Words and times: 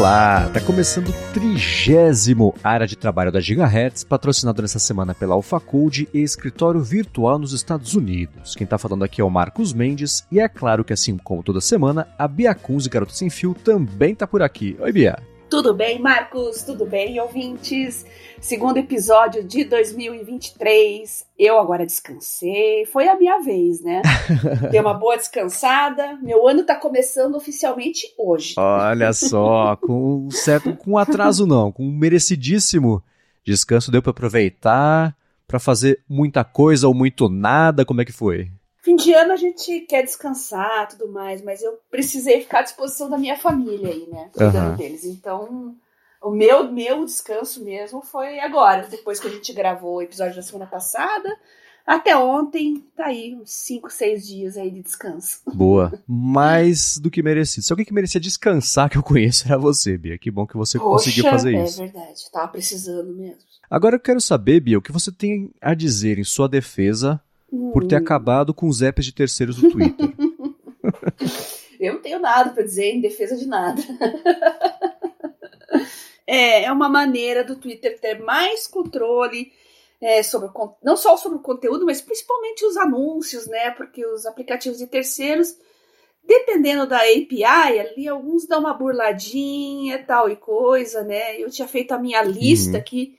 Olá, 0.00 0.48
tá 0.48 0.62
começando 0.62 1.08
o 1.10 1.32
trigésimo 1.34 2.54
área 2.64 2.86
de 2.86 2.96
trabalho 2.96 3.30
da 3.30 3.38
Gigahertz, 3.38 4.02
patrocinado 4.02 4.62
nessa 4.62 4.78
semana 4.78 5.14
pela 5.14 5.34
AlphaCode 5.34 6.08
e 6.14 6.22
escritório 6.22 6.80
virtual 6.80 7.38
nos 7.38 7.52
Estados 7.52 7.94
Unidos. 7.94 8.56
Quem 8.56 8.66
tá 8.66 8.78
falando 8.78 9.04
aqui 9.04 9.20
é 9.20 9.24
o 9.24 9.28
Marcos 9.28 9.74
Mendes 9.74 10.26
e 10.32 10.40
é 10.40 10.48
claro 10.48 10.84
que 10.84 10.94
assim 10.94 11.18
como 11.18 11.42
toda 11.42 11.60
semana, 11.60 12.08
a 12.18 12.26
Bia 12.26 12.54
Kunz, 12.54 12.86
Garota 12.86 13.12
Sem 13.12 13.28
Fio, 13.28 13.52
também 13.52 14.14
tá 14.14 14.26
por 14.26 14.40
aqui. 14.40 14.74
Oi, 14.80 14.90
Bia. 14.90 15.18
Tudo 15.50 15.74
bem, 15.74 15.98
Marcos? 15.98 16.62
Tudo 16.62 16.86
bem, 16.86 17.18
ouvintes? 17.18 18.06
Segundo 18.40 18.76
episódio 18.76 19.42
de 19.42 19.64
2023. 19.64 21.26
Eu 21.36 21.58
agora 21.58 21.84
descansei. 21.84 22.86
Foi 22.86 23.08
a 23.08 23.16
minha 23.18 23.40
vez, 23.40 23.82
né? 23.82 24.00
Dei 24.70 24.78
uma 24.78 24.94
boa 24.94 25.16
descansada. 25.16 26.16
Meu 26.22 26.46
ano 26.46 26.62
tá 26.62 26.76
começando 26.76 27.34
oficialmente 27.34 28.06
hoje. 28.16 28.54
Olha 28.56 29.12
só, 29.12 29.74
com 29.74 30.30
certo, 30.30 30.76
com 30.76 30.96
atraso 30.96 31.44
não, 31.44 31.72
com 31.72 31.82
um 31.82 31.98
merecidíssimo 31.98 33.02
descanso 33.44 33.90
deu 33.90 34.00
para 34.00 34.12
aproveitar, 34.12 35.16
para 35.48 35.58
fazer 35.58 36.00
muita 36.08 36.44
coisa 36.44 36.86
ou 36.86 36.94
muito 36.94 37.28
nada. 37.28 37.84
Como 37.84 38.00
é 38.00 38.04
que 38.04 38.12
foi? 38.12 38.52
Fim 38.82 38.96
de 38.96 39.12
ano 39.12 39.32
a 39.32 39.36
gente 39.36 39.80
quer 39.80 40.02
descansar 40.02 40.88
tudo 40.88 41.08
mais, 41.08 41.42
mas 41.42 41.62
eu 41.62 41.78
precisei 41.90 42.40
ficar 42.40 42.60
à 42.60 42.62
disposição 42.62 43.10
da 43.10 43.18
minha 43.18 43.36
família 43.36 43.88
aí, 43.88 44.06
né? 44.10 44.30
Cuidando 44.32 44.70
uhum. 44.70 44.76
deles. 44.76 45.04
Então, 45.04 45.76
o 46.22 46.30
meu, 46.30 46.70
meu 46.72 47.04
descanso 47.04 47.62
mesmo 47.62 48.00
foi 48.02 48.40
agora, 48.40 48.86
depois 48.88 49.20
que 49.20 49.28
a 49.28 49.30
gente 49.30 49.52
gravou 49.52 49.96
o 49.96 50.02
episódio 50.02 50.36
da 50.36 50.42
semana 50.42 50.66
passada. 50.66 51.36
Até 51.86 52.16
ontem, 52.16 52.84
tá 52.94 53.06
aí, 53.06 53.34
uns 53.34 53.50
5, 53.50 53.90
6 53.90 54.26
dias 54.26 54.56
aí 54.56 54.70
de 54.70 54.82
descanso. 54.82 55.40
Boa. 55.52 55.92
Mais 56.06 56.98
do 56.98 57.10
que 57.10 57.22
merecido. 57.22 57.66
Se 57.66 57.72
alguém 57.72 57.84
que 57.84 57.92
merecia 57.92 58.20
descansar 58.20 58.88
que 58.88 58.96
eu 58.96 59.02
conheço 59.02 59.46
era 59.46 59.58
você, 59.58 59.98
Bia. 59.98 60.18
Que 60.18 60.30
bom 60.30 60.46
que 60.46 60.56
você 60.56 60.78
Poxa, 60.78 60.90
conseguiu 60.90 61.24
fazer 61.24 61.54
é 61.54 61.64
isso. 61.64 61.82
É 61.82 61.86
verdade, 61.86 62.30
tava 62.30 62.48
precisando 62.48 63.12
mesmo. 63.14 63.40
Agora 63.68 63.96
eu 63.96 64.00
quero 64.00 64.20
saber, 64.20 64.60
Bia, 64.60 64.78
o 64.78 64.82
que 64.82 64.92
você 64.92 65.10
tem 65.10 65.50
a 65.60 65.74
dizer 65.74 66.18
em 66.18 66.24
sua 66.24 66.48
defesa 66.48 67.20
por 67.50 67.86
ter 67.86 67.96
hum. 67.96 67.98
acabado 67.98 68.54
com 68.54 68.68
os 68.68 68.80
apps 68.80 69.04
de 69.04 69.12
terceiros 69.12 69.56
do 69.56 69.70
Twitter. 69.70 70.14
Eu 71.80 71.94
não 71.94 72.00
tenho 72.00 72.20
nada 72.20 72.50
para 72.50 72.62
dizer 72.62 72.92
em 72.92 73.00
defesa 73.00 73.36
de 73.36 73.46
nada. 73.46 73.80
é, 76.26 76.64
é 76.64 76.72
uma 76.72 76.88
maneira 76.88 77.42
do 77.42 77.56
Twitter 77.56 77.98
ter 77.98 78.20
mais 78.20 78.66
controle 78.66 79.50
é, 80.00 80.22
sobre 80.22 80.48
o, 80.48 80.76
não 80.82 80.96
só 80.96 81.16
sobre 81.16 81.38
o 81.38 81.42
conteúdo, 81.42 81.86
mas 81.86 82.00
principalmente 82.00 82.66
os 82.66 82.76
anúncios, 82.76 83.46
né? 83.46 83.70
Porque 83.70 84.04
os 84.04 84.26
aplicativos 84.26 84.78
de 84.78 84.86
terceiros, 84.86 85.56
dependendo 86.22 86.86
da 86.86 86.98
API, 86.98 87.44
ali 87.44 88.06
alguns 88.06 88.46
dão 88.46 88.60
uma 88.60 88.74
burladinha, 88.74 90.04
tal 90.04 90.28
e 90.28 90.36
coisa, 90.36 91.02
né? 91.02 91.40
Eu 91.40 91.50
tinha 91.50 91.66
feito 91.66 91.92
a 91.92 91.98
minha 91.98 92.22
lista 92.22 92.72
uhum. 92.72 92.78
aqui 92.78 93.18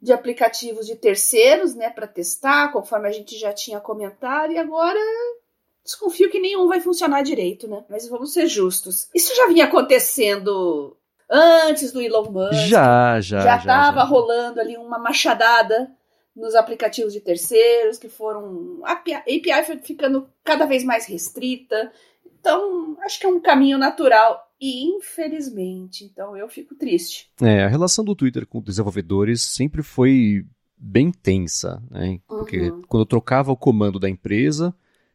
de 0.00 0.12
aplicativos 0.12 0.86
de 0.86 0.94
terceiros, 0.94 1.74
né, 1.74 1.90
para 1.90 2.06
testar, 2.06 2.72
conforme 2.72 3.08
a 3.08 3.12
gente 3.12 3.36
já 3.36 3.52
tinha 3.52 3.80
comentado, 3.80 4.52
e 4.52 4.58
agora 4.58 5.00
desconfio 5.84 6.30
que 6.30 6.38
nenhum 6.38 6.68
vai 6.68 6.80
funcionar 6.80 7.22
direito, 7.22 7.66
né? 7.66 7.84
Mas 7.88 8.08
vamos 8.08 8.32
ser 8.32 8.46
justos. 8.46 9.08
Isso 9.14 9.34
já 9.34 9.46
vinha 9.46 9.64
acontecendo 9.64 10.96
antes 11.28 11.92
do 11.92 12.00
Elon 12.00 12.30
Musk. 12.30 12.68
Já, 12.68 13.20
já. 13.20 13.40
Já 13.40 13.56
estava 13.56 14.04
rolando 14.04 14.60
ali 14.60 14.76
uma 14.76 14.98
machadada 14.98 15.90
nos 16.36 16.54
aplicativos 16.54 17.12
de 17.12 17.20
terceiros, 17.20 17.98
que 17.98 18.08
foram. 18.08 18.80
A 18.84 18.92
API 18.92 19.64
foi 19.66 19.78
ficando 19.78 20.28
cada 20.44 20.66
vez 20.66 20.84
mais 20.84 21.06
restrita. 21.06 21.90
Então, 22.24 22.96
acho 23.02 23.18
que 23.18 23.26
é 23.26 23.28
um 23.28 23.40
caminho 23.40 23.78
natural 23.78 24.47
infelizmente. 24.60 26.04
Então 26.04 26.36
eu 26.36 26.48
fico 26.48 26.74
triste. 26.74 27.30
É, 27.40 27.64
a 27.64 27.68
relação 27.68 28.04
do 28.04 28.14
Twitter 28.14 28.46
com 28.46 28.60
desenvolvedores 28.60 29.42
sempre 29.42 29.82
foi 29.82 30.44
bem 30.76 31.10
tensa, 31.10 31.82
né? 31.90 32.20
Porque 32.26 32.70
uhum. 32.70 32.82
quando 32.86 33.06
trocava 33.06 33.50
o 33.52 33.56
comando 33.56 33.98
da 33.98 34.08
empresa, 34.08 34.74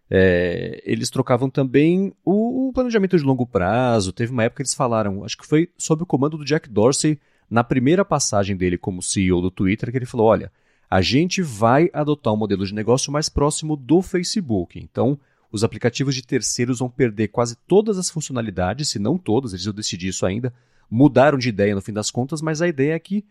é, 0.09 0.81
eles 0.85 1.09
trocavam 1.09 1.49
também 1.49 2.13
o, 2.23 2.67
o, 2.67 2.73
planejamento 2.73 3.17
de 3.17 3.23
longo 3.23 3.47
prazo. 3.47 4.13
Teve 4.13 4.31
uma 4.31 4.43
época 4.43 4.57
que 4.57 4.63
eles 4.63 4.73
falaram, 4.73 5.23
acho 5.23 5.37
que 5.37 5.47
foi 5.47 5.69
sob 5.77 6.03
o 6.03 6.05
comando 6.05 6.37
do 6.37 6.45
Jack 6.45 6.69
Dorsey, 6.69 7.19
na 7.49 7.63
primeira 7.63 8.03
passagem 8.03 8.55
dele 8.55 8.77
como 8.77 9.01
CEO 9.01 9.41
do 9.41 9.51
Twitter, 9.51 9.91
que 9.91 9.97
ele 9.97 10.05
falou: 10.05 10.27
olha, 10.27 10.51
a 10.89 11.01
gente 11.01 11.41
vai 11.41 11.89
adotar 11.93 12.33
um 12.33 12.37
modelo 12.37 12.65
de 12.65 12.73
negócio 12.73 13.11
mais 13.11 13.29
próximo 13.29 13.75
do 13.75 14.01
Facebook. 14.01 14.79
Então, 14.79 15.19
os 15.53 15.63
aplicativos 15.63 16.15
de 16.15 16.23
terceiros 16.23 16.79
vão 16.79 16.89
perder 16.89 17.27
quase 17.27 17.55
todas 17.67 17.99
as 17.99 18.09
funcionalidades, 18.09 18.89
se 18.89 18.97
não 18.97 19.19
todas, 19.19 19.53
eles 19.53 19.63
vão 19.63 19.73
decidir 19.73 20.07
isso 20.07 20.25
ainda. 20.25 20.51
Mudaram 20.89 21.37
de 21.37 21.47
ideia 21.47 21.75
no 21.75 21.81
fim 21.81 21.93
das 21.93 22.09
contas, 22.09 22.41
mas 22.41 22.59
a 22.59 22.67
ideia 22.67 22.93
é 22.93 22.99
que 22.99 23.23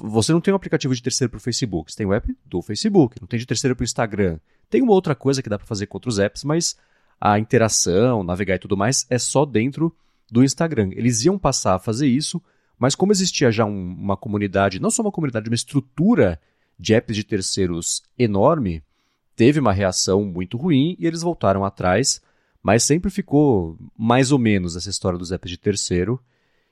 você 0.00 0.32
não 0.32 0.40
tem 0.40 0.52
um 0.52 0.56
aplicativo 0.56 0.92
de 0.92 1.00
terceiro 1.00 1.30
para 1.30 1.38
o 1.38 1.40
Facebook, 1.40 1.92
você 1.92 1.98
tem 1.98 2.06
o 2.06 2.12
app 2.12 2.36
do 2.44 2.60
Facebook, 2.60 3.20
não 3.20 3.28
tem 3.28 3.38
de 3.38 3.46
terceiro 3.46 3.76
para 3.76 3.84
o 3.84 3.84
Instagram. 3.84 4.40
Tem 4.68 4.82
uma 4.82 4.92
outra 4.92 5.14
coisa 5.14 5.40
que 5.40 5.48
dá 5.48 5.56
para 5.56 5.68
fazer 5.68 5.86
com 5.86 5.96
outros 5.96 6.18
apps, 6.18 6.42
mas 6.42 6.76
a 7.20 7.38
interação, 7.38 8.24
navegar 8.24 8.56
e 8.56 8.58
tudo 8.58 8.76
mais 8.76 9.06
é 9.08 9.18
só 9.18 9.46
dentro 9.46 9.94
do 10.28 10.42
Instagram. 10.42 10.90
Eles 10.92 11.24
iam 11.24 11.38
passar 11.38 11.76
a 11.76 11.78
fazer 11.78 12.08
isso, 12.08 12.42
mas 12.76 12.96
como 12.96 13.12
existia 13.12 13.52
já 13.52 13.64
um, 13.64 13.92
uma 13.92 14.16
comunidade, 14.16 14.80
não 14.80 14.90
só 14.90 15.00
uma 15.00 15.12
comunidade, 15.12 15.48
uma 15.48 15.54
estrutura 15.54 16.40
de 16.76 16.92
apps 16.92 17.14
de 17.14 17.22
terceiros 17.22 18.02
enorme, 18.18 18.82
teve 19.38 19.60
uma 19.60 19.72
reação 19.72 20.24
muito 20.24 20.56
ruim 20.56 20.96
e 20.98 21.06
eles 21.06 21.22
voltaram 21.22 21.64
atrás, 21.64 22.20
mas 22.60 22.82
sempre 22.82 23.08
ficou 23.08 23.78
mais 23.96 24.32
ou 24.32 24.38
menos 24.38 24.74
essa 24.74 24.90
história 24.90 25.16
dos 25.16 25.30
apps 25.30 25.48
de 25.48 25.56
terceiro. 25.56 26.20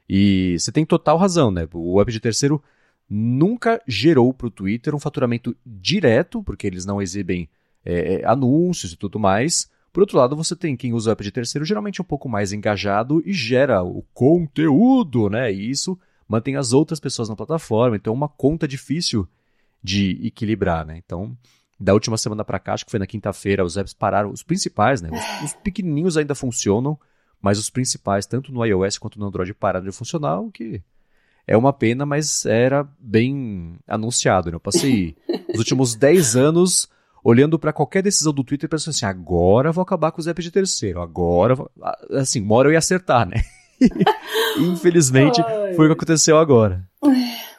E 0.08 0.56
você 0.58 0.72
tem 0.72 0.84
total 0.84 1.16
razão, 1.16 1.52
né? 1.52 1.68
O 1.72 2.00
app 2.00 2.10
de 2.10 2.18
terceiro 2.18 2.60
nunca 3.08 3.80
gerou 3.86 4.34
para 4.34 4.48
o 4.48 4.50
Twitter 4.50 4.96
um 4.96 4.98
faturamento 4.98 5.56
direto, 5.64 6.42
porque 6.42 6.66
eles 6.66 6.84
não 6.84 7.00
exibem 7.00 7.48
é, 7.84 8.14
é, 8.14 8.26
anúncios 8.26 8.92
e 8.92 8.96
tudo 8.96 9.16
mais. 9.16 9.70
Por 9.92 10.00
outro 10.00 10.18
lado, 10.18 10.34
você 10.34 10.56
tem 10.56 10.76
quem 10.76 10.92
usa 10.92 11.10
o 11.10 11.12
app 11.12 11.22
de 11.22 11.30
terceiro 11.30 11.64
geralmente 11.64 12.02
um 12.02 12.04
pouco 12.04 12.28
mais 12.28 12.52
engajado 12.52 13.22
e 13.24 13.32
gera 13.32 13.80
o 13.80 14.02
conteúdo, 14.12 15.30
né? 15.30 15.52
E 15.52 15.70
isso 15.70 15.96
mantém 16.26 16.56
as 16.56 16.72
outras 16.72 16.98
pessoas 16.98 17.28
na 17.28 17.36
plataforma. 17.36 17.94
Então 17.94 18.12
é 18.12 18.16
uma 18.16 18.28
conta 18.28 18.66
difícil 18.66 19.28
de 19.80 20.20
equilibrar, 20.26 20.84
né? 20.84 21.00
Então 21.04 21.36
da 21.78 21.92
última 21.92 22.16
semana 22.16 22.44
para 22.44 22.58
cá, 22.58 22.74
acho 22.74 22.84
que 22.84 22.90
foi 22.90 22.98
na 22.98 23.06
quinta-feira, 23.06 23.64
os 23.64 23.76
apps 23.76 23.92
pararam, 23.92 24.30
os 24.30 24.42
principais, 24.42 25.02
né? 25.02 25.10
Os, 25.12 25.44
os, 25.44 25.54
pequenininhos 25.54 26.16
ainda 26.16 26.34
funcionam, 26.34 26.98
mas 27.40 27.58
os 27.58 27.68
principais, 27.68 28.26
tanto 28.26 28.50
no 28.50 28.64
iOS 28.64 28.98
quanto 28.98 29.18
no 29.18 29.26
Android, 29.26 29.52
pararam 29.52 29.84
de 29.84 29.92
funcionar, 29.92 30.40
o 30.40 30.50
que 30.50 30.82
é 31.46 31.56
uma 31.56 31.72
pena, 31.72 32.04
mas 32.04 32.46
era 32.46 32.88
bem 32.98 33.76
anunciado, 33.86 34.50
né? 34.50 34.56
Eu 34.56 34.60
passei 34.60 35.16
os 35.52 35.58
últimos 35.58 35.94
10 35.94 36.34
anos 36.34 36.88
olhando 37.22 37.58
para 37.58 37.72
qualquer 37.72 38.02
decisão 38.02 38.32
do 38.32 38.44
Twitter 38.44 38.66
e 38.66 38.70
pensando 38.70 38.94
assim, 38.94 39.04
agora 39.04 39.72
vou 39.72 39.82
acabar 39.82 40.12
com 40.12 40.20
os 40.20 40.26
apps 40.26 40.44
de 40.44 40.50
terceiro, 40.50 41.00
agora, 41.00 41.54
vou... 41.54 41.70
assim, 42.12 42.40
uma 42.40 42.54
hora 42.54 42.68
eu 42.68 42.72
ia 42.72 42.78
acertar, 42.78 43.28
né? 43.28 43.42
Infelizmente, 44.58 45.40
Ai. 45.40 45.74
foi 45.74 45.86
o 45.86 45.88
que 45.88 45.94
aconteceu 45.94 46.38
agora. 46.38 46.82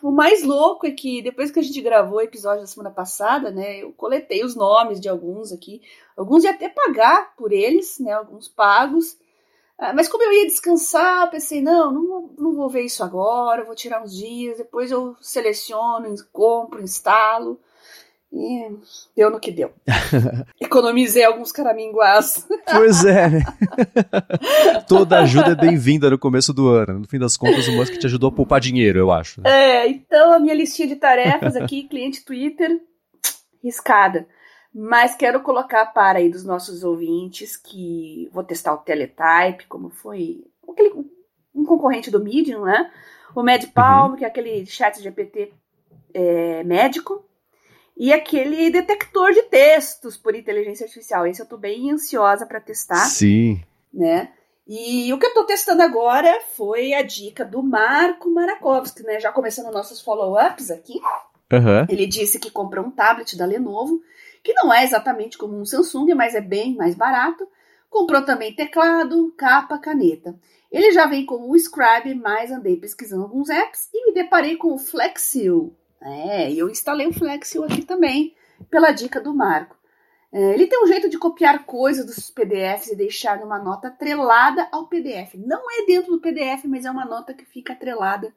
O 0.01 0.11
mais 0.11 0.43
louco 0.43 0.85
é 0.85 0.91
que 0.91 1.21
depois 1.21 1.51
que 1.51 1.59
a 1.59 1.63
gente 1.63 1.81
gravou 1.81 2.19
o 2.19 2.21
episódio 2.21 2.61
da 2.61 2.67
semana 2.67 2.91
passada, 2.91 3.51
né, 3.51 3.81
eu 3.81 3.91
coletei 3.93 4.43
os 4.43 4.55
nomes 4.55 4.99
de 4.99 5.09
alguns 5.09 5.51
aqui. 5.51 5.81
Alguns 6.15 6.43
ia 6.43 6.51
até 6.51 6.69
pagar 6.69 7.35
por 7.35 7.51
eles, 7.51 7.99
né, 7.99 8.11
alguns 8.11 8.47
pagos. 8.47 9.17
Ah, 9.77 9.93
mas 9.93 10.07
como 10.07 10.23
eu 10.23 10.33
ia 10.33 10.47
descansar, 10.47 11.29
pensei, 11.29 11.61
não, 11.61 11.91
não, 11.91 12.29
não 12.37 12.53
vou 12.53 12.69
ver 12.69 12.81
isso 12.81 13.03
agora, 13.03 13.63
vou 13.63 13.75
tirar 13.75 14.03
uns 14.03 14.15
dias, 14.15 14.57
depois 14.57 14.91
eu 14.91 15.15
seleciono, 15.21 16.13
compro, 16.31 16.81
instalo. 16.81 17.59
E 18.31 18.69
deu 19.15 19.29
no 19.29 19.39
que 19.39 19.51
deu. 19.51 19.73
Economizei 20.59 21.23
alguns 21.23 21.51
caraminguás. 21.51 22.45
Pois 22.69 23.05
é, 23.05 23.29
né? 23.29 23.39
Toda 24.87 25.19
ajuda 25.19 25.51
é 25.51 25.55
bem-vinda 25.55 26.09
no 26.09 26.19
começo 26.19 26.53
do 26.53 26.67
ano. 26.67 26.99
No 26.99 27.07
fim 27.07 27.17
das 27.17 27.37
contas, 27.37 27.67
o 27.67 27.71
Musk 27.71 27.93
te 27.93 28.05
ajudou 28.05 28.29
a 28.29 28.33
poupar 28.33 28.59
dinheiro, 28.59 28.99
eu 28.99 29.11
acho. 29.11 29.41
Né? 29.41 29.49
É, 29.49 29.87
então 29.87 30.33
a 30.33 30.39
minha 30.39 30.53
listinha 30.53 30.87
de 30.87 30.97
tarefas 30.97 31.55
aqui, 31.55 31.83
cliente 31.87 32.25
Twitter, 32.25 32.81
riscada. 33.63 34.27
Mas 34.73 35.15
quero 35.15 35.39
colocar 35.39 35.85
para 35.87 36.19
aí 36.19 36.29
dos 36.29 36.43
nossos 36.43 36.83
ouvintes 36.83 37.55
que 37.55 38.29
vou 38.33 38.43
testar 38.43 38.73
o 38.73 38.79
Teletype, 38.79 39.67
como 39.69 39.89
foi 39.89 40.43
aquele, 40.69 40.93
um 41.55 41.63
concorrente 41.63 42.11
do 42.11 42.21
Medium, 42.21 42.65
né? 42.65 42.91
O 43.33 43.41
MedPalm, 43.41 44.11
uhum. 44.11 44.17
que 44.17 44.25
é 44.25 44.27
aquele 44.27 44.65
chat 44.65 45.01
GPT 45.01 45.53
é, 46.13 46.63
médico 46.63 47.26
e 47.97 48.13
aquele 48.13 48.69
detector 48.69 49.33
de 49.33 49.43
textos 49.43 50.15
por 50.15 50.35
inteligência 50.35 50.85
artificial. 50.85 51.25
Esse 51.25 51.41
eu 51.41 51.45
estou 51.45 51.57
bem 51.57 51.91
ansiosa 51.91 52.45
para 52.45 52.61
testar. 52.61 53.05
Sim. 53.05 53.61
Né? 53.93 54.29
E 54.67 55.11
o 55.13 55.17
que 55.17 55.25
eu 55.25 55.29
estou 55.29 55.45
testando 55.45 55.81
agora 55.81 56.39
foi 56.55 56.93
a 56.93 57.01
dica 57.01 57.43
do 57.43 57.63
Marco 57.63 58.29
Marakovsky, 58.29 59.03
né? 59.03 59.19
Já 59.19 59.31
começando 59.31 59.73
nossos 59.73 60.01
follow-ups 60.01 60.69
aqui. 60.69 60.99
Uhum. 61.51 61.85
Ele 61.89 62.05
disse 62.05 62.39
que 62.39 62.51
comprou 62.51 62.85
um 62.85 62.91
tablet 62.91 63.37
da 63.37 63.45
Lenovo, 63.45 64.01
que 64.43 64.53
não 64.53 64.73
é 64.73 64.83
exatamente 64.83 65.37
como 65.37 65.57
um 65.57 65.65
Samsung, 65.65 66.13
mas 66.13 66.35
é 66.35 66.41
bem 66.41 66.75
mais 66.75 66.95
barato, 66.95 67.47
Comprou 67.89 68.23
também 68.23 68.53
teclado, 68.53 69.33
capa, 69.37 69.77
caneta. 69.77 70.35
Ele 70.71 70.91
já 70.91 71.07
vem 71.07 71.25
com 71.25 71.49
o 71.49 71.55
Scribe, 71.55 72.13
mas 72.15 72.51
andei 72.51 72.75
pesquisando 72.75 73.23
alguns 73.23 73.49
apps 73.49 73.89
e 73.93 74.05
me 74.05 74.13
deparei 74.13 74.57
com 74.57 74.73
o 74.73 74.77
Flexil. 74.77 75.75
É, 76.01 76.51
eu 76.51 76.69
instalei 76.69 77.07
o 77.07 77.13
Flexil 77.13 77.63
aqui 77.63 77.83
também, 77.83 78.35
pela 78.69 78.91
dica 78.91 79.19
do 79.19 79.33
Marco. 79.33 79.77
É, 80.31 80.53
ele 80.53 80.67
tem 80.67 80.83
um 80.83 80.87
jeito 80.87 81.09
de 81.09 81.17
copiar 81.17 81.65
coisas 81.65 82.05
dos 82.05 82.29
PDFs 82.29 82.91
e 82.91 82.95
deixar 82.95 83.41
uma 83.43 83.57
nota 83.57 83.87
atrelada 83.87 84.67
ao 84.71 84.87
PDF. 84.87 85.35
Não 85.35 85.63
é 85.71 85.85
dentro 85.85 86.11
do 86.11 86.21
PDF, 86.21 86.65
mas 86.65 86.85
é 86.85 86.91
uma 86.91 87.05
nota 87.05 87.33
que 87.33 87.45
fica 87.45 87.73
atrelada. 87.73 88.33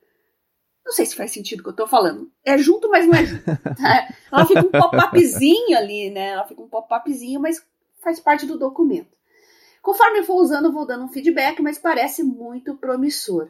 Não 0.84 0.92
sei 0.92 1.04
se 1.04 1.16
faz 1.16 1.32
sentido 1.32 1.60
o 1.60 1.62
que 1.62 1.68
eu 1.68 1.76
tô 1.76 1.86
falando. 1.86 2.30
É 2.44 2.56
junto, 2.56 2.88
mas 2.88 3.06
não 3.06 3.14
é 3.14 3.24
junto. 3.24 3.44
Tá? 3.44 4.08
Ela 4.32 4.46
fica 4.46 4.60
um 4.60 4.70
pop-upzinho 4.70 5.76
ali, 5.76 6.10
né? 6.10 6.30
Ela 6.30 6.46
fica 6.46 6.62
um 6.62 6.68
pop-upzinho, 6.68 7.40
mas 7.40 7.64
faz 8.02 8.18
parte 8.18 8.46
do 8.46 8.58
documento. 8.58 9.16
Conforme 9.82 10.20
eu 10.20 10.24
for 10.24 10.36
usando, 10.36 10.66
eu 10.66 10.72
vou 10.72 10.86
dando 10.86 11.04
um 11.04 11.08
feedback, 11.08 11.60
mas 11.60 11.78
parece 11.78 12.22
muito 12.22 12.74
promissor. 12.76 13.48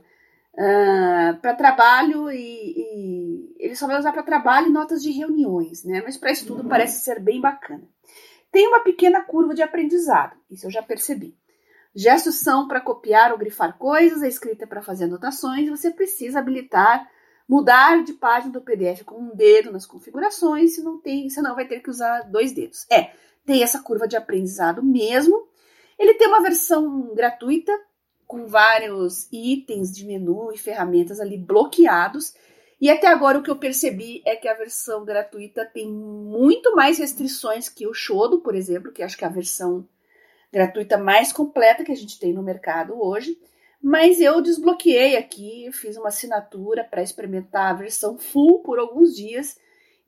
Uh, 0.53 0.61
ah, 0.63 1.39
para 1.41 1.55
trabalho 1.55 2.31
e, 2.31 2.37
e, 2.37 3.57
ele 3.59 3.77
só 3.77 3.87
vai 3.87 3.99
usar 3.99 4.13
para 4.13 4.23
trabalho 4.23 4.67
e 4.67 4.73
notas 4.73 5.01
de 5.03 5.11
reuniões, 5.11 5.85
né? 5.85 6.03
Mas 6.03 6.17
para 6.17 6.33
estudo 6.33 6.63
uhum. 6.63 6.69
parece 6.69 7.05
ser 7.05 7.21
bem 7.21 7.41
bacana. 7.41 7.83
Tem 8.51 8.67
uma 8.67 8.81
pequena 8.81 9.23
curva 9.23 9.55
de 9.55 9.63
aprendizado, 9.63 10.37
isso 10.51 10.67
eu 10.67 10.71
já 10.71 10.83
percebi. 10.83 11.37
Gestos 11.95 12.37
são 12.37 12.69
para 12.69 12.81
copiar 12.81 13.33
ou 13.33 13.39
grifar 13.39 13.77
coisas, 13.77 14.23
a 14.23 14.29
escrita 14.29 14.65
é 14.65 14.67
para 14.67 14.83
fazer 14.83 15.05
anotações, 15.05 15.67
e 15.67 15.71
você 15.71 15.91
precisa 15.91 16.39
habilitar, 16.39 17.09
mudar 17.49 18.03
de 18.05 18.13
página 18.13 18.53
do 18.53 18.61
PDF 18.61 19.03
com 19.05 19.17
um 19.17 19.35
dedo 19.35 19.73
nas 19.73 19.87
configurações, 19.87 20.75
se 20.75 20.83
não 20.83 20.99
tem, 20.99 21.29
senão 21.29 21.55
vai 21.55 21.67
ter 21.67 21.81
que 21.81 21.91
usar 21.91 22.23
dois 22.23 22.53
dedos. 22.53 22.87
É, 22.91 23.13
tem 23.45 23.63
essa 23.63 23.81
curva 23.81 24.07
de 24.07 24.17
aprendizado 24.17 24.83
mesmo. 24.83 25.49
Ele 25.99 26.15
tem 26.15 26.29
uma 26.29 26.43
versão 26.43 27.13
gratuita 27.15 27.73
com 28.31 28.47
vários 28.47 29.27
itens 29.33 29.91
de 29.91 30.07
menu 30.07 30.53
e 30.55 30.57
ferramentas 30.57 31.19
ali 31.19 31.37
bloqueados 31.37 32.33
e 32.81 32.89
até 32.89 33.09
agora 33.09 33.41
o 33.41 33.43
que 33.43 33.51
eu 33.51 33.59
percebi 33.59 34.23
é 34.25 34.37
que 34.37 34.47
a 34.47 34.55
versão 34.55 35.05
gratuita 35.05 35.67
tem 35.67 35.91
muito 35.91 36.77
mais 36.77 36.97
restrições 36.97 37.69
que 37.69 37.89
o 37.89 37.93
Shodo, 37.93 38.39
por 38.39 38.55
exemplo, 38.55 38.93
que 38.93 39.03
acho 39.03 39.19
que 39.19 39.25
é 39.25 39.27
a 39.27 39.33
versão 39.33 39.85
gratuita 40.53 40.97
mais 40.97 41.33
completa 41.33 41.83
que 41.83 41.91
a 41.91 41.97
gente 41.97 42.21
tem 42.21 42.33
no 42.33 42.41
mercado 42.41 42.95
hoje. 43.03 43.37
Mas 43.83 44.21
eu 44.21 44.41
desbloqueei 44.41 45.17
aqui, 45.17 45.69
fiz 45.73 45.97
uma 45.97 46.09
assinatura 46.09 46.85
para 46.85 47.03
experimentar 47.03 47.71
a 47.71 47.77
versão 47.79 48.17
full 48.17 48.61
por 48.61 48.79
alguns 48.79 49.17
dias 49.17 49.59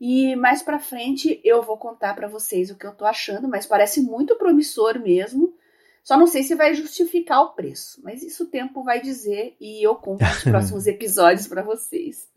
e 0.00 0.36
mais 0.36 0.62
para 0.62 0.78
frente 0.78 1.40
eu 1.42 1.60
vou 1.60 1.76
contar 1.76 2.14
para 2.14 2.28
vocês 2.28 2.70
o 2.70 2.78
que 2.78 2.86
eu 2.86 2.94
tô 2.94 3.04
achando, 3.04 3.48
mas 3.48 3.66
parece 3.66 4.00
muito 4.00 4.36
promissor 4.36 4.96
mesmo. 5.00 5.52
Só 6.02 6.18
não 6.18 6.26
sei 6.26 6.42
se 6.42 6.56
vai 6.56 6.74
justificar 6.74 7.42
o 7.42 7.54
preço, 7.54 8.00
mas 8.02 8.22
isso 8.22 8.44
o 8.44 8.46
tempo 8.48 8.82
vai 8.82 9.00
dizer 9.00 9.54
e 9.60 9.86
eu 9.86 9.94
conto 9.94 10.24
nos 10.24 10.42
próximos 10.44 10.86
episódios 10.86 11.46
para 11.46 11.62
vocês. 11.62 12.28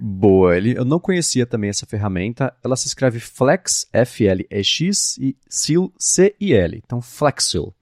Boa, 0.00 0.58
eu 0.58 0.84
não 0.84 0.98
conhecia 0.98 1.44
também 1.44 1.68
essa 1.68 1.84
ferramenta. 1.84 2.56
Ela 2.64 2.76
se 2.76 2.86
escreve 2.86 3.20
Flex, 3.20 3.86
F-L-E-X 3.92 5.18
e 5.18 5.36
Seal, 5.48 5.92
C-I-L. 5.98 6.82
Então, 6.84 7.02
Flexil. 7.02 7.74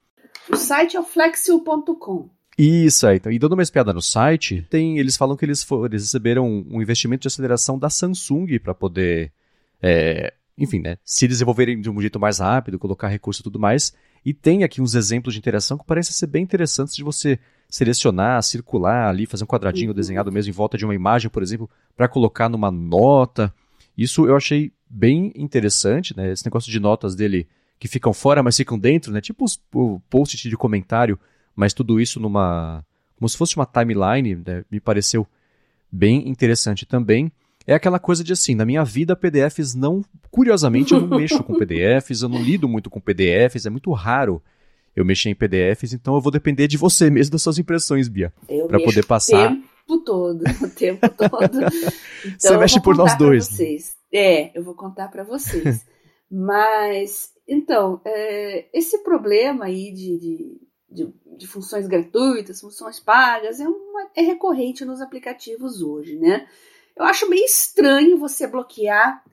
O 0.49 0.55
site 0.57 0.97
é 0.97 0.99
o 0.99 1.03
flexil.com. 1.03 2.29
Isso 2.57 3.05
aí. 3.05 3.17
Então, 3.17 3.31
e 3.31 3.37
dando 3.37 3.53
uma 3.53 3.61
espiada 3.61 3.93
no 3.93 4.01
site, 4.01 4.65
tem, 4.69 4.97
eles 4.97 5.15
falam 5.15 5.37
que 5.37 5.45
eles, 5.45 5.63
for, 5.63 5.85
eles 5.85 6.03
receberam 6.03 6.65
um 6.67 6.81
investimento 6.81 7.21
de 7.21 7.27
aceleração 7.27 7.77
da 7.77 7.89
Samsung 7.89 8.59
para 8.59 8.73
poder, 8.73 9.31
é, 9.81 10.33
enfim, 10.57 10.81
né, 10.81 10.97
se 11.03 11.27
desenvolverem 11.27 11.79
de 11.79 11.89
um 11.89 12.01
jeito 12.01 12.19
mais 12.19 12.39
rápido, 12.39 12.79
colocar 12.79 13.07
recurso 13.07 13.41
e 13.41 13.43
tudo 13.43 13.59
mais. 13.59 13.93
E 14.27 14.33
tem 14.33 14.65
aqui 14.65 14.81
uns 14.81 14.93
exemplos 14.93 15.33
de 15.33 15.39
interação 15.39 15.77
que 15.77 15.85
parecem 15.85 16.11
ser 16.11 16.27
bem 16.27 16.43
interessantes 16.43 16.93
de 16.93 17.01
você 17.01 17.39
selecionar, 17.69 18.43
circular 18.43 19.07
ali, 19.07 19.25
fazer 19.25 19.45
um 19.45 19.47
quadradinho 19.47 19.91
uhum. 19.91 19.95
desenhado 19.95 20.29
mesmo 20.33 20.49
em 20.49 20.53
volta 20.53 20.77
de 20.77 20.83
uma 20.83 20.93
imagem, 20.93 21.31
por 21.31 21.41
exemplo, 21.41 21.69
para 21.95 22.09
colocar 22.09 22.49
numa 22.49 22.69
nota. 22.69 23.55
Isso 23.97 24.25
eu 24.25 24.35
achei 24.35 24.73
bem 24.89 25.31
interessante, 25.33 26.13
né? 26.17 26.29
Esse 26.29 26.45
negócio 26.45 26.69
de 26.69 26.77
notas 26.77 27.15
dele 27.15 27.47
que 27.79 27.87
ficam 27.87 28.11
fora, 28.11 28.43
mas 28.43 28.57
ficam 28.57 28.77
dentro, 28.77 29.13
né? 29.13 29.21
Tipo 29.21 29.45
o 29.73 30.01
post 30.09 30.49
de 30.49 30.57
comentário, 30.57 31.17
mas 31.55 31.73
tudo 31.73 31.97
isso 31.97 32.19
numa. 32.19 32.83
como 33.15 33.29
se 33.29 33.37
fosse 33.37 33.55
uma 33.55 33.65
timeline, 33.65 34.43
né? 34.45 34.65
me 34.69 34.81
pareceu 34.81 35.25
bem 35.89 36.27
interessante 36.27 36.85
também. 36.85 37.31
É 37.67 37.75
aquela 37.75 37.99
coisa 37.99 38.23
de 38.23 38.31
assim, 38.31 38.55
na 38.55 38.65
minha 38.65 38.83
vida 38.85 39.13
PDFs 39.13 39.75
não. 39.75 40.01
Curiosamente, 40.31 40.93
eu 40.93 41.01
não 41.01 41.17
mexo 41.19 41.43
com 41.43 41.53
PDFs, 41.59 42.21
eu 42.21 42.29
não 42.29 42.41
lido 42.41 42.67
muito 42.67 42.89
com 42.89 43.01
PDFs, 43.01 43.65
é 43.65 43.69
muito 43.69 43.91
raro 43.91 44.41
eu 44.95 45.05
mexer 45.05 45.29
em 45.29 45.35
PDFs, 45.35 45.93
então 45.93 46.15
eu 46.15 46.21
vou 46.21 46.31
depender 46.31 46.67
de 46.67 46.77
você 46.77 47.09
mesmo, 47.09 47.33
das 47.33 47.43
suas 47.43 47.59
impressões, 47.59 48.07
Bia. 48.07 48.33
Para 48.67 48.79
poder 48.79 49.05
passar. 49.05 49.55
O 49.87 49.99
tempo 49.99 50.03
todo, 50.03 50.43
o 50.65 50.69
tempo 50.69 51.09
todo. 51.09 51.59
Então, 52.25 52.37
você 52.37 52.57
mexe 52.57 52.81
por 52.81 52.93
nós 52.97 53.17
dois. 53.17 53.47
Vocês. 53.47 53.95
É, 54.11 54.51
eu 54.53 54.61
vou 54.61 54.75
contar 54.75 55.07
para 55.07 55.23
vocês. 55.23 55.85
Mas, 56.29 57.31
então, 57.47 58.01
é, 58.03 58.65
esse 58.73 59.01
problema 59.01 59.63
aí 59.63 59.93
de, 59.93 60.19
de, 60.19 60.61
de, 60.91 61.13
de, 61.37 61.47
funções 61.47 61.87
gratuitas, 61.87 62.59
funções 62.59 62.99
pagas, 62.99 63.61
é, 63.61 63.65
uma, 63.65 64.09
é 64.13 64.21
recorrente 64.23 64.83
nos 64.83 64.99
aplicativos 64.99 65.81
hoje, 65.81 66.17
né? 66.17 66.45
Eu 66.97 67.05
acho 67.05 67.29
meio 67.29 67.45
estranho 67.45 68.17
você 68.17 68.47
bloquear 68.47 69.23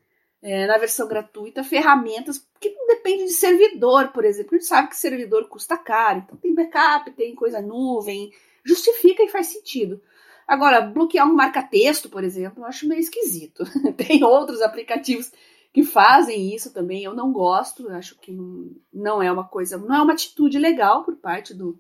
é, 0.43 0.66
na 0.66 0.76
versão 0.76 1.08
gratuita 1.08 1.64
ferramentas 1.64 2.46
que 2.61 2.69
não 2.69 2.87
depende 2.87 3.25
de 3.25 3.32
servidor, 3.32 4.08
por 4.08 4.25
exemplo. 4.25 4.55
A 4.55 4.58
gente 4.58 4.69
sabe 4.69 4.88
que 4.88 4.96
servidor 4.96 5.49
custa 5.49 5.76
caro, 5.78 6.19
então 6.19 6.37
tem 6.37 6.55
backup, 6.55 7.11
tem 7.12 7.34
coisa 7.34 7.62
nuvem, 7.62 8.31
justifica 8.62 9.22
e 9.22 9.31
faz 9.31 9.46
sentido. 9.46 10.02
Agora, 10.46 10.82
bloquear 10.82 11.26
um 11.26 11.32
marca-texto, 11.32 12.11
por 12.11 12.22
exemplo, 12.22 12.62
eu 12.62 12.66
acho 12.66 12.87
meio 12.87 13.00
esquisito. 13.00 13.64
tem 13.96 14.22
outros 14.22 14.60
aplicativos 14.60 15.32
que 15.72 15.82
fazem 15.82 16.55
isso 16.55 16.72
também, 16.72 17.02
eu 17.02 17.14
não 17.14 17.32
gosto, 17.32 17.88
acho 17.88 18.17
que 18.20 18.31
não, 18.31 18.70
não 18.93 19.22
é 19.22 19.32
uma 19.32 19.49
coisa, 19.49 19.78
não 19.78 19.96
é 19.96 20.02
uma 20.02 20.12
atitude 20.12 20.58
legal 20.58 21.02
por 21.02 21.17
parte 21.17 21.52
do, 21.52 21.76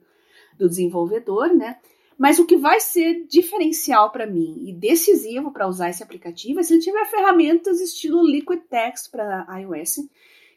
do 0.58 0.68
desenvolvedor, 0.68 1.54
né? 1.54 1.78
Mas 2.18 2.38
o 2.38 2.46
que 2.46 2.56
vai 2.56 2.80
ser 2.80 3.26
diferencial 3.26 4.10
para 4.10 4.26
mim 4.26 4.62
e 4.66 4.72
decisivo 4.72 5.50
para 5.50 5.66
usar 5.66 5.90
esse 5.90 6.02
aplicativo 6.02 6.60
é 6.60 6.62
se 6.62 6.74
ele 6.74 6.82
tiver 6.82 7.04
ferramentas 7.06 7.80
estilo 7.80 8.26
Liquid 8.26 8.60
Text 8.70 9.10
para 9.10 9.46
iOS, 9.60 10.08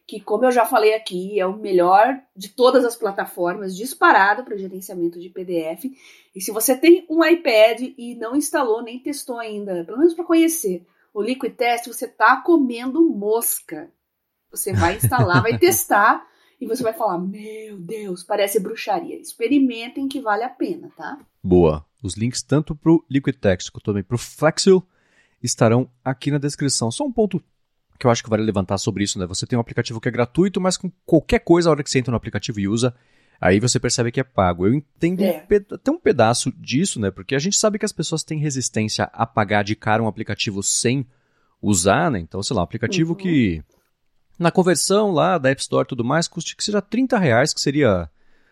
que, 0.08 0.22
como 0.22 0.46
eu 0.46 0.52
já 0.52 0.66
falei 0.66 0.94
aqui, 0.94 1.38
é 1.38 1.46
o 1.46 1.58
melhor 1.58 2.18
de 2.34 2.50
todas 2.50 2.86
as 2.86 2.96
plataformas, 2.96 3.76
disparado 3.76 4.44
para 4.44 4.56
gerenciamento 4.56 5.20
de 5.20 5.30
PDF. 5.30 5.86
E 6.34 6.40
se 6.40 6.50
você 6.52 6.78
tem 6.78 7.06
um 7.10 7.26
iPad 7.26 7.82
e 7.98 8.16
não 8.16 8.36
instalou 8.36 8.82
nem 8.82 9.00
testou 9.00 9.38
ainda, 9.38 9.84
pelo 9.84 9.98
menos 9.98 10.14
para 10.14 10.24
conhecer 10.24 10.86
o 11.14 11.22
Liquid 11.22 11.56
Text, 11.56 11.88
você 11.88 12.06
está 12.06 12.38
comendo 12.38 13.02
mosca. 13.10 13.92
Você 14.50 14.72
vai 14.72 14.96
instalar, 14.96 15.42
vai 15.42 15.58
testar 15.60 16.26
e 16.60 16.66
você 16.66 16.84
vai 16.84 16.94
falar: 16.94 17.18
Meu 17.18 17.78
Deus, 17.78 18.24
parece 18.24 18.60
bruxaria. 18.60 19.20
Experimentem 19.20 20.08
que 20.08 20.20
vale 20.20 20.44
a 20.44 20.50
pena, 20.50 20.90
tá? 20.96 21.20
Boa. 21.44 21.86
Os 22.04 22.16
links 22.16 22.42
tanto 22.42 22.76
para 22.76 22.92
o 22.92 23.04
Liquid 23.10 23.36
Text 23.36 23.72
quanto 23.72 23.86
também 23.86 24.04
para 24.04 24.16
o 24.16 24.20
Flexil 24.20 24.84
estarão 25.42 25.90
aqui 26.04 26.32
na 26.32 26.38
descrição. 26.38 26.92
Só 26.92 27.06
um 27.06 27.12
ponto 27.12 27.42
que 28.00 28.06
eu 28.06 28.12
acho 28.12 28.24
que 28.24 28.30
vale 28.30 28.44
levantar 28.44 28.78
sobre 28.78 29.04
isso, 29.04 29.18
né? 29.18 29.26
Você 29.26 29.46
tem 29.46 29.58
um 29.58 29.62
aplicativo 29.62 30.00
que 30.00 30.08
é 30.08 30.12
gratuito, 30.12 30.62
mas 30.62 30.78
com 30.78 30.92
qualquer 31.06 31.40
coisa, 31.40 31.70
a 31.70 31.72
hora 31.72 31.84
que 31.84 31.90
você 31.90 32.00
entra 32.00 32.12
no 32.12 32.18
aplicativo 32.18 32.60
e 32.60 32.68
usa, 32.68 32.96
aí 33.42 33.60
você 33.60 33.80
percebe 33.80 34.12
que 34.12 34.20
é 34.20 34.24
pago. 34.24 34.68
Eu 34.68 34.74
entendo 34.74 35.24
é. 35.24 35.46
até 35.72 35.92
um 35.92 36.00
pedaço 36.00 36.52
disso, 36.52 37.00
né? 37.00 37.10
Porque 37.10 37.34
a 37.34 37.40
gente 37.40 37.58
sabe 37.58 37.80
que 37.80 37.86
as 37.86 37.92
pessoas 37.92 38.24
têm 38.24 38.40
resistência 38.40 39.06
a 39.12 39.26
pagar 39.26 39.64
de 39.64 39.76
cara 39.76 40.04
um 40.04 40.08
aplicativo 40.08 40.62
sem 40.62 41.08
usar, 41.62 42.12
né? 42.12 42.20
Então, 42.20 42.44
sei 42.44 42.56
lá, 42.56 42.62
um 42.62 42.66
aplicativo 42.66 43.14
uhum. 43.14 43.18
que 43.18 43.64
na 44.38 44.52
conversão 44.52 45.12
lá 45.12 45.38
da 45.38 45.50
App 45.50 45.62
Store 45.62 45.86
e 45.86 45.90
tudo 45.90 46.04
mais, 46.04 46.28
custe 46.28 46.56
que 46.56 46.64
seja 46.64 46.82
30 46.82 47.18
reais, 47.18 47.54
que 47.54 47.62
seria, 47.62 48.10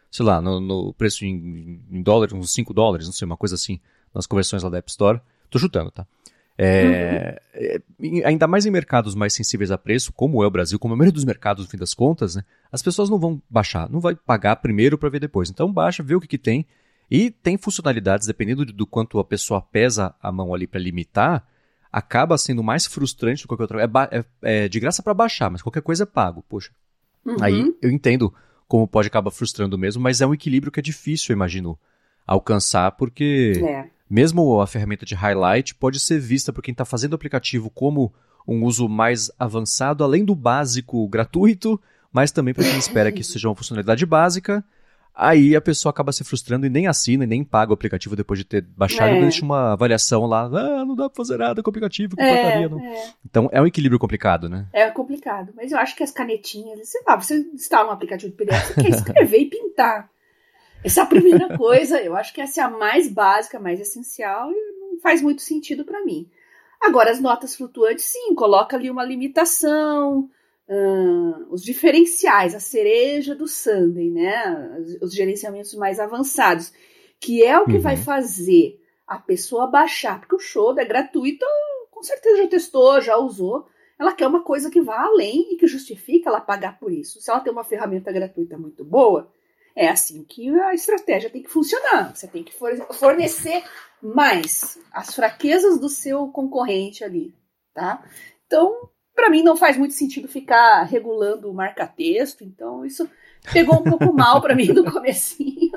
sei 0.10 0.25
lá, 0.25 0.42
no, 0.42 0.60
no 0.60 0.94
preço 0.94 1.25
em, 1.25 1.82
em 1.92 2.01
dólares, 2.01 2.34
uns 2.34 2.54
5 2.54 2.74
dólares, 2.74 3.06
não 3.06 3.13
sei, 3.13 3.25
uma 3.25 3.38
coisa 3.38 3.56
assim, 3.56 3.80
nas 4.13 4.25
conversões 4.25 4.63
lá 4.63 4.70
da 4.70 4.77
App 4.77 4.89
Store. 4.89 5.22
Tô 5.50 5.60
chutando, 5.60 5.92
tá? 5.92 6.06
É, 6.58 7.42
uhum. 8.00 8.22
é, 8.22 8.27
ainda 8.27 8.48
mais 8.48 8.65
em 8.65 8.72
mercados 8.72 9.13
mais 9.13 9.34
sensíveis 9.34 9.72
a 9.72 9.77
preço, 9.77 10.13
como 10.13 10.42
é 10.42 10.48
o 10.48 10.51
Brasil, 10.51 10.80
como 10.80 10.94
é 10.94 10.96
a 10.96 10.98
maioria 10.98 11.12
dos 11.12 11.25
mercados, 11.25 11.65
no 11.65 11.70
fim 11.70 11.77
das 11.77 11.94
contas, 11.94 12.36
né, 12.36 12.46
as 12.72 12.82
pessoas 12.82 13.10
não 13.10 13.20
vão 13.20 13.42
baixar, 13.50 13.89
não 13.89 14.00
vai 14.00 14.15
pagar 14.15 14.56
primeiro 14.58 14.98
para 14.98 15.10
ver 15.10 15.20
depois. 15.20 15.50
Então 15.50 15.72
baixa, 15.72 16.01
vê 16.01 16.15
o 16.15 16.22
que, 16.22 16.27
que 16.27 16.38
tem. 16.38 16.65
E 17.12 17.30
tem 17.30 17.58
funcionalidades, 17.58 18.25
dependendo 18.25 18.65
do 18.65 18.88
quanto 18.88 19.20
a 19.20 19.24
pessoa 19.24 19.62
pesa 19.62 20.15
a 20.22 20.32
mão 20.32 20.54
ali 20.54 20.65
para 20.65 20.80
limitar, 20.80 21.46
acaba 21.96 22.38
sendo 22.38 22.62
mais 22.62 22.86
frustrante 22.86 23.42
do 23.42 23.42
que 23.44 23.56
qualquer 23.56 23.64
outra. 23.64 23.82
É, 23.82 24.18
é, 24.18 24.66
é 24.66 24.68
de 24.68 24.82
graça 24.82 25.02
para 25.02 25.14
baixar, 25.14 25.50
mas 25.50 25.62
qualquer 25.62 25.82
coisa 25.82 26.04
é 26.04 26.06
pago. 26.06 26.44
Poxa. 26.50 26.72
Uhum. 27.25 27.38
Aí 27.40 27.74
eu 27.82 27.90
entendo 27.90 28.34
como 28.68 28.86
pode 28.86 29.08
acabar 29.08 29.32
frustrando 29.32 29.78
mesmo, 29.78 30.04
mas 30.04 30.20
é 30.20 30.28
um 30.28 30.34
equilíbrio 30.34 30.74
que 30.74 30.82
é 30.82 30.84
difícil, 30.84 31.32
eu 31.32 31.38
imagino, 31.38 31.80
alcançar, 32.28 32.92
porque 32.92 33.64
é. 33.66 33.86
mesmo 34.10 34.60
a 34.60 34.68
ferramenta 34.68 35.06
de 35.06 35.16
highlight 35.16 35.74
pode 35.75 35.98
ser 36.02 36.20
vista 36.20 36.52
por 36.52 36.62
quem 36.62 36.74
está 36.74 36.84
fazendo 36.84 37.14
o 37.14 37.16
aplicativo 37.16 37.70
como 37.70 38.14
um 38.46 38.66
uso 38.66 38.90
mais 38.90 39.32
avançado, 39.40 40.04
além 40.04 40.25
do 40.25 40.36
básico 40.36 41.08
gratuito, 41.08 41.80
mas 42.12 42.30
também 42.30 42.54
para 42.54 42.66
quem 42.66 42.78
espera 42.78 43.10
que 43.10 43.24
seja 43.24 43.48
uma 43.48 43.56
funcionalidade 43.56 44.06
básica 44.06 44.66
Aí 45.16 45.56
a 45.56 45.62
pessoa 45.62 45.92
acaba 45.92 46.12
se 46.12 46.26
frustrando 46.26 46.66
e 46.66 46.70
nem 46.70 46.88
assina 46.88 47.24
e 47.24 47.28
nem 47.28 47.42
paga 47.42 47.72
o 47.72 47.74
aplicativo 47.74 48.18
depois 48.18 48.38
de 48.38 48.44
ter 48.44 48.62
baixado 48.62 49.14
é. 49.14 49.18
e 49.18 49.22
deixa 49.22 49.46
uma 49.46 49.72
avaliação 49.72 50.26
lá. 50.26 50.44
Ah, 50.44 50.84
não 50.84 50.94
dá 50.94 51.10
pra 51.10 51.16
fazer 51.16 51.38
nada 51.38 51.64
com 51.64 51.70
o 51.70 51.72
aplicativo, 51.72 52.18
que 52.18 52.22
é, 52.22 52.36
porcaria. 52.36 52.70
Não. 52.70 52.80
É. 52.80 53.14
Então 53.26 53.50
é 53.54 53.62
um 53.62 53.66
equilíbrio 53.66 53.98
complicado, 53.98 54.50
né? 54.50 54.68
É 54.74 54.90
complicado. 54.92 55.54
Mas 55.56 55.72
eu 55.72 55.78
acho 55.78 55.96
que 55.96 56.04
as 56.04 56.12
canetinhas, 56.12 56.90
sei 56.90 57.02
lá, 57.08 57.16
você 57.16 57.48
instala 57.54 57.90
um 57.90 57.94
aplicativo 57.94 58.30
de 58.30 58.38
PDF, 58.38 58.68
você 58.68 58.84
quer 58.84 58.90
escrever 58.90 59.40
e 59.40 59.46
pintar. 59.46 60.10
Essa 60.84 61.00
é 61.00 61.04
a 61.04 61.08
primeira 61.08 61.56
coisa, 61.58 62.02
eu 62.02 62.14
acho 62.16 62.34
que 62.34 62.42
essa 62.42 62.60
é 62.60 62.64
a 62.66 62.70
mais 62.70 63.10
básica, 63.10 63.58
mais 63.58 63.80
essencial 63.80 64.52
e 64.52 64.56
não 64.80 65.00
faz 65.00 65.22
muito 65.22 65.42
sentido 65.42 65.86
para 65.86 66.04
mim. 66.04 66.30
Agora, 66.82 67.10
as 67.10 67.22
notas 67.22 67.56
flutuantes, 67.56 68.04
sim, 68.04 68.36
coloca 68.36 68.76
ali 68.76 68.92
uma 68.92 69.04
limitação, 69.04 70.30
uh, 70.68 71.54
os 71.54 71.62
diferenciais, 71.62 72.56
a 72.56 72.60
cereja 72.60 73.36
do 73.36 73.48
Sunday, 73.48 74.10
né? 74.10 74.78
Os 75.02 75.14
gerenciamentos 75.14 75.74
mais 75.76 76.00
avançados, 76.00 76.74
que 77.20 77.44
é 77.44 77.58
o 77.60 77.66
que 77.66 77.74
uhum. 77.74 77.82
vai 77.82 77.98
fazer 77.98 78.80
a 79.08 79.20
pessoa 79.20 79.68
baixar, 79.68 80.20
porque 80.20 80.36
o 80.36 80.40
show 80.40 80.78
é 80.80 80.86
gratuito, 80.86 81.46
com 81.92 82.02
certeza 82.02 82.44
já 82.44 82.48
testou, 82.48 83.00
já 83.02 83.18
usou. 83.18 83.68
Ela 83.98 84.14
quer 84.14 84.28
uma 84.28 84.44
coisa 84.44 84.70
que 84.70 84.82
vá 84.82 85.00
além 85.06 85.54
e 85.54 85.58
que 85.58 85.68
justifique 85.68 86.28
ela 86.28 86.42
pagar 86.42 86.78
por 86.78 86.92
isso. 86.92 87.22
Se 87.22 87.32
ela 87.32 87.40
tem 87.40 87.54
uma 87.54 87.64
ferramenta 87.64 88.12
gratuita 88.12 88.58
muito 88.58 88.84
boa, 88.84 89.32
é 89.76 89.88
assim 89.88 90.24
que 90.24 90.50
a 90.50 90.74
estratégia 90.74 91.30
tem 91.30 91.42
que 91.42 91.50
funcionar. 91.50 92.14
Você 92.14 92.28
tem 92.28 92.44
que 92.44 92.54
fornecer 92.92 93.64
mais 94.02 94.78
as 94.92 95.16
fraquezas 95.16 95.80
do 95.80 95.88
seu 95.88 96.28
concorrente 96.28 97.04
ali, 97.04 97.34
tá? 97.74 98.04
Então, 98.46 98.90
para 99.16 99.30
mim 99.30 99.42
não 99.42 99.56
faz 99.56 99.78
muito 99.78 99.94
sentido 99.94 100.28
ficar 100.28 100.84
regulando 100.84 101.50
o 101.50 101.54
marca-texto, 101.54 102.44
então 102.44 102.86
isso 102.86 103.10
pegou 103.52 103.80
um 103.80 103.84
pouco 103.84 104.14
mal 104.14 104.42
para 104.42 104.54
mim 104.54 104.68
no 104.68 104.84
comecinho. 104.92 105.72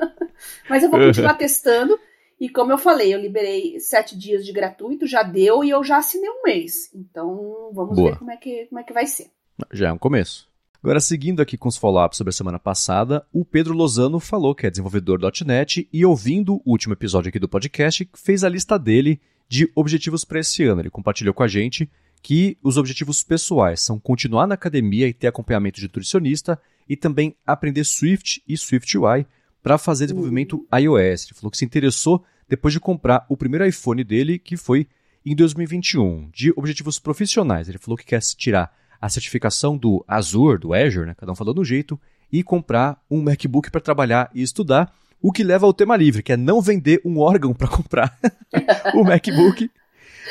Mas 0.68 0.83
eu 0.83 0.90
vou 0.90 0.99
continuar 0.99 1.35
testando. 1.35 1.99
E 2.40 2.49
como 2.49 2.71
eu 2.71 2.78
falei, 2.78 3.12
eu 3.12 3.21
liberei 3.21 3.80
sete 3.80 4.16
dias 4.16 4.45
de 4.45 4.52
gratuito, 4.52 5.07
já 5.07 5.23
deu 5.23 5.64
e 5.64 5.71
eu 5.71 5.83
já 5.83 5.97
assinei 5.99 6.28
um 6.28 6.42
mês. 6.45 6.90
Então 6.95 7.71
vamos 7.73 7.97
Boa. 7.97 8.12
ver 8.12 8.18
como 8.18 8.30
é, 8.30 8.37
que, 8.37 8.66
como 8.66 8.80
é 8.80 8.85
que 8.85 8.92
vai 8.92 9.07
ser. 9.07 9.26
Já 9.73 9.88
é 9.88 9.92
um 9.92 9.99
começo. 9.99 10.49
Agora, 10.80 11.00
seguindo 11.00 11.42
aqui 11.42 11.59
com 11.59 11.68
os 11.68 11.76
follow-ups 11.76 12.16
sobre 12.16 12.30
a 12.30 12.33
semana 12.33 12.59
passada, 12.59 13.26
o 13.33 13.45
Pedro 13.45 13.75
Lozano 13.75 14.21
falou 14.21 14.54
que 14.54 14.66
é 14.66 14.71
desenvolvedor 14.71 15.18
.NET 15.45 15.88
e 15.92 16.07
ouvindo 16.07 16.62
o 16.64 16.71
último 16.71 16.95
episódio 16.95 17.28
aqui 17.28 17.38
do 17.40 17.49
podcast, 17.49 18.09
fez 18.14 18.45
a 18.45 18.49
lista 18.49 18.78
dele 18.78 19.21
de 19.49 19.68
objetivos 19.75 20.25
para 20.25 20.38
esse 20.38 20.62
ano. 20.62 20.80
Ele 20.80 20.90
compartilhou 20.90 21.35
com 21.35 21.42
a 21.42 21.49
gente 21.49 21.90
que 22.22 22.58
os 22.62 22.76
objetivos 22.76 23.22
pessoais 23.22 23.80
são 23.80 23.98
continuar 23.98 24.46
na 24.46 24.54
academia 24.54 25.06
e 25.08 25.12
ter 25.12 25.26
acompanhamento 25.26 25.80
de 25.80 25.87
nutricionista 25.87 26.60
e 26.88 26.96
também 26.96 27.37
aprender 27.46 27.84
Swift 27.84 28.42
e 28.46 28.56
SwiftUI 28.56 29.26
para 29.62 29.78
fazer 29.78 30.06
desenvolvimento 30.06 30.66
iOS. 30.72 31.26
Ele 31.26 31.34
falou 31.34 31.50
que 31.50 31.58
se 31.58 31.64
interessou 31.64 32.25
depois 32.48 32.72
de 32.72 32.80
comprar 32.80 33.26
o 33.28 33.37
primeiro 33.37 33.66
iPhone 33.66 34.02
dele, 34.02 34.38
que 34.38 34.56
foi 34.56 34.88
em 35.25 35.34
2021. 35.34 36.30
De 36.32 36.52
objetivos 36.56 36.98
profissionais, 36.98 37.68
ele 37.68 37.78
falou 37.78 37.96
que 37.96 38.04
quer 38.04 38.22
se 38.22 38.37
tirar 38.37 38.72
a 39.00 39.08
certificação 39.08 39.76
do 39.76 40.04
Azure, 40.08 40.58
do 40.58 40.72
Azure, 40.72 41.06
né? 41.06 41.14
cada 41.14 41.30
um 41.30 41.37
falando 41.37 41.60
um 41.60 41.64
jeito, 41.64 42.00
e 42.32 42.42
comprar 42.42 43.00
um 43.10 43.22
MacBook 43.22 43.70
para 43.70 43.80
trabalhar 43.80 44.30
e 44.34 44.42
estudar, 44.42 44.92
o 45.20 45.32
que 45.32 45.42
leva 45.42 45.66
ao 45.66 45.72
tema 45.72 45.96
livre, 45.96 46.22
que 46.22 46.32
é 46.32 46.37
não 46.37 46.60
vender 46.60 47.00
um 47.04 47.18
órgão 47.18 47.52
para 47.52 47.68
comprar 47.68 48.18
o 48.94 49.04
MacBook 49.04 49.70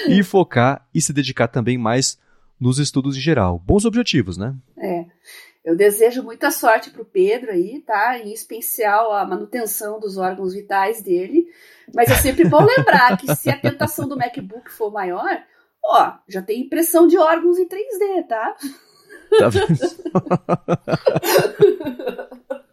e 0.08 0.24
focar 0.24 0.88
e 0.94 1.02
se 1.02 1.14
dedicar 1.14 1.48
também 1.48 1.78
mais 1.78 2.18
nos 2.60 2.80
estudos 2.80 3.16
em 3.16 3.20
geral. 3.20 3.60
Bons 3.60 3.86
objetivos, 3.86 4.38
né? 4.38 4.56
É. 4.78 5.06
Eu 5.64 5.76
desejo 5.76 6.24
muita 6.24 6.50
sorte 6.50 6.90
para 6.90 7.02
o 7.02 7.06
Pedro 7.06 7.52
aí, 7.52 7.82
tá? 7.82 8.18
Em 8.18 8.32
especial 8.32 9.12
a 9.12 9.26
manutenção 9.26 10.00
dos 10.00 10.18
órgãos 10.18 10.54
vitais 10.54 11.02
dele. 11.02 11.46
Mas 11.94 12.10
é 12.10 12.16
sempre 12.16 12.48
bom 12.48 12.64
lembrar 12.78 13.18
que 13.18 13.36
se 13.36 13.50
a 13.50 13.60
tentação 13.60 14.08
do 14.08 14.18
MacBook 14.18 14.72
for 14.72 14.92
maior, 14.92 15.44
ó, 15.84 16.14
já 16.28 16.42
tem 16.42 16.62
impressão 16.62 17.06
de 17.06 17.18
órgãos 17.18 17.58
em 17.58 17.68
3D, 17.68 18.28
tá? 18.28 18.56
Tá 19.40 19.50
vendo? 19.50 19.78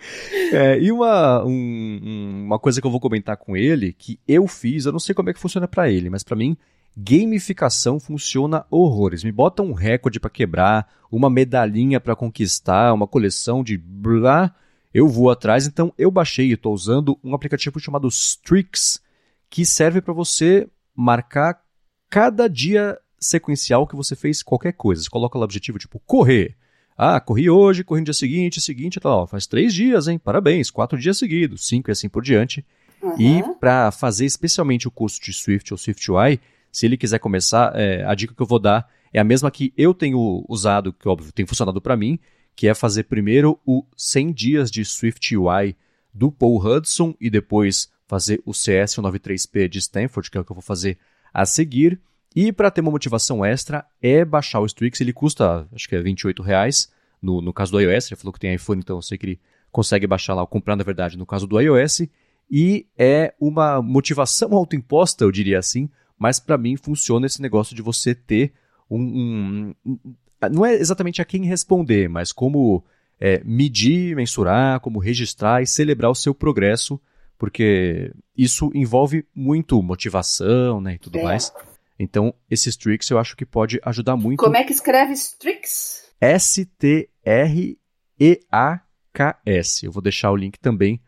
É, 0.52 0.80
e 0.80 0.90
uma, 0.90 1.44
um, 1.44 2.42
uma 2.46 2.58
coisa 2.58 2.80
que 2.80 2.86
eu 2.86 2.90
vou 2.90 2.98
comentar 2.98 3.36
com 3.36 3.56
ele, 3.56 3.92
que 3.92 4.18
eu 4.26 4.48
fiz, 4.48 4.84
eu 4.84 4.90
não 4.90 4.98
sei 4.98 5.14
como 5.14 5.30
é 5.30 5.32
que 5.32 5.38
funciona 5.38 5.68
para 5.68 5.88
ele, 5.88 6.10
mas 6.10 6.24
para 6.24 6.34
mim, 6.34 6.56
gamificação 6.96 8.00
funciona 8.00 8.64
horrores. 8.70 9.22
Me 9.22 9.30
bota 9.30 9.62
um 9.62 9.72
recorde 9.72 10.18
para 10.18 10.30
quebrar, 10.30 10.88
uma 11.10 11.30
medalhinha 11.30 12.00
para 12.00 12.16
conquistar, 12.16 12.92
uma 12.92 13.06
coleção 13.06 13.62
de 13.62 13.78
blá, 13.78 14.54
eu 14.92 15.08
vou 15.08 15.30
atrás. 15.30 15.66
Então 15.66 15.92
eu 15.96 16.10
baixei 16.10 16.48
e 16.48 16.52
estou 16.52 16.74
usando 16.74 17.18
um 17.22 17.34
aplicativo 17.34 17.78
chamado 17.78 18.08
Strix, 18.08 19.00
que 19.48 19.64
serve 19.64 20.00
para 20.00 20.14
você 20.14 20.68
marcar 20.94 21.62
cada 22.08 22.48
dia 22.48 22.98
sequencial 23.18 23.86
que 23.86 23.96
você 23.96 24.16
fez 24.16 24.42
qualquer 24.42 24.72
coisa. 24.72 25.02
Você 25.02 25.10
coloca 25.10 25.38
lá 25.38 25.42
o 25.42 25.44
objetivo 25.44 25.78
tipo 25.78 26.00
correr. 26.00 26.56
Ah, 27.02 27.18
corri 27.18 27.48
hoje, 27.48 27.82
corri 27.82 28.02
no 28.02 28.04
dia 28.04 28.12
seguinte, 28.12 28.60
seguinte, 28.60 29.00
tal. 29.00 29.26
Faz 29.26 29.46
três 29.46 29.72
dias, 29.72 30.06
hein? 30.06 30.18
Parabéns, 30.18 30.70
quatro 30.70 30.98
dias 30.98 31.16
seguidos, 31.16 31.66
cinco 31.66 31.90
e 31.90 31.92
assim 31.92 32.10
por 32.10 32.22
diante. 32.22 32.62
Uhum. 33.00 33.18
E 33.18 33.42
para 33.58 33.90
fazer 33.90 34.26
especialmente 34.26 34.86
o 34.86 34.90
curso 34.90 35.18
de 35.18 35.32
Swift 35.32 35.72
ou 35.72 35.78
SwiftUI, 35.78 36.38
se 36.70 36.84
ele 36.84 36.98
quiser 36.98 37.18
começar, 37.18 37.72
é, 37.74 38.04
a 38.04 38.14
dica 38.14 38.34
que 38.34 38.42
eu 38.42 38.46
vou 38.46 38.58
dar 38.58 38.86
é 39.14 39.18
a 39.18 39.24
mesma 39.24 39.50
que 39.50 39.72
eu 39.78 39.94
tenho 39.94 40.44
usado, 40.46 40.92
que 40.92 41.08
óbvio 41.08 41.32
tem 41.32 41.46
funcionado 41.46 41.80
para 41.80 41.96
mim, 41.96 42.18
que 42.54 42.68
é 42.68 42.74
fazer 42.74 43.04
primeiro 43.04 43.58
o 43.64 43.82
100 43.96 44.32
dias 44.34 44.70
de 44.70 44.84
SwiftUI 44.84 45.74
do 46.12 46.30
Paul 46.30 46.62
Hudson 46.62 47.14
e 47.18 47.30
depois 47.30 47.90
fazer 48.06 48.42
o 48.44 48.50
CS93P 48.50 49.68
de 49.68 49.78
Stanford, 49.78 50.30
que 50.30 50.36
é 50.36 50.40
o 50.42 50.44
que 50.44 50.52
eu 50.52 50.56
vou 50.56 50.62
fazer 50.62 50.98
a 51.32 51.46
seguir. 51.46 51.98
E 52.34 52.52
para 52.52 52.70
ter 52.70 52.80
uma 52.80 52.90
motivação 52.90 53.44
extra 53.44 53.84
é 54.00 54.24
baixar 54.24 54.60
o 54.60 54.66
Strix, 54.66 55.00
ele 55.00 55.12
custa 55.12 55.66
acho 55.72 55.88
que 55.88 55.96
é 55.96 56.00
28 56.00 56.42
reais 56.42 56.88
no, 57.22 57.40
no 57.40 57.52
caso 57.52 57.72
do 57.72 57.80
iOS, 57.80 58.10
ele 58.10 58.20
falou 58.20 58.32
que 58.32 58.40
tem 58.40 58.54
iPhone, 58.54 58.80
então 58.80 58.96
eu 58.96 59.02
sei 59.02 59.18
que 59.18 59.26
ele 59.26 59.40
consegue 59.70 60.06
baixar 60.06 60.34
lá, 60.34 60.40
ou 60.40 60.46
comprar 60.46 60.74
na 60.76 60.84
verdade 60.84 61.18
no 61.18 61.26
caso 61.26 61.46
do 61.46 61.60
iOS, 61.60 62.02
e 62.50 62.86
é 62.98 63.34
uma 63.38 63.82
motivação 63.82 64.54
autoimposta, 64.56 65.24
eu 65.24 65.30
diria 65.30 65.58
assim, 65.58 65.88
mas 66.18 66.40
para 66.40 66.58
mim 66.58 66.76
funciona 66.76 67.26
esse 67.26 67.40
negócio 67.42 67.74
de 67.76 67.82
você 67.82 68.14
ter 68.14 68.52
um, 68.90 69.00
um, 69.00 69.74
um, 69.86 69.98
não 70.50 70.66
é 70.66 70.74
exatamente 70.74 71.22
a 71.22 71.24
quem 71.24 71.44
responder, 71.44 72.08
mas 72.08 72.32
como 72.32 72.82
é, 73.20 73.42
medir, 73.44 74.16
mensurar, 74.16 74.80
como 74.80 74.98
registrar 74.98 75.62
e 75.62 75.66
celebrar 75.66 76.10
o 76.10 76.14
seu 76.14 76.34
progresso, 76.34 77.00
porque 77.38 78.12
isso 78.36 78.70
envolve 78.74 79.24
muito 79.34 79.80
motivação, 79.82 80.80
né, 80.80 80.94
e 80.94 80.98
tudo 80.98 81.18
é. 81.18 81.22
mais. 81.22 81.52
Então, 82.02 82.34
esse 82.50 82.70
Strix 82.70 83.10
eu 83.10 83.18
acho 83.18 83.36
que 83.36 83.44
pode 83.44 83.78
ajudar 83.84 84.16
muito. 84.16 84.38
Como 84.38 84.56
é 84.56 84.64
que 84.64 84.72
escreve 84.72 85.12
Strix? 85.12 86.10
S-T-R-E-A-K-S. 86.18 87.04
Eu 89.84 89.92
vou 89.92 90.02
deixar 90.02 90.30
o 90.30 90.36
link 90.36 90.58
também 90.58 90.98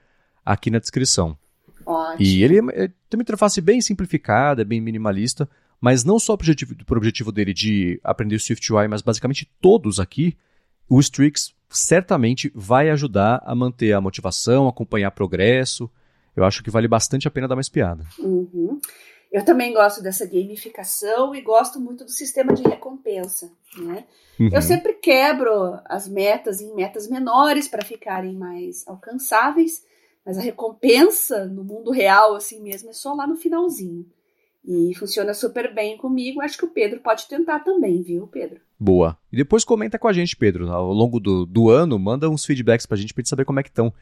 aqui 0.44 0.70
na 0.70 0.78
descrição. 0.78 1.38
Ótimo. 1.86 2.18
E 2.20 2.44
ele 2.44 2.58
é, 2.72 2.88
tem 3.08 3.16
uma 3.16 3.22
interface 3.22 3.58
bem 3.62 3.80
simplificada, 3.80 4.60
é 4.60 4.66
bem 4.66 4.82
minimalista, 4.82 5.48
mas 5.80 6.04
não 6.04 6.18
só 6.18 6.36
para 6.36 6.44
o 6.44 6.50
objetivo, 6.50 6.76
objetivo 6.90 7.32
dele 7.32 7.54
de 7.54 7.98
aprender 8.04 8.38
SwiftUI, 8.38 8.86
mas 8.86 9.00
basicamente 9.00 9.50
todos 9.62 9.98
aqui, 9.98 10.36
o 10.86 11.00
Strix 11.00 11.54
certamente 11.70 12.52
vai 12.54 12.90
ajudar 12.90 13.42
a 13.46 13.54
manter 13.54 13.94
a 13.94 14.00
motivação, 14.00 14.68
acompanhar 14.68 15.10
progresso. 15.12 15.90
Eu 16.36 16.44
acho 16.44 16.62
que 16.62 16.70
vale 16.70 16.86
bastante 16.86 17.26
a 17.26 17.30
pena 17.30 17.48
dar 17.48 17.54
uma 17.54 17.62
espiada. 17.62 18.04
Uhum. 18.18 18.78
Eu 19.32 19.42
também 19.42 19.72
gosto 19.72 20.02
dessa 20.02 20.26
gamificação 20.26 21.34
e 21.34 21.40
gosto 21.40 21.80
muito 21.80 22.04
do 22.04 22.10
sistema 22.10 22.52
de 22.52 22.62
recompensa. 22.62 23.50
Né? 23.78 24.04
Uhum. 24.38 24.50
Eu 24.52 24.60
sempre 24.60 24.92
quebro 24.92 25.80
as 25.86 26.06
metas 26.06 26.60
em 26.60 26.74
metas 26.74 27.08
menores 27.08 27.66
para 27.66 27.82
ficarem 27.82 28.36
mais 28.36 28.86
alcançáveis, 28.86 29.82
mas 30.24 30.36
a 30.36 30.42
recompensa 30.42 31.46
no 31.46 31.64
mundo 31.64 31.90
real, 31.90 32.34
assim 32.34 32.62
mesmo, 32.62 32.90
é 32.90 32.92
só 32.92 33.14
lá 33.14 33.26
no 33.26 33.34
finalzinho. 33.34 34.04
E 34.62 34.94
funciona 34.94 35.32
super 35.32 35.74
bem 35.74 35.96
comigo. 35.96 36.42
Acho 36.42 36.58
que 36.58 36.66
o 36.66 36.70
Pedro 36.70 37.00
pode 37.00 37.26
tentar 37.26 37.60
também, 37.60 38.02
viu, 38.02 38.26
Pedro? 38.26 38.60
Boa. 38.78 39.16
E 39.32 39.36
depois 39.36 39.64
comenta 39.64 39.98
com 39.98 40.06
a 40.06 40.12
gente, 40.12 40.36
Pedro. 40.36 40.70
Ao 40.70 40.92
longo 40.92 41.18
do, 41.18 41.46
do 41.46 41.70
ano, 41.70 41.98
manda 41.98 42.28
uns 42.28 42.44
feedbacks 42.44 42.84
pra 42.84 42.98
gente 42.98 43.14
pra 43.14 43.22
gente 43.22 43.30
saber 43.30 43.46
como 43.46 43.58
é 43.58 43.62
que 43.62 43.70
estão 43.70 43.92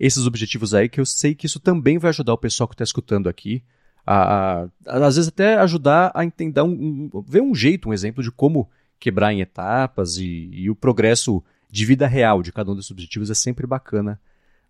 esses 0.00 0.26
objetivos 0.26 0.74
aí, 0.74 0.88
que 0.88 1.00
eu 1.00 1.06
sei 1.06 1.34
que 1.34 1.46
isso 1.46 1.60
também 1.60 1.96
vai 1.96 2.08
ajudar 2.08 2.34
o 2.34 2.38
pessoal 2.38 2.66
que 2.66 2.74
está 2.74 2.84
escutando 2.84 3.28
aqui 3.28 3.62
a, 4.06 4.62
a, 4.86 5.06
às 5.06 5.16
vezes 5.16 5.28
até 5.28 5.56
ajudar 5.56 6.10
a 6.14 6.24
entender, 6.24 6.62
um, 6.62 7.10
um, 7.12 7.24
ver 7.26 7.42
um 7.42 7.54
jeito, 7.54 7.88
um 7.88 7.92
exemplo 7.92 8.22
de 8.22 8.30
como 8.30 8.68
quebrar 8.98 9.32
em 9.32 9.40
etapas 9.40 10.16
e, 10.16 10.50
e 10.52 10.70
o 10.70 10.74
progresso 10.74 11.42
de 11.70 11.84
vida 11.84 12.06
real 12.06 12.42
de 12.42 12.52
cada 12.52 12.70
um 12.70 12.76
desses 12.76 12.90
objetivos 12.90 13.30
é 13.30 13.34
sempre 13.34 13.66
bacana 13.66 14.20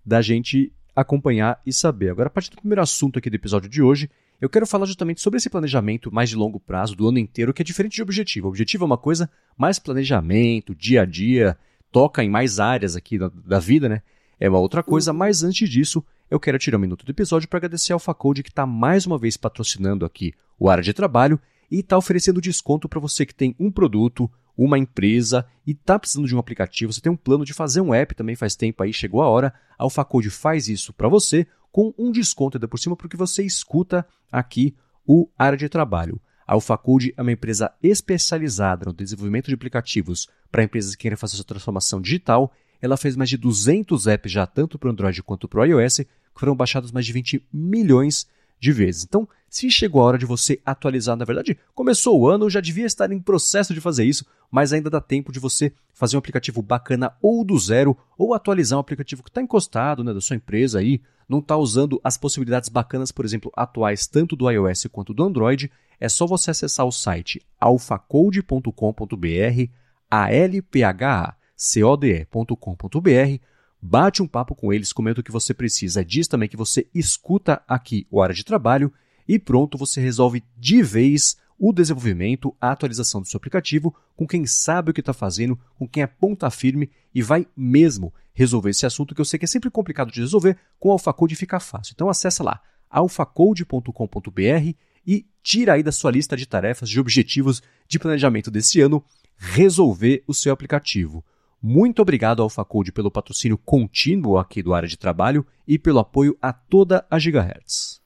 da 0.05 0.21
gente 0.21 0.73
acompanhar 0.95 1.61
e 1.65 1.73
saber. 1.73 2.11
Agora, 2.11 2.29
a 2.29 2.31
partir 2.31 2.51
do 2.51 2.57
primeiro 2.57 2.83
assunto 2.83 3.19
aqui 3.19 3.31
do 3.31 3.37
episódio 3.37 3.69
de 3.69 3.83
hoje, 3.83 4.11
eu 4.41 4.49
quero 4.49 4.67
falar 4.67 4.87
justamente 4.87 5.21
sobre 5.21 5.39
esse 5.39 5.51
planejamento 5.51 6.13
mais 6.13 6.31
de 6.31 6.37
longo 6.37 6.59
prazo, 6.59 6.97
do 6.97 7.09
ano 7.09 7.19
inteiro, 7.19 7.53
que 7.53 7.63
é 7.63 7.65
diferente 7.65 7.95
de 7.95 8.03
objetivo. 8.03 8.47
O 8.47 8.51
objetivo 8.51 8.85
é 8.85 8.87
uma 8.87 8.99
coisa 8.99 9.31
mais 9.57 9.79
planejamento, 9.79 10.75
dia 10.75 11.03
a 11.03 11.05
dia, 11.05 11.57
toca 11.91 12.23
em 12.25 12.31
mais 12.31 12.61
áreas 12.61 12.97
aqui 12.97 13.19
da, 13.19 13.31
da 13.45 13.59
vida, 13.59 13.89
né? 13.89 14.03
é 14.41 14.49
uma 14.49 14.59
outra 14.59 14.83
coisa, 14.83 15.13
mas 15.13 15.45
antes 15.45 15.69
disso, 15.69 16.03
eu 16.31 16.39
quero 16.39 16.59
tirar 16.59 16.79
um 16.79 16.81
minuto 16.81 17.05
do 17.05 17.11
episódio 17.11 17.49
para 17.49 17.59
agradecer 17.59 17.93
ao 17.93 17.99
Facode 17.99 18.45
que 18.45 18.51
está 18.51 18.65
mais 18.65 19.05
uma 19.05 19.19
vez 19.19 19.37
patrocinando 19.37 20.05
aqui 20.05 20.33
o 20.59 20.71
Área 20.71 20.83
de 20.83 20.95
Trabalho 20.95 21.41
e 21.69 21.81
está 21.81 21.99
oferecendo 21.99 22.41
desconto 22.41 22.89
para 22.89 23.01
você 23.01 23.27
que 23.27 23.35
tem 23.35 23.55
um 23.59 23.71
produto, 23.71 24.31
uma 24.57 24.79
empresa 24.79 25.45
e 25.67 25.73
está 25.73 25.99
precisando 25.99 26.29
de 26.29 26.37
um 26.37 26.39
aplicativo, 26.39 26.93
você 26.93 27.01
tem 27.01 27.11
um 27.11 27.17
plano 27.17 27.45
de 27.45 27.53
fazer 27.53 27.81
um 27.81 27.93
app 27.93 28.15
também 28.15 28.37
faz 28.37 28.55
tempo 28.55 28.81
aí, 28.81 28.93
chegou 28.93 29.23
a 29.23 29.29
hora, 29.29 29.53
a 29.77 29.83
AlphaCode 29.83 30.31
faz 30.31 30.69
isso 30.69 30.93
para 30.93 31.09
você 31.09 31.47
com 31.73 31.93
um 31.99 32.13
desconto 32.13 32.57
ainda 32.57 32.69
por 32.69 32.79
cima 32.79 32.95
porque 32.95 33.17
você 33.17 33.43
escuta 33.43 34.07
aqui 34.31 34.77
o 35.05 35.29
Área 35.37 35.59
de 35.59 35.69
Trabalho. 35.69 36.21
A 36.47 36.55
AlphaCode 36.55 37.13
é 37.17 37.23
uma 37.23 37.33
empresa 37.33 37.73
especializada 37.83 38.87
no 38.87 38.93
desenvolvimento 38.93 39.49
de 39.49 39.55
aplicativos 39.55 40.29
para 40.51 40.63
empresas 40.63 40.95
que 40.95 41.03
querem 41.03 41.17
fazer 41.17 41.37
sua 41.37 41.45
transformação 41.45 42.01
digital. 42.01 42.53
Ela 42.83 42.97
fez 42.97 43.15
mais 43.15 43.31
de 43.31 43.37
200 43.37 44.09
apps 44.09 44.33
já, 44.33 44.47
tanto 44.47 44.79
para 44.79 44.89
o 44.89 44.91
Android 44.91 45.23
quanto 45.23 45.47
para 45.47 45.61
o 45.61 45.65
iOS, 45.65 46.01
foram 46.41 46.57
baixados 46.57 46.91
mais 46.91 47.07
de 47.07 47.13
20 47.13 47.47
milhões 47.53 48.27
de 48.59 48.73
vezes. 48.73 49.05
Então, 49.05 49.29
se 49.49 49.71
chegou 49.71 50.03
a 50.03 50.07
hora 50.07 50.19
de 50.19 50.27
você 50.27 50.61
atualizar, 50.65 51.17
na 51.17 51.25
verdade, 51.25 51.57
começou 51.75 52.21
o 52.21 52.29
ano, 52.29 52.51
já 52.51 52.61
devia 52.61 52.87
estar 52.87 53.11
em 53.13 53.21
processo 53.21 53.73
de 53.73 53.81
fazer 53.81 54.05
isso, 54.05 54.25
mas 54.51 54.73
ainda 54.73 54.91
dá 54.91 55.01
tempo 55.01 55.33
de 55.33 55.39
você 55.39 55.73
fazer 55.95 56.17
um 56.17 56.19
aplicativo 56.19 56.63
bacana 56.63 57.13
ou 57.23 57.45
do 57.45 57.59
zero, 57.59 57.97
ou 58.19 58.35
atualizar 58.35 58.79
um 58.79 58.81
aplicativo 58.81 59.23
que 59.23 59.31
está 59.31 59.41
encostado 59.41 60.05
né, 60.05 60.13
da 60.13 60.21
sua 60.21 60.37
empresa 60.37 60.79
aí, 60.79 61.01
não 61.29 61.39
está 61.39 61.57
usando 61.57 62.01
as 62.03 62.19
possibilidades 62.19 62.69
bacanas, 62.69 63.13
por 63.13 63.25
exemplo, 63.25 63.53
atuais 63.57 64.07
tanto 64.07 64.35
do 64.35 64.51
iOS 64.51 64.87
quanto 64.91 65.15
do 65.15 65.23
Android, 65.23 65.71
é 65.99 66.09
só 66.09 66.27
você 66.27 66.51
acessar 66.51 66.87
o 66.87 66.93
site 66.93 67.41
alphacode.com.br, 67.61 69.71
A-L-P-H-A 70.11 71.41
code.com.br, 71.61 73.41
bate 73.81 74.23
um 74.23 74.27
papo 74.27 74.55
com 74.55 74.73
eles, 74.73 74.93
comenta 74.93 75.21
o 75.21 75.25
que 75.25 75.33
você 75.33 75.55
precisa, 75.55 76.05
diz 76.05 76.29
também 76.29 76.49
que 76.49 76.57
você 76.57 76.87
escuta 76.95 77.63
aqui 77.67 78.07
o 78.11 78.23
área 78.23 78.35
de 78.35 78.45
trabalho 78.45 78.93
e 79.27 79.39
pronto, 79.39 79.79
você 79.79 80.01
resolve 80.01 80.43
de 80.59 80.83
vez 80.83 81.37
o 81.59 81.73
desenvolvimento, 81.73 82.57
a 82.61 82.71
atualização 82.71 83.21
do 83.21 83.29
seu 83.29 83.37
aplicativo 83.37 83.95
com 84.17 84.27
quem 84.27 84.47
sabe 84.47 84.91
o 84.91 84.95
que 84.95 85.01
está 85.01 85.13
fazendo, 85.13 85.59
com 85.79 85.87
quem 85.87 86.03
é 86.03 86.07
ponta 86.07 86.51
firme 86.51 86.91
e 87.15 87.23
vai 87.23 87.47
mesmo 87.57 88.13
resolver 88.33 88.71
esse 88.71 88.87
assunto 88.87 89.15
que 89.15 89.21
eu 89.21 89.25
sei 89.25 89.39
que 89.39 89.45
é 89.45 89.49
sempre 89.49 89.71
complicado 89.71 90.11
de 90.11 90.21
resolver, 90.21 90.57
com 90.79 90.89
o 90.89 90.93
AlphaCode 90.93 91.37
fica 91.37 91.61
fácil. 91.61 91.93
Então 91.95 92.09
acessa 92.09 92.43
lá 92.43 92.61
alphacode.com.br 92.89 94.75
e 95.07 95.27
tira 95.43 95.75
aí 95.75 95.83
da 95.83 95.93
sua 95.93 96.11
lista 96.11 96.37
de 96.37 96.47
tarefas, 96.47 96.89
de 96.89 96.99
objetivos 96.99 97.63
de 97.87 97.99
planejamento 97.99 98.51
desse 98.51 98.81
ano, 98.81 99.05
resolver 99.37 100.25
o 100.27 100.35
seu 100.35 100.53
aplicativo. 100.53 101.25
Muito 101.63 102.01
obrigado 102.01 102.43
ao 102.43 102.49
Facode 102.49 102.91
pelo 102.91 103.11
patrocínio 103.11 103.59
contínuo 103.59 104.39
aqui 104.39 104.63
do 104.63 104.73
área 104.73 104.89
de 104.89 104.97
trabalho 104.97 105.47
e 105.69 105.79
pelo 105.79 105.99
apoio 105.99 106.37
a 106.41 106.55
toda 106.55 107.07
a 107.11 107.19
Gigahertz. 107.19 108.01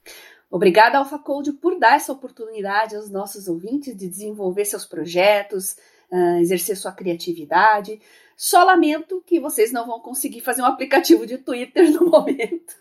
Obrigada 0.51 0.97
ao 0.97 1.05
Facode 1.05 1.53
por 1.53 1.79
dar 1.79 1.95
essa 1.95 2.11
oportunidade 2.11 2.95
aos 2.95 3.09
nossos 3.09 3.47
ouvintes 3.47 3.95
de 3.95 4.09
desenvolver 4.09 4.65
seus 4.65 4.85
projetos, 4.85 5.77
uh, 6.11 6.39
exercer 6.39 6.75
sua 6.77 6.91
criatividade. 6.91 7.99
Só 8.37 8.65
lamento 8.65 9.23
que 9.25 9.39
vocês 9.39 9.71
não 9.71 9.87
vão 9.87 9.99
conseguir 10.01 10.41
fazer 10.41 10.61
um 10.61 10.65
aplicativo 10.65 11.25
de 11.25 11.37
Twitter 11.37 11.89
no 11.93 12.07
momento. 12.07 12.75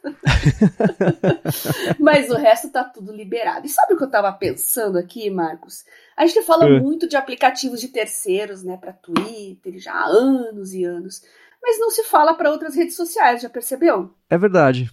Mas 1.99 2.29
o 2.29 2.35
resto 2.35 2.71
tá 2.71 2.83
tudo 2.83 3.13
liberado. 3.13 3.65
E 3.67 3.71
sabe 3.71 3.95
o 3.95 3.97
que 3.97 4.03
eu 4.03 4.11
tava 4.11 4.33
pensando 4.33 4.99
aqui, 4.99 5.31
Marcos? 5.31 5.85
A 6.17 6.27
gente 6.27 6.43
fala 6.43 6.67
é. 6.67 6.81
muito 6.81 7.09
de 7.09 7.17
aplicativos 7.17 7.81
de 7.81 7.89
terceiros, 7.89 8.65
né, 8.65 8.77
para 8.77 8.93
Twitter, 8.93 9.79
já 9.79 9.93
há 9.93 10.07
anos 10.07 10.75
e 10.75 10.85
anos. 10.85 11.23
Mas 11.63 11.79
não 11.79 11.91
se 11.91 12.03
fala 12.05 12.35
para 12.35 12.51
outras 12.51 12.75
redes 12.75 12.97
sociais, 12.97 13.41
já 13.41 13.49
percebeu? 13.49 14.13
É 14.29 14.37
verdade. 14.37 14.91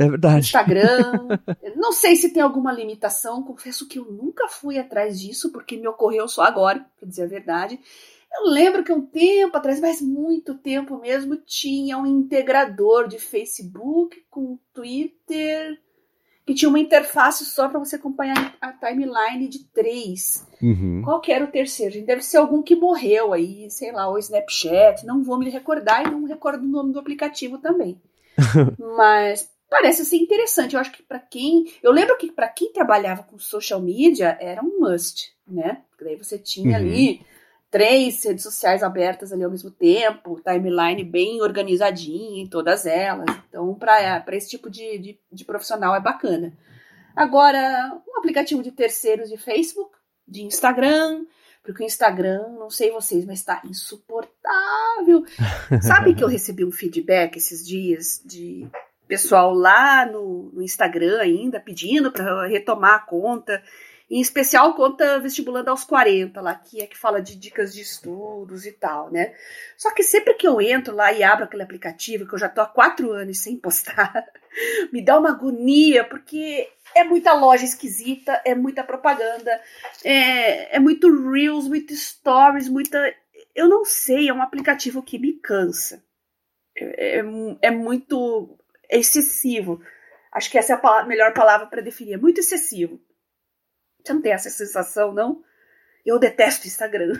É 0.00 0.08
verdade. 0.08 0.46
Instagram. 0.46 1.28
não 1.76 1.92
sei 1.92 2.16
se 2.16 2.32
tem 2.32 2.42
alguma 2.42 2.72
limitação. 2.72 3.42
Confesso 3.42 3.86
que 3.86 3.98
eu 3.98 4.06
nunca 4.06 4.48
fui 4.48 4.78
atrás 4.78 5.20
disso, 5.20 5.52
porque 5.52 5.76
me 5.76 5.86
ocorreu 5.86 6.26
só 6.26 6.42
agora, 6.42 6.86
para 6.98 7.06
dizer 7.06 7.24
a 7.24 7.28
verdade. 7.28 7.78
Eu 8.32 8.50
lembro 8.50 8.82
que 8.82 8.92
um 8.92 9.04
tempo 9.04 9.56
atrás, 9.56 9.78
mas 9.78 10.00
muito 10.00 10.54
tempo 10.54 10.98
mesmo, 10.98 11.36
tinha 11.36 11.98
um 11.98 12.06
integrador 12.06 13.08
de 13.08 13.18
Facebook 13.18 14.24
com 14.30 14.58
Twitter 14.72 15.78
que 16.46 16.54
tinha 16.54 16.68
uma 16.68 16.80
interface 16.80 17.44
só 17.44 17.68
para 17.68 17.78
você 17.78 17.96
acompanhar 17.96 18.56
a 18.60 18.72
timeline 18.72 19.48
de 19.48 19.64
três. 19.66 20.46
Uhum. 20.62 21.02
Qual 21.04 21.20
que 21.20 21.30
era 21.30 21.44
o 21.44 21.50
terceiro? 21.50 22.04
Deve 22.04 22.22
ser 22.22 22.38
algum 22.38 22.62
que 22.62 22.74
morreu 22.74 23.32
aí, 23.32 23.70
sei 23.70 23.92
lá, 23.92 24.10
o 24.10 24.18
Snapchat, 24.18 25.04
não 25.04 25.22
vou 25.22 25.38
me 25.38 25.50
recordar 25.50 26.06
e 26.06 26.10
não 26.10 26.24
recordo 26.24 26.64
o 26.64 26.68
nome 26.68 26.92
do 26.92 26.98
aplicativo 26.98 27.58
também. 27.58 28.00
Mas 28.96 29.48
parece 29.70 30.04
ser 30.04 30.16
interessante. 30.16 30.74
Eu 30.74 30.80
acho 30.80 30.90
que 30.90 31.02
para 31.02 31.20
quem, 31.20 31.72
eu 31.82 31.92
lembro 31.92 32.18
que 32.18 32.30
para 32.30 32.48
quem 32.48 32.72
trabalhava 32.72 33.22
com 33.22 33.38
social 33.38 33.80
media 33.80 34.36
era 34.40 34.60
um 34.60 34.80
must, 34.80 35.32
né? 35.46 35.82
Porque 35.90 36.04
daí 36.04 36.16
você 36.16 36.36
tinha 36.36 36.70
uhum. 36.70 36.84
ali 36.84 37.24
três 37.70 38.24
redes 38.24 38.42
sociais 38.42 38.82
abertas 38.82 39.32
ali 39.32 39.44
ao 39.44 39.50
mesmo 39.50 39.70
tempo, 39.70 40.42
timeline 40.44 41.04
bem 41.04 41.40
organizadinha 41.40 42.42
em 42.42 42.48
todas 42.48 42.84
elas. 42.84 43.26
Então, 43.48 43.72
para 43.74 44.36
esse 44.36 44.50
tipo 44.50 44.68
de, 44.68 44.98
de, 44.98 45.20
de, 45.32 45.44
profissional 45.44 45.94
é 45.94 46.00
bacana. 46.00 46.52
Agora, 47.14 47.96
um 48.08 48.18
aplicativo 48.18 48.62
de 48.62 48.72
terceiros 48.72 49.30
de 49.30 49.36
Facebook, 49.36 49.96
de 50.26 50.42
Instagram, 50.42 51.24
porque 51.62 51.84
o 51.84 51.86
Instagram, 51.86 52.48
não 52.58 52.70
sei 52.70 52.90
vocês, 52.90 53.24
mas 53.24 53.38
está 53.38 53.62
insuportável. 53.64 55.24
Sabe 55.80 56.14
que 56.14 56.24
eu 56.24 56.28
recebi 56.28 56.64
um 56.64 56.72
feedback 56.72 57.36
esses 57.36 57.64
dias 57.64 58.20
de 58.24 58.68
pessoal 59.10 59.52
lá 59.52 60.06
no, 60.06 60.52
no 60.52 60.62
Instagram 60.62 61.20
ainda 61.20 61.58
pedindo 61.58 62.12
para 62.12 62.46
retomar 62.46 62.94
a 62.94 63.00
conta 63.00 63.60
em 64.10 64.20
especial 64.20 64.74
conta 64.74 65.20
vestibulando 65.20 65.70
aos 65.70 65.84
40 65.84 66.40
lá, 66.40 66.54
que 66.56 66.80
é 66.80 66.86
que 66.86 66.98
fala 66.98 67.22
de 67.22 67.36
dicas 67.36 67.72
de 67.72 67.80
estudos 67.80 68.66
e 68.66 68.72
tal, 68.72 69.08
né? 69.10 69.32
Só 69.76 69.94
que 69.94 70.02
sempre 70.02 70.34
que 70.34 70.48
eu 70.48 70.60
entro 70.60 70.96
lá 70.96 71.12
e 71.12 71.22
abro 71.22 71.44
aquele 71.44 71.62
aplicativo, 71.62 72.26
que 72.26 72.34
eu 72.34 72.38
já 72.38 72.48
tô 72.48 72.60
há 72.60 72.66
quatro 72.66 73.12
anos 73.12 73.38
sem 73.38 73.56
postar, 73.56 74.26
me 74.92 75.00
dá 75.00 75.16
uma 75.16 75.30
agonia, 75.30 76.02
porque 76.02 76.68
é 76.92 77.04
muita 77.04 77.32
loja 77.34 77.64
esquisita, 77.64 78.42
é 78.44 78.52
muita 78.52 78.82
propaganda, 78.82 79.60
é, 80.04 80.76
é 80.76 80.80
muito 80.80 81.30
Reels, 81.30 81.68
muito 81.68 81.94
Stories, 81.94 82.68
muita. 82.68 82.98
Eu 83.54 83.68
não 83.68 83.84
sei, 83.84 84.28
é 84.28 84.34
um 84.34 84.42
aplicativo 84.42 85.04
que 85.04 85.20
me 85.20 85.34
cansa. 85.34 86.02
É, 86.76 87.18
é, 87.18 87.24
é 87.62 87.70
muito. 87.70 88.58
É 88.90 88.98
excessivo. 88.98 89.80
Acho 90.32 90.50
que 90.50 90.58
essa 90.58 90.74
é 90.74 90.80
a 90.82 91.04
melhor 91.04 91.32
palavra 91.32 91.66
para 91.66 91.82
definir. 91.82 92.14
É 92.14 92.16
muito 92.16 92.40
excessivo. 92.40 93.00
Você 94.02 94.12
não 94.12 94.22
tem 94.22 94.32
essa 94.32 94.50
sensação, 94.50 95.12
não? 95.12 95.42
Eu 96.04 96.18
detesto 96.18 96.64
o 96.64 96.68
Instagram. 96.68 97.12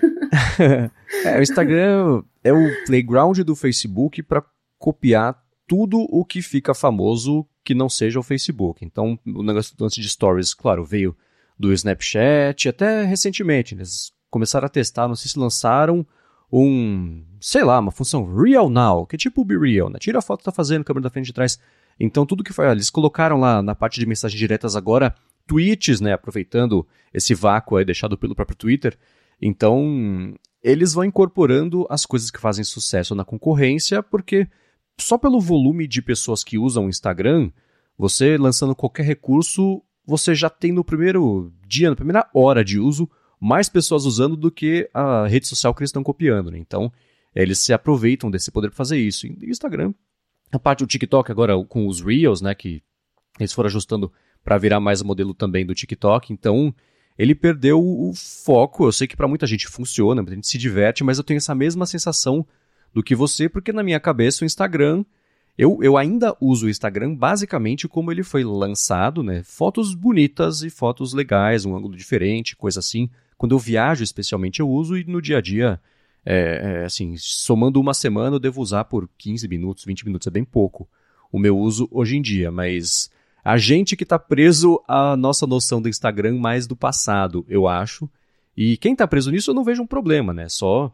é, 1.24 1.38
o 1.38 1.42
Instagram 1.42 2.22
é 2.42 2.52
o 2.52 2.84
playground 2.86 3.38
do 3.40 3.54
Facebook 3.54 4.22
para 4.22 4.44
copiar 4.78 5.42
tudo 5.66 6.00
o 6.10 6.24
que 6.24 6.40
fica 6.40 6.74
famoso 6.74 7.46
que 7.62 7.74
não 7.74 7.88
seja 7.88 8.18
o 8.18 8.22
Facebook. 8.22 8.84
Então, 8.84 9.18
o 9.26 9.42
negócio 9.42 9.76
lance 9.78 10.00
de 10.00 10.08
stories, 10.08 10.54
claro, 10.54 10.84
veio 10.84 11.16
do 11.58 11.72
Snapchat, 11.72 12.68
até 12.68 13.04
recentemente. 13.04 13.74
Eles 13.74 14.12
começaram 14.30 14.66
a 14.66 14.70
testar, 14.70 15.06
não 15.06 15.14
sei 15.14 15.30
se 15.30 15.38
lançaram 15.38 16.06
um, 16.52 17.22
sei 17.40 17.64
lá, 17.64 17.78
uma 17.78 17.90
função 17.90 18.34
Real 18.34 18.68
Now, 18.68 19.06
que 19.06 19.16
é 19.16 19.18
tipo 19.18 19.42
o 19.42 19.44
Be 19.44 19.58
Real, 19.58 19.88
né? 19.88 19.98
Tira 19.98 20.18
a 20.18 20.22
foto 20.22 20.40
que 20.40 20.44
tá 20.44 20.52
fazendo, 20.52 20.84
câmera 20.84 21.04
da 21.04 21.10
frente 21.10 21.26
de 21.26 21.32
trás. 21.32 21.58
Então, 21.98 22.24
tudo 22.24 22.42
que 22.42 22.52
foi, 22.52 22.70
eles 22.70 22.90
colocaram 22.90 23.38
lá 23.38 23.62
na 23.62 23.74
parte 23.74 24.00
de 24.00 24.06
mensagens 24.06 24.38
diretas 24.38 24.74
agora 24.74 25.14
tweets, 25.46 26.00
né, 26.00 26.12
aproveitando 26.12 26.86
esse 27.12 27.34
vácuo 27.34 27.76
aí 27.76 27.84
deixado 27.84 28.16
pelo 28.16 28.34
próprio 28.34 28.56
Twitter. 28.56 28.96
Então, 29.42 30.34
eles 30.62 30.92
vão 30.92 31.04
incorporando 31.04 31.86
as 31.90 32.06
coisas 32.06 32.30
que 32.30 32.40
fazem 32.40 32.64
sucesso 32.64 33.14
na 33.14 33.24
concorrência, 33.24 34.02
porque 34.02 34.48
só 34.98 35.18
pelo 35.18 35.40
volume 35.40 35.86
de 35.86 36.00
pessoas 36.00 36.44
que 36.44 36.58
usam 36.58 36.86
o 36.86 36.88
Instagram, 36.88 37.50
você 37.98 38.36
lançando 38.38 38.74
qualquer 38.74 39.04
recurso, 39.04 39.82
você 40.06 40.34
já 40.34 40.48
tem 40.48 40.72
no 40.72 40.84
primeiro 40.84 41.52
dia, 41.66 41.90
na 41.90 41.96
primeira 41.96 42.30
hora 42.34 42.64
de 42.64 42.78
uso, 42.78 43.10
mais 43.40 43.68
pessoas 43.68 44.04
usando 44.04 44.36
do 44.36 44.50
que 44.50 44.88
a 44.92 45.26
rede 45.26 45.48
social 45.48 45.74
que 45.74 45.80
eles 45.80 45.88
estão 45.88 46.02
copiando. 46.02 46.50
Né? 46.50 46.58
Então, 46.58 46.92
eles 47.34 47.58
se 47.58 47.72
aproveitam 47.72 48.30
desse 48.30 48.50
poder 48.50 48.68
para 48.68 48.76
fazer 48.76 48.98
isso. 48.98 49.26
E 49.26 49.30
o 49.30 49.50
Instagram, 49.50 49.94
a 50.52 50.58
parte 50.58 50.80
do 50.80 50.86
TikTok 50.86 51.30
agora 51.32 51.54
com 51.64 51.86
os 51.86 52.00
Reels, 52.00 52.42
né, 52.42 52.54
que 52.54 52.82
eles 53.38 53.52
foram 53.52 53.68
ajustando 53.68 54.12
para 54.44 54.58
virar 54.58 54.80
mais 54.80 55.00
modelo 55.02 55.32
também 55.32 55.64
do 55.64 55.74
TikTok. 55.74 56.32
Então, 56.32 56.74
ele 57.16 57.34
perdeu 57.34 57.80
o 57.80 58.12
foco. 58.14 58.84
Eu 58.84 58.92
sei 58.92 59.06
que 59.06 59.16
para 59.16 59.28
muita 59.28 59.46
gente 59.46 59.68
funciona, 59.68 60.22
muita 60.22 60.34
gente 60.34 60.48
se 60.48 60.58
diverte, 60.58 61.02
mas 61.02 61.18
eu 61.18 61.24
tenho 61.24 61.38
essa 61.38 61.54
mesma 61.54 61.86
sensação 61.86 62.46
do 62.92 63.02
que 63.02 63.14
você, 63.14 63.48
porque 63.48 63.72
na 63.72 63.82
minha 63.82 64.00
cabeça 64.00 64.42
o 64.42 64.46
Instagram, 64.46 65.04
eu, 65.56 65.78
eu 65.82 65.96
ainda 65.96 66.36
uso 66.40 66.66
o 66.66 66.70
Instagram 66.70 67.14
basicamente 67.14 67.86
como 67.86 68.10
ele 68.10 68.22
foi 68.22 68.42
lançado, 68.42 69.22
né? 69.22 69.42
Fotos 69.44 69.94
bonitas 69.94 70.62
e 70.62 70.70
fotos 70.70 71.12
legais, 71.12 71.64
um 71.64 71.76
ângulo 71.76 71.96
diferente, 71.96 72.56
coisa 72.56 72.80
assim. 72.80 73.08
Quando 73.40 73.52
eu 73.52 73.58
viajo, 73.58 74.04
especialmente, 74.04 74.60
eu 74.60 74.68
uso 74.68 74.98
e 74.98 75.04
no 75.04 75.22
dia 75.22 75.38
a 75.38 75.40
dia 75.40 75.80
é, 76.26 76.82
é, 76.82 76.84
assim, 76.84 77.14
somando 77.16 77.80
uma 77.80 77.94
semana, 77.94 78.36
eu 78.36 78.38
devo 78.38 78.60
usar 78.60 78.84
por 78.84 79.08
15 79.16 79.48
minutos, 79.48 79.82
20 79.82 80.04
minutos, 80.04 80.26
é 80.26 80.30
bem 80.30 80.44
pouco 80.44 80.86
o 81.32 81.38
meu 81.38 81.56
uso 81.56 81.88
hoje 81.90 82.18
em 82.18 82.20
dia, 82.20 82.50
mas 82.50 83.10
a 83.42 83.56
gente 83.56 83.96
que 83.96 84.02
está 84.02 84.18
preso 84.18 84.78
à 84.86 85.16
nossa 85.16 85.46
noção 85.46 85.80
do 85.80 85.88
Instagram 85.88 86.36
mais 86.36 86.66
do 86.66 86.76
passado, 86.76 87.42
eu 87.48 87.66
acho. 87.66 88.10
E 88.54 88.76
quem 88.76 88.92
está 88.92 89.08
preso 89.08 89.30
nisso, 89.30 89.52
eu 89.52 89.54
não 89.54 89.64
vejo 89.64 89.82
um 89.82 89.86
problema, 89.86 90.34
né? 90.34 90.46
Só. 90.46 90.92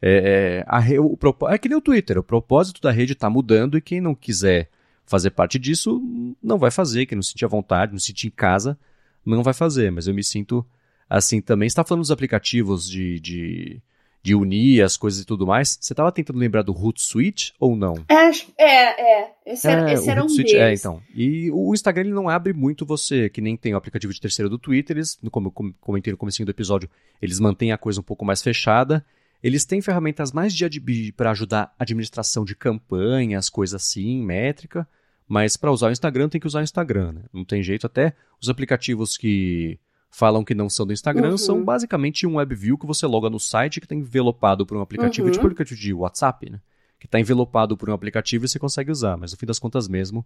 É, 0.00 0.62
é, 0.62 0.64
a, 0.68 0.78
o, 1.02 1.18
é 1.48 1.58
que 1.58 1.68
nem 1.68 1.76
o 1.76 1.80
Twitter, 1.80 2.16
o 2.16 2.22
propósito 2.22 2.80
da 2.80 2.92
rede 2.92 3.14
está 3.14 3.28
mudando 3.28 3.76
e 3.76 3.80
quem 3.80 4.00
não 4.00 4.14
quiser 4.14 4.70
fazer 5.04 5.30
parte 5.30 5.58
disso 5.58 6.00
não 6.40 6.58
vai 6.58 6.70
fazer, 6.70 7.06
quem 7.06 7.16
não 7.16 7.24
se 7.24 7.30
sentir 7.30 7.44
à 7.44 7.48
vontade, 7.48 7.90
não 7.90 7.98
se 7.98 8.06
sentir 8.06 8.28
em 8.28 8.30
casa, 8.30 8.78
não 9.26 9.42
vai 9.42 9.52
fazer. 9.52 9.90
Mas 9.90 10.06
eu 10.06 10.14
me 10.14 10.22
sinto 10.22 10.64
assim 11.08 11.40
também. 11.40 11.68
Você 11.68 11.72
está 11.72 11.84
falando 11.84 12.02
dos 12.02 12.10
aplicativos 12.10 12.88
de, 12.88 13.20
de 13.20 13.82
de 14.22 14.34
unir 14.34 14.82
as 14.82 14.96
coisas 14.96 15.22
e 15.22 15.24
tudo 15.24 15.46
mais. 15.46 15.78
Você 15.80 15.92
estava 15.92 16.12
tentando 16.12 16.38
lembrar 16.38 16.62
do 16.62 16.72
Hootsuite 16.72 17.54
ou 17.58 17.76
não? 17.76 17.94
É, 18.08 18.30
é, 18.58 19.22
é. 19.22 19.32
Esse 19.46 19.68
era, 19.68 19.90
é, 19.90 19.94
esse 19.94 20.10
era 20.10 20.22
um 20.22 20.26
deles. 20.26 20.52
É, 20.52 20.74
então. 20.74 21.02
E 21.14 21.50
o 21.50 21.72
Instagram 21.72 22.04
ele 22.04 22.12
não 22.12 22.28
abre 22.28 22.52
muito 22.52 22.84
você, 22.84 23.28
que 23.28 23.40
nem 23.40 23.56
tem 23.56 23.74
o 23.74 23.76
aplicativo 23.76 24.12
de 24.12 24.20
terceiro 24.20 24.50
do 24.50 24.58
Twitter, 24.58 24.96
eles, 24.96 25.18
como 25.30 25.48
eu 25.48 25.74
comentei 25.80 26.12
no 26.12 26.16
começo 26.18 26.44
do 26.44 26.50
episódio, 26.50 26.90
eles 27.22 27.40
mantêm 27.40 27.72
a 27.72 27.78
coisa 27.78 28.00
um 28.00 28.04
pouco 28.04 28.24
mais 28.24 28.42
fechada. 28.42 29.04
Eles 29.42 29.64
têm 29.64 29.80
ferramentas 29.80 30.32
mais 30.32 30.52
de 30.52 31.12
para 31.16 31.30
ajudar 31.30 31.72
a 31.78 31.84
administração 31.84 32.44
de 32.44 32.56
campanhas, 32.56 33.48
coisas 33.48 33.80
assim, 33.80 34.20
métrica, 34.22 34.86
mas 35.28 35.56
para 35.56 35.70
usar 35.70 35.88
o 35.88 35.92
Instagram 35.92 36.28
tem 36.28 36.40
que 36.40 36.46
usar 36.46 36.60
o 36.60 36.64
Instagram, 36.64 37.12
né? 37.12 37.22
Não 37.32 37.44
tem 37.44 37.62
jeito, 37.62 37.86
até 37.86 38.14
os 38.42 38.48
aplicativos 38.48 39.16
que 39.16 39.78
falam 40.10 40.44
que 40.44 40.54
não 40.54 40.68
são 40.68 40.86
do 40.86 40.92
Instagram 40.92 41.32
uhum. 41.32 41.38
são 41.38 41.64
basicamente 41.64 42.26
um 42.26 42.36
WebView 42.36 42.78
que 42.78 42.86
você 42.86 43.06
loga 43.06 43.28
no 43.28 43.38
site 43.38 43.80
que 43.80 43.86
está 43.86 43.94
envelopado 43.94 44.66
por 44.66 44.76
um 44.76 44.80
aplicativo, 44.80 45.26
uhum. 45.26 45.32
tipo 45.32 45.44
o 45.44 45.46
aplicativo 45.46 45.80
de 45.80 45.92
WhatsApp, 45.92 46.50
né? 46.50 46.60
Que 46.98 47.06
está 47.06 47.20
envelopado 47.20 47.76
por 47.76 47.88
um 47.88 47.92
aplicativo 47.92 48.44
e 48.44 48.48
você 48.48 48.58
consegue 48.58 48.90
usar, 48.90 49.16
mas 49.16 49.32
no 49.32 49.38
fim 49.38 49.46
das 49.46 49.58
contas 49.58 49.86
mesmo, 49.86 50.24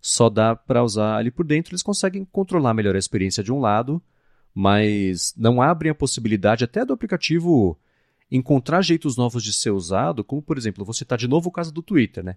só 0.00 0.28
dá 0.28 0.54
para 0.54 0.84
usar 0.84 1.16
ali 1.16 1.30
por 1.30 1.44
dentro. 1.44 1.72
Eles 1.72 1.82
conseguem 1.82 2.24
controlar 2.24 2.74
melhor 2.74 2.94
a 2.94 2.98
experiência 2.98 3.42
de 3.42 3.52
um 3.52 3.58
lado, 3.58 4.00
mas 4.54 5.34
não 5.36 5.60
abrem 5.60 5.90
a 5.90 5.94
possibilidade 5.94 6.62
até 6.62 6.84
do 6.84 6.92
aplicativo 6.92 7.76
encontrar 8.30 8.82
jeitos 8.82 9.16
novos 9.16 9.42
de 9.42 9.52
ser 9.52 9.70
usado, 9.70 10.22
como 10.22 10.42
por 10.42 10.56
exemplo, 10.56 10.84
você 10.84 11.02
está 11.02 11.16
de 11.16 11.26
novo 11.26 11.48
o 11.48 11.52
caso 11.52 11.72
do 11.72 11.82
Twitter, 11.82 12.22
né? 12.22 12.36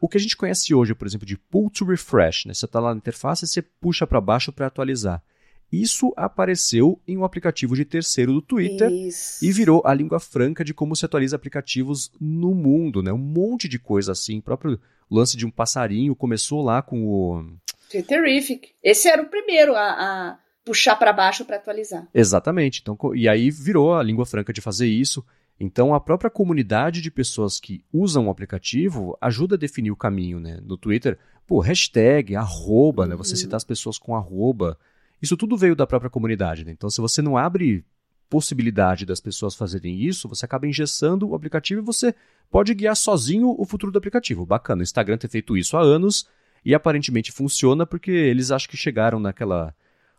O 0.00 0.08
que 0.08 0.16
a 0.16 0.20
gente 0.20 0.36
conhece 0.36 0.74
hoje, 0.74 0.94
por 0.94 1.06
exemplo, 1.06 1.26
de 1.26 1.36
pull 1.36 1.70
to 1.70 1.84
refresh, 1.84 2.46
né? 2.46 2.54
Você 2.54 2.64
está 2.64 2.80
lá 2.80 2.92
na 2.92 2.98
interface 2.98 3.44
e 3.44 3.48
você 3.48 3.62
puxa 3.62 4.06
para 4.06 4.20
baixo 4.20 4.52
para 4.52 4.66
atualizar. 4.66 5.22
Isso 5.70 6.12
apareceu 6.16 7.00
em 7.06 7.16
um 7.16 7.24
aplicativo 7.24 7.74
de 7.74 7.84
terceiro 7.84 8.32
do 8.32 8.40
Twitter 8.40 8.90
Isso. 8.90 9.44
e 9.44 9.50
virou 9.50 9.82
a 9.84 9.92
língua 9.92 10.20
franca 10.20 10.64
de 10.64 10.72
como 10.72 10.94
se 10.94 11.04
atualiza 11.04 11.34
aplicativos 11.34 12.10
no 12.20 12.54
mundo, 12.54 13.02
né? 13.02 13.12
Um 13.12 13.18
monte 13.18 13.68
de 13.68 13.78
coisa 13.78 14.12
assim. 14.12 14.38
O 14.38 14.42
próprio 14.42 14.80
lance 15.10 15.36
de 15.36 15.44
um 15.44 15.50
passarinho 15.50 16.14
começou 16.14 16.62
lá 16.62 16.82
com 16.82 17.06
o. 17.06 17.44
Twitterific. 17.90 18.70
Esse 18.82 19.08
era 19.08 19.22
o 19.22 19.26
primeiro 19.26 19.74
a, 19.74 19.90
a 19.90 20.38
puxar 20.64 20.96
para 20.96 21.12
baixo 21.12 21.44
para 21.44 21.56
atualizar. 21.56 22.06
Exatamente. 22.12 22.80
Então, 22.80 22.96
e 23.14 23.28
aí 23.28 23.50
virou 23.50 23.94
a 23.94 24.02
língua 24.02 24.26
franca 24.26 24.52
de 24.52 24.60
fazer 24.60 24.86
isso. 24.86 25.24
Então, 25.58 25.94
a 25.94 26.00
própria 26.00 26.28
comunidade 26.28 27.00
de 27.00 27.10
pessoas 27.10 27.58
que 27.58 27.82
usam 27.92 28.26
o 28.26 28.30
aplicativo 28.30 29.16
ajuda 29.20 29.54
a 29.54 29.58
definir 29.58 29.90
o 29.90 29.96
caminho, 29.96 30.38
né? 30.38 30.60
No 30.62 30.76
Twitter, 30.76 31.18
pô, 31.46 31.60
hashtag, 31.60 32.36
arroba, 32.36 33.04
uhum. 33.04 33.08
né? 33.10 33.16
Você 33.16 33.32
uhum. 33.32 33.36
citar 33.36 33.56
as 33.56 33.64
pessoas 33.64 33.98
com 33.98 34.14
arroba. 34.14 34.78
Isso 35.20 35.36
tudo 35.36 35.56
veio 35.56 35.76
da 35.76 35.86
própria 35.86 36.10
comunidade. 36.10 36.64
Né? 36.64 36.72
Então, 36.72 36.90
se 36.90 37.00
você 37.00 37.22
não 37.22 37.36
abre 37.36 37.84
possibilidade 38.28 39.06
das 39.06 39.20
pessoas 39.20 39.54
fazerem 39.54 40.00
isso, 40.00 40.28
você 40.28 40.44
acaba 40.44 40.66
engessando 40.66 41.28
o 41.28 41.34
aplicativo 41.34 41.80
e 41.80 41.84
você 41.84 42.14
pode 42.50 42.74
guiar 42.74 42.96
sozinho 42.96 43.54
o 43.56 43.64
futuro 43.64 43.92
do 43.92 43.98
aplicativo. 43.98 44.44
Bacana, 44.44 44.80
o 44.80 44.82
Instagram 44.82 45.16
tem 45.16 45.30
feito 45.30 45.56
isso 45.56 45.76
há 45.76 45.80
anos 45.80 46.26
e 46.64 46.74
aparentemente 46.74 47.30
funciona 47.30 47.86
porque 47.86 48.10
eles 48.10 48.50
acham 48.50 48.68
que 48.68 48.76
chegaram 48.76 49.20
naquela 49.20 49.74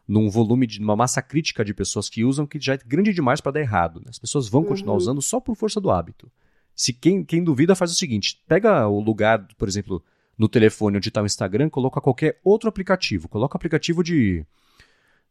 num 0.07 0.29
volume 0.29 0.65
de 0.65 0.79
uma 0.79 0.95
massa 0.95 1.21
crítica 1.21 1.65
de 1.65 1.73
pessoas 1.73 2.07
que 2.07 2.23
usam 2.23 2.47
que 2.47 2.57
já 2.59 2.75
é 2.75 2.77
grande 2.77 3.13
demais 3.13 3.41
para 3.41 3.51
dar 3.51 3.59
errado. 3.59 3.99
Né? 3.99 4.05
As 4.09 4.17
pessoas 4.17 4.47
vão 4.47 4.63
continuar 4.63 4.93
uhum. 4.93 4.99
usando 4.99 5.21
só 5.21 5.41
por 5.41 5.55
força 5.55 5.81
do 5.81 5.91
hábito. 5.91 6.31
Se 6.73 6.93
quem, 6.93 7.25
quem 7.25 7.43
duvida 7.43 7.75
faz 7.75 7.91
o 7.91 7.95
seguinte, 7.95 8.41
pega 8.47 8.87
o 8.87 9.01
lugar, 9.01 9.45
por 9.57 9.67
exemplo, 9.67 10.01
no 10.37 10.47
telefone 10.47 10.95
onde 10.95 11.09
está 11.09 11.21
o 11.21 11.25
Instagram, 11.25 11.69
coloca 11.69 11.99
qualquer 11.99 12.39
outro 12.41 12.69
aplicativo, 12.69 13.27
coloca 13.27 13.57
aplicativo 13.57 14.01
de 14.01 14.45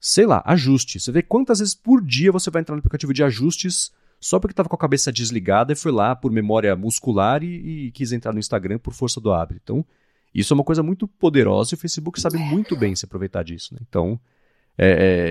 sei 0.00 0.26
lá, 0.26 0.42
ajuste. 0.44 1.00
Você 1.00 1.10
vê 1.10 1.22
quantas 1.22 1.58
vezes 1.58 1.74
por 1.74 2.02
dia 2.02 2.32
você 2.32 2.50
vai 2.50 2.60
entrar 2.60 2.74
no 2.74 2.80
aplicativo 2.80 3.12
de 3.12 3.22
ajustes 3.22 3.92
só 4.20 4.38
porque 4.38 4.52
estava 4.52 4.68
com 4.68 4.76
a 4.76 4.78
cabeça 4.78 5.12
desligada 5.12 5.72
e 5.72 5.76
foi 5.76 5.92
lá 5.92 6.16
por 6.16 6.32
memória 6.32 6.74
muscular 6.74 7.42
e, 7.42 7.86
e, 7.86 7.90
quis 7.92 8.12
entrar 8.12 8.32
no 8.32 8.38
Instagram 8.38 8.78
por 8.78 8.92
força 8.92 9.20
do 9.20 9.32
hábito. 9.32 9.60
Então, 9.62 9.84
isso 10.34 10.52
é 10.52 10.54
uma 10.54 10.64
coisa 10.64 10.82
muito 10.82 11.06
poderosa 11.06 11.74
e 11.74 11.76
o 11.76 11.78
Facebook 11.78 12.20
sabe 12.20 12.38
muito 12.38 12.76
bem 12.76 12.94
se 12.96 13.04
aproveitar 13.04 13.42
disso. 13.42 13.74
Né? 13.74 13.80
Então, 13.88 14.18
é, 14.76 14.88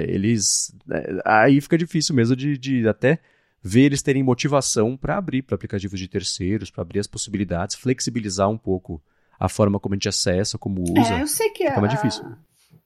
é, 0.07 0.13
eles. 0.13 0.75
É, 0.91 1.21
aí 1.25 1.59
fica 1.61 1.77
difícil 1.77 2.15
mesmo 2.15 2.35
de, 2.35 2.57
de 2.57 2.87
até 2.87 3.19
ver 3.61 3.81
eles 3.81 4.01
terem 4.01 4.23
motivação 4.23 4.95
para 4.95 5.17
abrir 5.17 5.41
para 5.41 5.55
aplicativos 5.55 5.99
de 5.99 6.07
terceiros, 6.07 6.69
para 6.69 6.83
abrir 6.83 6.99
as 6.99 7.07
possibilidades, 7.07 7.75
flexibilizar 7.75 8.49
um 8.49 8.57
pouco 8.57 9.01
a 9.39 9.49
forma 9.49 9.79
como 9.79 9.93
a 9.93 9.97
gente 9.97 10.07
acessa, 10.07 10.57
como 10.57 10.83
usa. 10.83 11.15
É, 11.15 11.21
eu 11.21 11.27
sei 11.27 11.49
que 11.49 11.67
fica 11.67 11.81
mais 11.81 11.93
difícil 11.93 12.23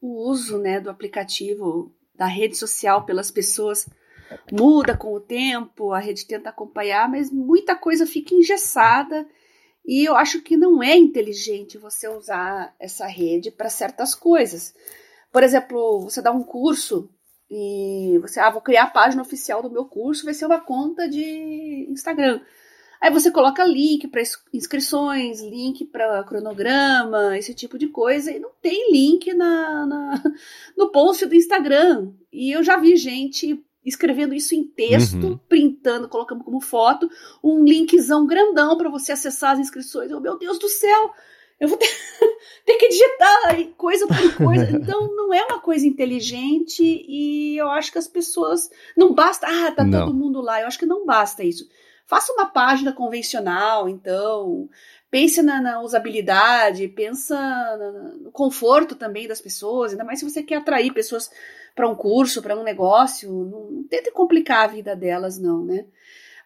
o 0.01 0.29
uso 0.29 0.57
né, 0.57 0.79
do 0.79 0.89
aplicativo, 0.89 1.93
da 2.15 2.25
rede 2.25 2.55
social 2.55 3.05
pelas 3.05 3.31
pessoas 3.31 3.87
muda 4.51 4.95
com 4.95 5.13
o 5.13 5.19
tempo, 5.19 5.91
a 5.91 5.99
rede 5.99 6.25
tenta 6.25 6.49
acompanhar, 6.49 7.09
mas 7.09 7.31
muita 7.31 7.75
coisa 7.75 8.05
fica 8.05 8.35
engessada 8.35 9.27
e 9.85 10.05
eu 10.05 10.15
acho 10.15 10.41
que 10.41 10.55
não 10.55 10.83
é 10.83 10.95
inteligente 10.95 11.77
você 11.77 12.07
usar 12.07 12.75
essa 12.79 13.07
rede 13.07 13.49
para 13.49 13.69
certas 13.69 14.13
coisas. 14.13 14.73
Por 15.31 15.43
exemplo, 15.43 16.01
você 16.01 16.21
dá 16.21 16.31
um 16.31 16.43
curso 16.43 17.09
e 17.49 18.19
você, 18.21 18.39
ah, 18.39 18.51
vou 18.51 18.61
criar 18.61 18.83
a 18.83 18.91
página 18.91 19.21
oficial 19.21 19.63
do 19.63 19.71
meu 19.71 19.85
curso, 19.85 20.25
vai 20.25 20.33
ser 20.33 20.45
uma 20.45 20.59
conta 20.59 21.09
de 21.09 21.87
Instagram. 21.89 22.41
Aí 23.01 23.11
você 23.11 23.31
coloca 23.31 23.63
link 23.63 24.07
para 24.07 24.21
inscrições, 24.53 25.41
link 25.41 25.85
para 25.85 26.23
cronograma, 26.23 27.37
esse 27.37 27.53
tipo 27.53 27.77
de 27.77 27.87
coisa, 27.87 28.31
e 28.31 28.39
não 28.39 28.51
tem 28.61 28.91
link 28.91 29.33
na, 29.33 29.85
na, 29.85 30.23
no 30.77 30.91
post 30.91 31.25
do 31.25 31.35
Instagram. 31.35 32.11
E 32.31 32.51
eu 32.51 32.61
já 32.61 32.77
vi 32.77 32.97
gente 32.97 33.63
escrevendo 33.85 34.33
isso 34.33 34.53
em 34.53 34.63
texto, 34.63 35.23
uhum. 35.23 35.39
printando, 35.47 36.09
colocando 36.09 36.43
como 36.43 36.59
foto, 36.59 37.09
um 37.43 37.63
linkzão 37.63 38.27
grandão 38.27 38.77
para 38.77 38.89
você 38.89 39.13
acessar 39.13 39.51
as 39.51 39.59
inscrições. 39.59 40.11
Oh, 40.11 40.19
meu 40.19 40.37
Deus 40.37 40.59
do 40.59 40.67
céu! 40.67 41.13
Eu 41.59 41.67
vou 41.67 41.77
ter, 41.77 41.87
ter 42.65 42.75
que 42.75 42.87
digitar 42.87 43.73
coisa 43.75 44.07
por 44.07 44.35
coisa. 44.45 44.71
Então, 44.71 45.13
não 45.13 45.33
é 45.33 45.43
uma 45.43 45.59
coisa 45.59 45.85
inteligente 45.85 46.81
e 46.81 47.57
eu 47.57 47.69
acho 47.69 47.91
que 47.91 47.97
as 47.97 48.07
pessoas. 48.07 48.69
Não 48.95 49.13
basta. 49.13 49.45
Ah, 49.47 49.71
tá 49.71 49.83
não. 49.83 50.05
todo 50.05 50.17
mundo 50.17 50.41
lá. 50.41 50.61
Eu 50.61 50.67
acho 50.67 50.79
que 50.79 50.85
não 50.85 51.05
basta 51.05 51.43
isso. 51.43 51.67
Faça 52.09 52.33
uma 52.33 52.47
página 52.47 52.91
convencional, 52.91 53.87
então. 53.87 54.67
Pense 55.11 55.43
na, 55.43 55.61
na 55.61 55.81
usabilidade, 55.81 56.87
pensa 56.87 57.37
no 58.19 58.31
conforto 58.31 58.95
também 58.95 59.27
das 59.27 59.39
pessoas, 59.39 59.91
ainda 59.91 60.03
mais 60.03 60.19
se 60.19 60.27
você 60.27 60.41
quer 60.41 60.55
atrair 60.55 60.91
pessoas 60.91 61.29
para 61.75 61.87
um 61.87 61.93
curso, 61.93 62.41
para 62.41 62.59
um 62.59 62.63
negócio. 62.63 63.31
Não, 63.31 63.71
não 63.71 63.83
tente 63.83 64.11
complicar 64.11 64.65
a 64.65 64.71
vida 64.71 64.95
delas, 64.95 65.37
não, 65.37 65.63
né? 65.63 65.85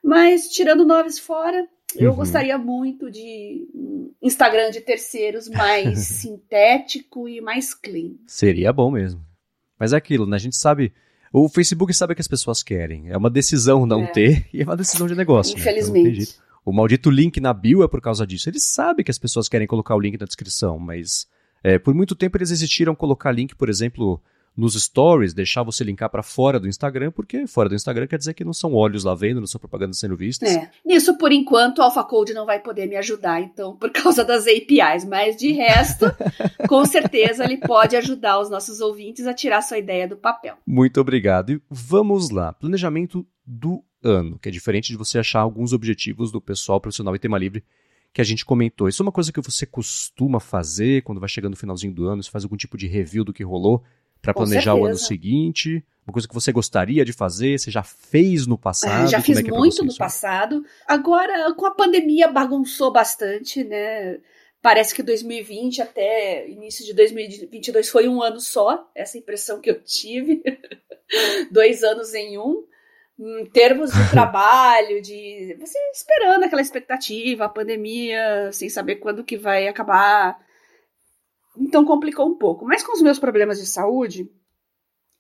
Mas, 0.04 0.50
tirando 0.50 0.86
noves 0.86 1.18
fora, 1.18 1.66
eu 1.96 2.12
uhum. 2.12 2.18
gostaria 2.18 2.58
muito 2.58 3.10
de 3.10 3.66
um 3.74 4.12
Instagram 4.22 4.70
de 4.70 4.82
terceiros 4.82 5.48
mais 5.48 5.98
sintético 6.20 7.30
e 7.30 7.40
mais 7.40 7.74
clean. 7.74 8.16
Seria 8.28 8.74
bom 8.74 8.92
mesmo. 8.92 9.22
Mas 9.80 9.94
é 9.94 9.98
aquilo, 9.98 10.26
né? 10.26 10.36
A 10.36 10.40
gente 10.40 10.58
sabe 10.58 10.94
o 11.34 11.50
Facebook 11.50 11.92
sabe 11.96 12.14
o 12.14 12.16
que 12.16 12.22
as 12.22 12.28
pessoas 12.28 12.62
querem. 12.62 13.10
É 13.10 13.18
uma 13.18 13.30
decisão 13.30 13.88
não 13.88 14.04
é. 14.04 14.08
ter 14.12 14.48
e 14.54 14.62
é 14.62 14.64
uma 14.64 14.78
decisão 14.78 15.08
de 15.08 15.16
negócio. 15.16 15.58
Infelizmente. 15.58 16.20
Né? 16.20 16.24
Então, 16.24 16.44
o 16.64 16.72
maldito 16.72 17.10
link 17.10 17.42
na 17.42 17.52
bio 17.52 17.84
é 17.84 17.88
por 17.88 18.00
causa 18.00 18.26
disso. 18.26 18.48
Eles 18.48 18.64
sabem 18.64 19.04
que 19.04 19.10
as 19.10 19.18
pessoas 19.18 19.50
querem 19.50 19.66
colocar 19.66 19.96
o 19.96 20.00
link 20.00 20.18
na 20.20 20.28
descrição, 20.28 20.78
mas 20.78 21.28
é, 21.64 21.80
por 21.80 21.96
muito 21.96 22.16
tempo 22.16 22.38
eles 22.38 22.52
existiram 22.52 22.94
colocar 22.94 23.32
link, 23.32 23.56
por 23.56 23.68
exemplo, 23.68 24.22
nos 24.56 24.76
stories, 24.76 25.34
deixar 25.34 25.64
você 25.64 25.84
linkar 25.84 26.10
para 26.10 26.22
fora 26.22 26.60
do 26.60 26.68
Instagram, 26.68 27.12
porque 27.12 27.48
fora 27.48 27.68
do 27.68 27.76
Instagram 27.76 28.06
quer 28.06 28.20
dizer 28.20 28.34
que 28.34 28.44
não 28.44 28.54
são 28.54 28.74
olhos 28.74 29.04
lá 29.04 29.16
vendo, 29.16 29.40
não 29.40 29.48
são 29.48 29.60
propagandas 29.60 29.98
sendo 29.98 30.16
vistas. 30.16 30.56
É. 30.56 30.70
Nisso, 30.86 31.18
por 31.18 31.32
enquanto, 31.32 31.80
o 31.80 31.82
AlphaCode 31.82 32.34
não 32.34 32.46
vai 32.46 32.60
poder 32.60 32.88
me 32.88 32.96
ajudar, 32.96 33.42
então, 33.42 33.76
por 33.78 33.90
causa 33.92 34.24
das 34.24 34.46
APIs, 34.46 35.06
mas 35.06 35.36
de 35.36 35.52
resto, 35.52 36.06
com 36.70 36.86
certeza 36.86 37.44
ele 37.44 37.58
pode 37.58 37.96
ajudar 37.96 38.40
os 38.40 38.50
nossos 38.50 38.80
ouvintes 38.80 39.26
a 39.26 39.34
tirar 39.34 39.62
sua 39.62 39.80
ideia 39.80 40.08
do 40.08 40.16
papel. 40.16 40.56
Muito 40.66 41.02
obrigado. 41.02 41.52
E 41.52 41.62
vamos 41.70 42.30
lá. 42.30 42.54
Planejamento 42.54 43.26
do 43.46 43.84
ano, 44.04 44.38
que 44.38 44.50
é 44.50 44.52
diferente 44.52 44.90
de 44.90 44.98
você 44.98 45.18
achar 45.18 45.40
alguns 45.40 45.74
objetivos 45.74 46.32
do 46.32 46.42
pessoal 46.42 46.80
profissional 46.80 47.16
e 47.16 47.20
tema 47.20 47.38
livre 47.38 47.64
que 48.14 48.22
a 48.22 48.24
gente 48.24 48.46
comentou. 48.46 48.88
Isso 48.88 49.02
é 49.02 49.06
uma 49.06 49.12
coisa 49.12 49.32
que 49.32 49.42
você 49.42 49.66
costuma 49.66 50.40
fazer 50.40 51.02
quando 51.02 51.20
vai 51.20 51.28
chegando 51.28 51.52
no 51.52 51.58
finalzinho 51.58 51.94
do 51.94 52.06
ano, 52.08 52.22
você 52.22 52.30
faz 52.30 52.44
algum 52.44 52.56
tipo 52.56 52.78
de 52.78 52.86
review 52.86 53.24
do 53.24 53.34
que 53.34 53.44
rolou 53.44 53.84
para 54.24 54.34
planejar 54.34 54.74
o 54.74 54.86
ano 54.86 54.98
seguinte? 54.98 55.84
Uma 56.08 56.14
coisa 56.14 56.28
que 56.28 56.34
você 56.34 56.52
gostaria 56.52 57.04
de 57.04 57.12
fazer? 57.12 57.60
Você 57.60 57.70
já 57.70 57.84
fez 57.84 58.48
no 58.48 58.58
passado? 58.58 59.06
É, 59.06 59.08
já 59.08 59.22
fiz 59.22 59.38
é 59.38 59.44
muito 59.44 59.84
no 59.84 59.96
passado. 59.96 60.66
Agora, 60.88 61.54
com 61.54 61.66
a 61.66 61.72
pandemia, 61.72 62.30
bagunçou 62.30 62.92
bastante, 62.92 63.64
né? 63.66 64.18
Parece 64.62 64.96
que 64.96 65.04
2020 65.04 65.82
até 65.82 66.50
início 66.50 66.86
de 66.86 66.94
2022 66.94 67.90
foi 67.90 68.08
um 68.08 68.22
ano 68.22 68.40
só, 68.40 68.90
essa 68.96 69.18
impressão 69.18 69.60
que 69.60 69.70
eu 69.70 69.82
tive. 69.84 70.42
Dois 71.52 71.84
anos 71.84 72.14
em 72.14 72.38
um. 72.38 72.66
Em 73.20 73.46
termos 73.46 73.92
de 73.92 74.00
trabalho, 74.10 75.02
de 75.02 75.58
você 75.60 75.78
esperando 75.94 76.44
aquela 76.44 76.62
expectativa, 76.62 77.46
a 77.46 77.50
pandemia, 77.50 78.50
sem 78.54 78.70
saber 78.70 78.96
quando 78.96 79.24
que 79.24 79.38
vai 79.38 79.68
acabar. 79.68 80.40
Então 81.58 81.86
complicou 81.86 82.28
um 82.28 82.36
pouco. 82.36 82.66
Mas 82.66 82.84
com 82.84 82.94
os 82.94 83.02
meus 83.02 83.20
problemas 83.20 83.60
de 83.60 83.66
saúde, 83.66 84.30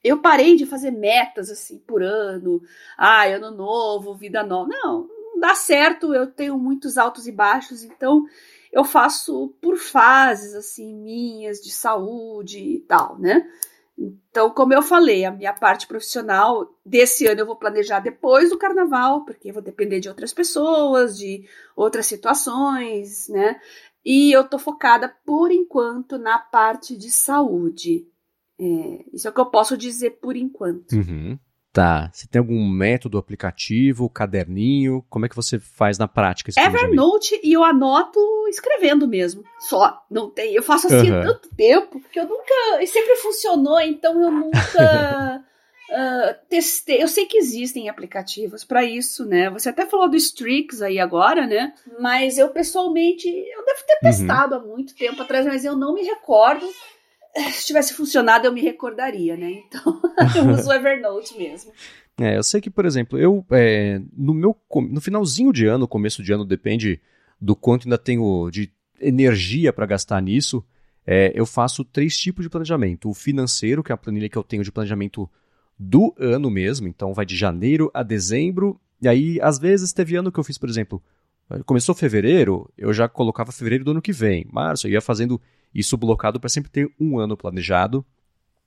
eu 0.03 0.19
parei 0.21 0.55
de 0.55 0.65
fazer 0.65 0.91
metas 0.91 1.49
assim 1.49 1.79
por 1.79 2.03
ano. 2.03 2.61
Ah, 2.97 3.25
ano 3.25 3.51
novo, 3.51 4.15
vida 4.15 4.43
nova. 4.43 4.69
Não, 4.69 5.07
não 5.07 5.39
dá 5.39 5.55
certo. 5.55 6.13
Eu 6.13 6.27
tenho 6.27 6.57
muitos 6.57 6.97
altos 6.97 7.27
e 7.27 7.31
baixos, 7.31 7.83
então 7.83 8.25
eu 8.71 8.83
faço 8.83 9.55
por 9.61 9.77
fases 9.77 10.55
assim 10.55 10.93
minhas 10.95 11.59
de 11.59 11.71
saúde 11.71 12.59
e 12.59 12.79
tal, 12.81 13.17
né? 13.19 13.47
Então, 13.95 14.49
como 14.49 14.73
eu 14.73 14.81
falei, 14.81 15.23
a 15.23 15.31
minha 15.31 15.53
parte 15.53 15.85
profissional 15.85 16.75
desse 16.83 17.27
ano 17.27 17.41
eu 17.41 17.45
vou 17.45 17.55
planejar 17.55 17.99
depois 17.99 18.49
do 18.49 18.57
carnaval, 18.57 19.23
porque 19.23 19.49
eu 19.49 19.53
vou 19.53 19.61
depender 19.61 19.99
de 19.99 20.09
outras 20.09 20.33
pessoas, 20.33 21.15
de 21.15 21.47
outras 21.75 22.07
situações, 22.07 23.29
né? 23.29 23.61
E 24.05 24.31
eu 24.31 24.43
tô 24.43 24.59
focada 24.59 25.13
por 25.25 25.51
enquanto 25.51 26.17
na 26.17 26.37
parte 26.37 26.97
de 26.97 27.09
saúde. 27.09 28.05
É, 28.59 29.05
isso 29.13 29.27
é 29.27 29.31
o 29.31 29.33
que 29.33 29.39
eu 29.39 29.45
posso 29.45 29.77
dizer 29.77 30.19
por 30.21 30.35
enquanto. 30.35 30.93
Uhum. 30.93 31.37
Tá. 31.73 32.11
Você 32.13 32.27
tem 32.27 32.39
algum 32.39 32.69
método, 32.69 33.17
aplicativo, 33.17 34.07
caderninho? 34.07 35.03
Como 35.09 35.25
é 35.25 35.29
que 35.29 35.35
você 35.35 35.57
faz 35.57 35.97
na 35.97 36.07
prática 36.07 36.51
esse 36.51 36.59
Evernote 36.59 37.39
e 37.43 37.51
eu 37.51 37.63
anoto 37.63 38.19
escrevendo 38.47 39.07
mesmo. 39.07 39.43
Só. 39.59 40.03
Não 40.09 40.29
tem. 40.29 40.53
Eu 40.53 40.61
faço 40.61 40.85
assim 40.85 41.09
uhum. 41.09 41.19
há 41.19 41.23
tanto 41.23 41.49
tempo 41.55 41.99
que 42.11 42.19
eu 42.19 42.27
nunca. 42.27 42.81
E 42.81 42.85
sempre 42.85 43.15
funcionou, 43.15 43.81
então 43.81 44.21
eu 44.21 44.31
nunca. 44.31 45.43
Uh, 45.89 46.47
testei. 46.49 47.03
Eu 47.03 47.07
sei 47.07 47.25
que 47.25 47.37
existem 47.37 47.89
aplicativos 47.89 48.63
para 48.63 48.83
isso, 48.83 49.25
né? 49.25 49.49
Você 49.49 49.69
até 49.69 49.85
falou 49.85 50.09
do 50.09 50.15
Strix 50.15 50.81
aí 50.81 50.99
agora, 50.99 51.45
né? 51.45 51.73
Mas 51.99 52.37
eu 52.37 52.49
pessoalmente, 52.49 53.27
eu 53.27 53.65
devo 53.65 53.83
ter 53.85 53.93
uhum. 53.93 53.99
testado 54.01 54.55
uhum. 54.55 54.61
há 54.61 54.65
muito 54.65 54.95
tempo 54.95 55.21
atrás, 55.21 55.45
mas 55.45 55.65
eu 55.65 55.75
não 55.75 55.93
me 55.93 56.03
recordo 56.03 56.65
se 57.51 57.65
tivesse 57.65 57.93
funcionado, 57.93 58.45
eu 58.45 58.53
me 58.53 58.61
recordaria, 58.61 59.35
né? 59.35 59.51
Então, 59.51 60.01
eu 60.35 60.49
uso 60.51 60.69
o 60.69 60.73
Evernote 60.73 61.37
mesmo. 61.37 61.71
É, 62.19 62.37
eu 62.37 62.43
sei 62.43 62.61
que, 62.61 62.69
por 62.69 62.85
exemplo, 62.85 63.17
eu 63.17 63.43
é, 63.51 63.99
no 64.15 64.33
meu 64.33 64.55
no 64.89 65.01
finalzinho 65.01 65.51
de 65.51 65.65
ano, 65.65 65.87
começo 65.87 66.21
de 66.21 66.31
ano, 66.31 66.45
depende 66.45 67.01
do 67.41 67.55
quanto 67.55 67.87
ainda 67.87 67.97
tenho 67.97 68.49
de 68.51 68.71
energia 69.01 69.73
para 69.73 69.87
gastar 69.87 70.21
nisso. 70.21 70.63
É, 71.05 71.31
eu 71.35 71.45
faço 71.45 71.83
três 71.83 72.15
tipos 72.17 72.43
de 72.43 72.49
planejamento: 72.49 73.09
o 73.09 73.13
financeiro, 73.13 73.83
que 73.83 73.91
é 73.91 73.95
a 73.95 73.97
planilha 73.97 74.29
que 74.29 74.37
eu 74.37 74.43
tenho 74.43 74.63
de 74.63 74.71
planejamento 74.71 75.29
do 75.77 76.13
ano 76.17 76.49
mesmo, 76.49 76.87
então 76.87 77.13
vai 77.13 77.25
de 77.25 77.35
janeiro 77.35 77.89
a 77.93 78.03
dezembro. 78.03 78.79
E 79.01 79.07
aí, 79.07 79.39
às 79.41 79.59
vezes, 79.59 79.91
teve 79.91 80.15
ano 80.15 80.31
que 80.31 80.39
eu 80.39 80.43
fiz, 80.43 80.57
por 80.57 80.69
exemplo, 80.69 81.01
começou 81.65 81.93
fevereiro, 81.93 82.69
eu 82.77 82.93
já 82.93 83.07
colocava 83.07 83.51
fevereiro 83.51 83.83
do 83.83 83.91
ano 83.91 84.01
que 84.01 84.13
vem, 84.13 84.45
março, 84.51 84.87
eu 84.87 84.91
ia 84.91 85.01
fazendo 85.01 85.39
isso 85.73 85.97
blocado 85.97 86.39
para 86.39 86.49
sempre 86.49 86.69
ter 86.69 86.91
um 86.99 87.17
ano 87.19 87.35
planejado. 87.35 88.05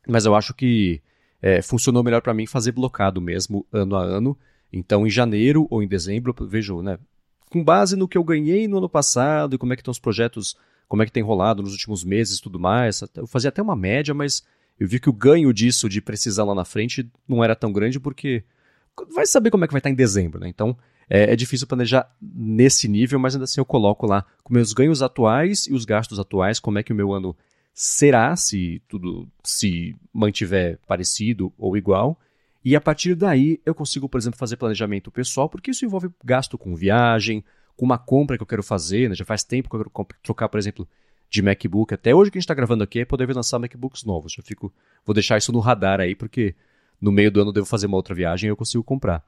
Mas 0.07 0.25
eu 0.25 0.35
acho 0.35 0.55
que 0.55 1.01
é, 1.41 1.63
funcionou 1.63 2.03
melhor 2.03 2.23
para 2.23 2.35
mim 2.35 2.47
fazer 2.47 2.73
blocado 2.73 3.21
mesmo, 3.21 3.67
ano 3.73 3.97
a 3.97 4.03
ano. 4.03 4.37
Então, 4.73 5.07
em 5.07 5.11
janeiro 5.11 5.67
ou 5.71 5.83
em 5.83 5.89
dezembro, 5.89 6.35
vejo, 6.49 6.83
né, 6.83 6.99
com 7.51 7.63
base 7.63 7.97
no 7.97 8.09
que 8.09 8.19
eu 8.19 8.25
ganhei 8.25 8.67
no 8.69 8.79
ano 8.79 8.89
passado 8.89 9.55
e 9.55 9.59
como 9.59 9.73
é 9.73 9.77
que 9.77 9.81
estão 9.81 9.93
os 9.93 9.99
projetos, 9.99 10.57
como 10.89 11.03
é 11.03 11.07
que 11.07 11.13
tem 11.13 11.23
rolado 11.23 11.63
nos 11.63 11.73
últimos 11.73 12.05
meses 12.05 12.39
e 12.39 12.43
tudo 12.43 12.59
mais. 12.59 13.03
Eu 13.15 13.27
fazia 13.27 13.49
até 13.49 13.63
uma 13.63 13.77
média, 13.77 14.13
mas 14.13 14.45
eu 14.79 14.87
vi 14.87 15.01
que 15.01 15.09
o 15.09 15.13
ganho 15.13 15.53
disso 15.53 15.89
de 15.89 16.01
precisão 16.01 16.47
lá 16.47 16.55
na 16.55 16.65
frente 16.65 17.11
não 17.27 17.43
era 17.43 17.57
tão 17.57 17.73
grande 17.73 17.99
porque 17.99 18.45
vai 19.15 19.27
saber 19.27 19.51
como 19.51 19.65
é 19.65 19.67
que 19.67 19.73
vai 19.73 19.81
estar 19.81 19.91
em 19.91 19.95
dezembro, 19.95 20.41
né? 20.41 20.49
Então, 20.49 20.77
é, 21.09 21.33
é, 21.33 21.37
difícil 21.37 21.67
planejar 21.67 22.11
nesse 22.21 22.89
nível, 22.89 23.19
mas 23.19 23.35
ainda 23.35 23.45
assim 23.45 23.61
eu 23.61 23.65
coloco 23.65 24.07
lá 24.07 24.25
com 24.43 24.53
meus 24.53 24.73
ganhos 24.73 25.03
atuais 25.03 25.67
e 25.67 25.73
os 25.73 25.85
gastos 25.85 26.19
atuais, 26.19 26.59
como 26.59 26.79
é 26.79 26.83
que 26.83 26.93
o 26.93 26.97
meu 26.97 27.13
ano 27.13 27.37
será, 27.73 28.35
se 28.37 28.83
tudo 28.89 29.29
se 29.45 29.95
mantiver 30.13 30.79
parecido 30.87 31.53
ou 31.59 31.77
igual. 31.77 32.19
E 32.65 32.75
a 32.75 32.81
partir 32.81 33.15
daí 33.15 33.61
eu 33.65 33.75
consigo, 33.75 34.09
por 34.09 34.19
exemplo, 34.19 34.39
fazer 34.39 34.57
planejamento 34.57 35.11
pessoal, 35.11 35.49
porque 35.49 35.71
isso 35.71 35.85
envolve 35.85 36.09
gasto 36.25 36.59
com 36.59 36.75
viagem, 36.75 37.45
com 37.77 37.85
uma 37.85 37.99
compra 37.99 38.37
que 38.37 38.43
eu 38.43 38.47
quero 38.47 38.63
fazer, 38.63 39.09
né? 39.09 39.15
já 39.15 39.25
faz 39.25 39.45
tempo 39.45 39.69
que 39.69 39.77
eu 39.77 39.81
quero 39.81 40.09
trocar, 40.23 40.49
por 40.49 40.59
exemplo, 40.59 40.89
de 41.29 41.43
MacBook. 41.43 41.93
Até 41.93 42.15
hoje 42.15 42.31
que 42.31 42.39
a 42.39 42.41
gente 42.41 42.45
está 42.45 42.55
gravando 42.55 42.85
aqui 42.85 43.01
é 43.01 43.05
poder 43.05 43.29
lançar 43.35 43.59
MacBooks 43.59 44.05
novos. 44.05 44.33
Já 44.33 44.43
fico, 44.43 44.73
vou 45.05 45.15
deixar 45.15 45.39
isso 45.39 45.53
no 45.53 45.61
radar 45.61 46.01
aí, 46.01 46.15
porque 46.15 46.55
no 47.01 47.13
meio 47.13 47.31
do 47.31 47.41
ano 47.41 47.51
eu 47.51 47.55
devo 47.55 47.67
fazer 47.67 47.87
uma 47.87 47.97
outra 47.97 48.15
viagem 48.15 48.49
e 48.49 48.51
eu 48.51 48.57
consigo 48.57 48.83
comprar. 48.85 49.25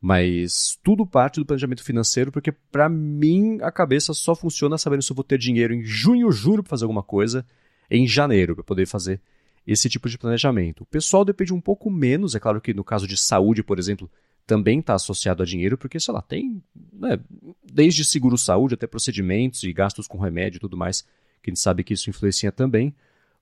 Mas 0.00 0.78
tudo 0.82 1.06
parte 1.06 1.38
do 1.38 1.46
planejamento 1.46 1.84
financeiro, 1.84 2.32
porque 2.32 2.50
para 2.50 2.88
mim 2.88 3.58
a 3.62 3.70
cabeça 3.70 4.12
só 4.12 4.34
funciona 4.34 4.76
sabendo 4.76 5.02
se 5.02 5.12
eu 5.12 5.16
vou 5.16 5.24
ter 5.24 5.38
dinheiro 5.38 5.72
em 5.72 5.84
junho, 5.84 6.32
julho 6.32 6.62
para 6.62 6.70
fazer 6.70 6.84
alguma 6.84 7.04
coisa, 7.04 7.46
em 7.88 8.06
janeiro 8.06 8.56
para 8.56 8.64
poder 8.64 8.86
fazer 8.86 9.20
esse 9.64 9.88
tipo 9.88 10.08
de 10.08 10.18
planejamento. 10.18 10.82
O 10.82 10.86
pessoal 10.86 11.24
depende 11.24 11.54
um 11.54 11.60
pouco 11.60 11.88
menos, 11.88 12.34
é 12.34 12.40
claro 12.40 12.60
que 12.60 12.74
no 12.74 12.82
caso 12.82 13.06
de 13.06 13.16
saúde, 13.16 13.62
por 13.62 13.78
exemplo, 13.78 14.10
também 14.44 14.80
está 14.80 14.94
associado 14.94 15.42
a 15.42 15.46
dinheiro, 15.46 15.78
porque, 15.78 16.00
sei 16.00 16.12
lá, 16.12 16.20
tem 16.20 16.60
né, 16.92 17.20
desde 17.62 18.04
seguro-saúde 18.04 18.74
até 18.74 18.86
procedimentos 18.86 19.62
e 19.62 19.72
gastos 19.72 20.08
com 20.08 20.18
remédio 20.18 20.56
e 20.56 20.60
tudo 20.60 20.76
mais, 20.76 21.06
que 21.42 21.50
a 21.50 21.52
gente 21.52 21.60
sabe 21.60 21.82
que 21.84 21.94
isso 21.94 22.08
influencia 22.08 22.52
também, 22.52 22.94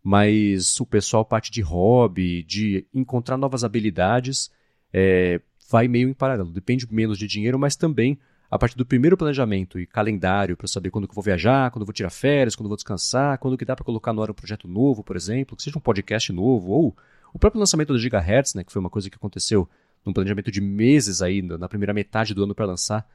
mas 0.03 0.81
o 0.81 0.87
pessoal 0.87 1.25
parte 1.25 1.51
de 1.51 1.61
hobby, 1.61 2.43
de 2.43 2.87
encontrar 2.95 3.37
novas 3.37 3.65
habilidades, 3.65 4.51
é, 4.93 5.41
vai 5.71 5.87
meio 5.87 6.09
em 6.09 6.15
paralelo. 6.15 6.51
Depende 6.51 6.87
menos 6.91 7.19
de 7.19 7.27
dinheiro, 7.27 7.59
mas 7.59 7.77
também 7.77 8.19
a 8.51 8.59
partir 8.59 8.77
do 8.77 8.85
primeiro 8.85 9.17
planejamento 9.17 9.79
e 9.79 9.87
calendário 9.87 10.57
para 10.57 10.67
saber 10.67 10.91
quando 10.91 11.07
que 11.07 11.13
eu 11.13 11.15
vou 11.15 11.23
viajar, 11.23 11.71
quando 11.71 11.83
eu 11.83 11.87
vou 11.87 11.93
tirar 11.93 12.11
férias, 12.11 12.57
quando 12.57 12.67
eu 12.67 12.71
vou 12.71 12.77
descansar, 12.77 13.39
quando 13.39 13.57
que 13.57 13.65
dá 13.65 13.77
para 13.77 13.85
colocar 13.85 14.13
no 14.13 14.23
ar 14.23 14.31
um 14.31 14.35
projeto 14.35 14.67
novo, 14.67 15.05
por 15.05 15.15
exemplo, 15.15 15.57
que 15.57 15.63
seja 15.63 15.79
um 15.79 15.81
podcast 15.81 16.33
novo, 16.33 16.71
ou 16.71 16.97
o 17.33 17.39
próprio 17.39 17.61
lançamento 17.61 17.93
do 17.93 17.99
Gigahertz, 17.99 18.55
né, 18.55 18.65
que 18.65 18.73
foi 18.73 18.81
uma 18.81 18.91
coisa 18.91 19.09
que 19.09 19.15
aconteceu 19.15 19.69
num 20.05 20.13
planejamento 20.13 20.51
de 20.51 20.61
meses 20.61 21.23
ainda, 21.23 21.57
na 21.57 21.69
primeira 21.69 21.95
metade 21.95 22.35
do 22.35 22.43
ano 22.43 22.55
para 22.55 22.67
lançar, 22.67 23.07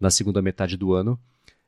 na 0.00 0.10
segunda 0.10 0.42
metade 0.42 0.76
do 0.76 0.92
ano, 0.92 1.20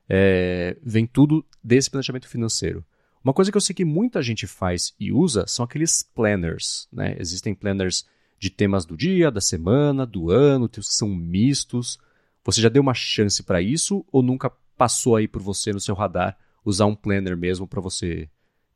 é, 0.09 0.77
vem 0.81 1.05
tudo 1.05 1.45
desse 1.63 1.89
planejamento 1.89 2.27
financeiro. 2.27 2.83
Uma 3.23 3.33
coisa 3.33 3.51
que 3.51 3.57
eu 3.57 3.61
sei 3.61 3.73
que 3.73 3.85
muita 3.85 4.21
gente 4.21 4.45
faz 4.45 4.93
e 4.99 5.11
usa 5.11 5.45
são 5.47 5.63
aqueles 5.63 6.03
planners. 6.03 6.87
Né? 6.91 7.15
Existem 7.17 7.55
planners 7.55 8.05
de 8.37 8.49
temas 8.49 8.85
do 8.85 8.97
dia, 8.97 9.31
da 9.31 9.39
semana, 9.39 10.05
do 10.05 10.29
ano, 10.29 10.67
que 10.67 10.81
são 10.83 11.07
mistos. 11.07 11.97
Você 12.43 12.59
já 12.59 12.67
deu 12.67 12.81
uma 12.81 12.93
chance 12.93 13.41
para 13.41 13.61
isso 13.61 14.05
ou 14.11 14.21
nunca 14.21 14.51
passou 14.77 15.15
aí 15.15 15.27
por 15.27 15.41
você 15.41 15.71
no 15.71 15.79
seu 15.79 15.95
radar 15.95 16.37
usar 16.65 16.85
um 16.85 16.95
planner 16.95 17.37
mesmo 17.37 17.65
para 17.65 17.79
você 17.79 18.29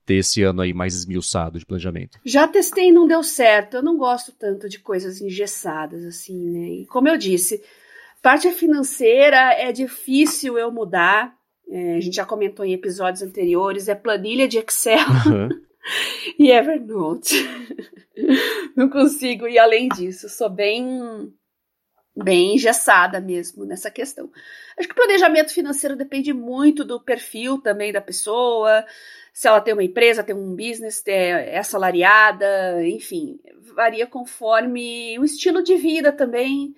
ter 0.06 0.16
esse 0.16 0.42
ano 0.42 0.62
aí 0.62 0.74
mais 0.74 0.96
esmiuçado 0.96 1.60
de 1.60 1.66
planejamento? 1.66 2.18
Já 2.24 2.48
testei 2.48 2.88
e 2.88 2.94
não 2.94 3.06
deu 3.06 3.22
certo. 3.22 3.76
Eu 3.76 3.84
não 3.84 3.98
gosto 3.98 4.32
tanto 4.32 4.70
de 4.70 4.80
coisas 4.80 5.20
engessadas 5.20 6.06
assim, 6.06 6.40
né? 6.50 6.70
E 6.70 6.86
como 6.86 7.10
eu 7.10 7.18
disse, 7.18 7.62
parte 8.22 8.52
financeira 8.52 9.54
é 9.54 9.72
difícil 9.72 10.58
eu 10.58 10.72
mudar. 10.72 11.36
É, 11.70 11.96
a 11.96 12.00
gente 12.00 12.16
já 12.16 12.26
comentou 12.26 12.66
em 12.66 12.74
episódios 12.74 13.22
anteriores, 13.22 13.88
é 13.88 13.96
planilha 13.96 14.48
de 14.48 14.58
Excel. 14.58 15.00
Uhum. 15.26 15.50
e 16.40 16.52
Evernote. 16.52 17.36
não 18.76 18.90
consigo 18.90 19.48
ir 19.48 19.60
além 19.60 19.90
disso. 19.90 20.30
Sou 20.30 20.50
bem 20.50 21.34
bem 22.16 22.56
engessada 22.56 23.20
mesmo 23.20 23.64
nessa 23.64 23.92
questão. 23.92 24.32
Acho 24.76 24.88
que 24.88 24.94
o 24.94 24.98
planejamento 24.98 25.54
financeiro 25.54 25.96
depende 25.96 26.34
muito 26.34 26.84
do 26.84 27.00
perfil 27.00 27.60
também 27.62 27.94
da 27.94 28.02
pessoa, 28.02 28.84
se 29.38 29.48
ela 29.48 29.62
tem 29.62 29.72
uma 29.72 29.84
empresa, 29.84 30.24
tem 30.24 30.36
um 30.36 30.56
business, 30.56 31.04
é 31.06 31.60
assalariada, 31.60 32.84
enfim, 32.88 33.40
varia 33.76 34.08
conforme 34.08 35.20
o 35.20 35.24
estilo 35.24 35.62
de 35.62 35.76
vida 35.76 36.12
também. 36.12 36.74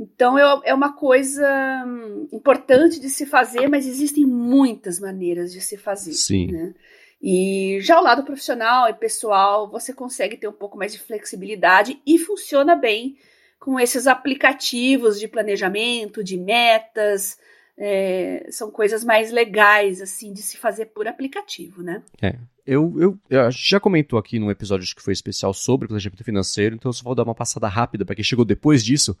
Então 0.00 0.38
é 0.38 0.72
uma 0.72 0.94
coisa 0.94 1.84
importante 2.32 2.98
de 2.98 3.10
se 3.10 3.26
fazer, 3.26 3.68
mas 3.68 3.86
existem 3.86 4.24
muitas 4.24 4.98
maneiras 4.98 5.52
de 5.52 5.60
se 5.60 5.76
fazer. 5.76 6.14
Sim. 6.14 6.50
Né? 6.50 6.74
E 7.20 7.78
já 7.82 7.96
ao 7.96 8.02
lado 8.02 8.24
profissional 8.24 8.88
e 8.88 8.94
pessoal, 8.94 9.70
você 9.70 9.92
consegue 9.92 10.38
ter 10.38 10.48
um 10.48 10.52
pouco 10.52 10.78
mais 10.78 10.92
de 10.92 10.98
flexibilidade 10.98 12.00
e 12.06 12.18
funciona 12.18 12.74
bem 12.74 13.18
com 13.58 13.78
esses 13.78 14.06
aplicativos 14.06 15.20
de 15.20 15.28
planejamento, 15.28 16.24
de 16.24 16.38
metas, 16.38 17.38
é, 17.76 18.46
são 18.50 18.70
coisas 18.70 19.04
mais 19.04 19.30
legais, 19.30 20.00
assim, 20.00 20.32
de 20.32 20.40
se 20.40 20.56
fazer 20.56 20.86
por 20.86 21.06
aplicativo, 21.06 21.82
né? 21.82 22.02
É. 22.22 22.36
Eu, 22.66 22.94
eu, 22.98 23.18
eu, 23.28 23.50
já 23.50 23.78
comentou 23.78 24.18
aqui 24.18 24.38
num 24.38 24.50
episódio 24.50 24.86
que 24.94 25.02
foi 25.02 25.12
especial 25.12 25.52
sobre 25.52 25.88
planejamento 25.88 26.24
financeiro, 26.24 26.74
então 26.74 26.88
eu 26.88 26.92
só 26.94 27.02
vou 27.02 27.14
dar 27.14 27.24
uma 27.24 27.34
passada 27.34 27.68
rápida 27.68 28.06
para 28.06 28.14
quem 28.14 28.24
chegou 28.24 28.46
depois 28.46 28.82
disso. 28.82 29.14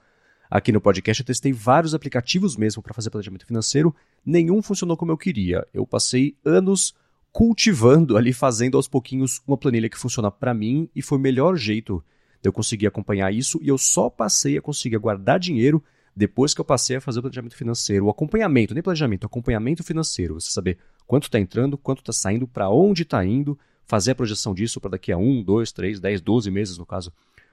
Aqui 0.50 0.72
no 0.72 0.80
podcast 0.80 1.22
eu 1.22 1.26
testei 1.26 1.52
vários 1.52 1.94
aplicativos 1.94 2.56
mesmo 2.56 2.82
para 2.82 2.92
fazer 2.92 3.08
planejamento 3.08 3.46
financeiro, 3.46 3.94
nenhum 4.26 4.60
funcionou 4.60 4.96
como 4.96 5.12
eu 5.12 5.16
queria. 5.16 5.64
Eu 5.72 5.86
passei 5.86 6.36
anos 6.44 6.92
cultivando 7.30 8.16
ali, 8.16 8.32
fazendo 8.32 8.76
aos 8.76 8.88
pouquinhos 8.88 9.40
uma 9.46 9.56
planilha 9.56 9.88
que 9.88 9.96
funciona 9.96 10.28
para 10.28 10.52
mim 10.52 10.90
e 10.92 11.02
foi 11.02 11.18
o 11.18 11.20
melhor 11.20 11.54
jeito 11.54 12.02
de 12.42 12.48
eu 12.48 12.52
conseguir 12.52 12.88
acompanhar 12.88 13.32
isso 13.32 13.60
e 13.62 13.68
eu 13.68 13.78
só 13.78 14.10
passei 14.10 14.58
a 14.58 14.60
conseguir 14.60 14.98
guardar 14.98 15.38
dinheiro 15.38 15.84
depois 16.16 16.52
que 16.52 16.60
eu 16.60 16.64
passei 16.64 16.96
a 16.96 17.00
fazer 17.00 17.20
o 17.20 17.22
planejamento 17.22 17.54
financeiro, 17.54 18.06
o 18.06 18.10
acompanhamento, 18.10 18.74
nem 18.74 18.82
planejamento, 18.82 19.26
acompanhamento 19.26 19.84
financeiro, 19.84 20.34
você 20.34 20.50
saber 20.50 20.78
quanto 21.06 21.24
está 21.24 21.38
entrando, 21.38 21.78
quanto 21.78 22.00
está 22.00 22.12
saindo, 22.12 22.48
para 22.48 22.68
onde 22.68 23.02
está 23.02 23.24
indo, 23.24 23.56
fazer 23.86 24.10
a 24.10 24.14
projeção 24.16 24.52
disso 24.52 24.80
para 24.80 24.90
daqui 24.90 25.12
a 25.12 25.16
1, 25.16 25.44
2, 25.44 25.70
3, 25.70 26.00
10, 26.00 26.20
12 26.20 26.50
meses, 26.50 26.76
no 26.76 26.84
caso 26.84 27.12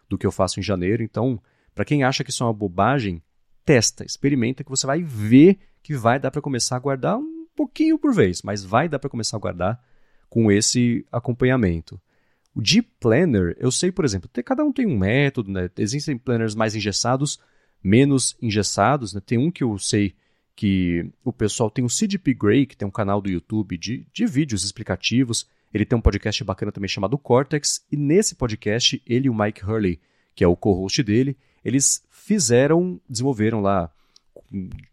do 0.10 0.18
que 0.18 0.26
eu 0.26 0.32
faço 0.32 0.60
em 0.60 0.64
janeiro. 0.64 1.04
Então, 1.04 1.40
para 1.78 1.86
quem 1.86 2.04
acha 2.04 2.24
que 2.24 2.32
isso 2.32 2.42
é 2.42 2.48
uma 2.48 2.54
bobagem, 2.54 3.22
testa, 3.64 4.04
experimenta, 4.04 4.64
que 4.64 4.70
você 4.72 4.88
vai 4.88 5.04
ver 5.04 5.60
que 5.84 5.94
vai 5.94 6.20
dar 6.20 6.32
para 6.32 6.42
começar 6.42 6.76
a 6.76 6.80
guardar 6.80 7.20
um 7.20 7.46
pouquinho 7.56 8.00
por 8.00 8.12
vez, 8.16 8.42
mas 8.42 8.64
vai 8.64 8.90
dar 8.90 8.98
para 8.98 9.12
começar 9.12 9.38
a 9.38 9.40
guardar 9.40 9.80
com 10.28 10.52
esse 10.52 11.06
acompanhamento. 11.12 12.02
O 12.56 12.64
Deep 12.64 12.90
Planner, 13.00 13.56
eu 13.60 13.72
sei, 13.72 13.92
por 13.92 14.04
exemplo, 14.04 14.28
cada 14.44 14.64
um 14.64 14.74
tem 14.74 14.88
um 14.88 14.98
método, 14.98 15.52
né? 15.52 15.70
existem 15.78 16.18
planners 16.18 16.56
mais 16.56 16.76
engessados, 16.76 17.40
menos 17.84 18.36
engessados. 18.42 19.14
Né? 19.14 19.22
Tem 19.24 19.38
um 19.38 19.52
que 19.52 19.64
eu 19.64 19.78
sei 19.78 20.16
que 20.56 21.08
o 21.24 21.32
pessoal 21.32 21.70
tem 21.70 21.86
o 21.86 21.90
CDP 21.90 22.34
Grey, 22.34 22.66
que 22.66 22.76
tem 22.76 22.88
um 22.88 22.92
canal 22.92 23.22
do 23.22 23.30
YouTube 23.30 23.78
de, 23.78 24.08
de 24.12 24.26
vídeos 24.26 24.64
explicativos. 24.64 25.48
Ele 25.72 25.86
tem 25.86 25.96
um 25.96 26.02
podcast 26.02 26.44
bacana 26.44 26.72
também 26.72 26.90
chamado 26.90 27.20
Cortex, 27.20 27.86
e 27.92 27.96
nesse 27.96 28.34
podcast, 28.34 29.00
ele 29.06 29.28
e 29.28 29.30
o 29.30 29.36
Mike 29.36 29.64
Hurley, 29.64 30.02
que 30.34 30.44
é 30.44 30.48
o 30.48 30.56
co-host 30.56 31.04
dele, 31.04 31.38
eles 31.68 32.02
fizeram, 32.10 32.98
desenvolveram 33.10 33.60
lá, 33.60 33.92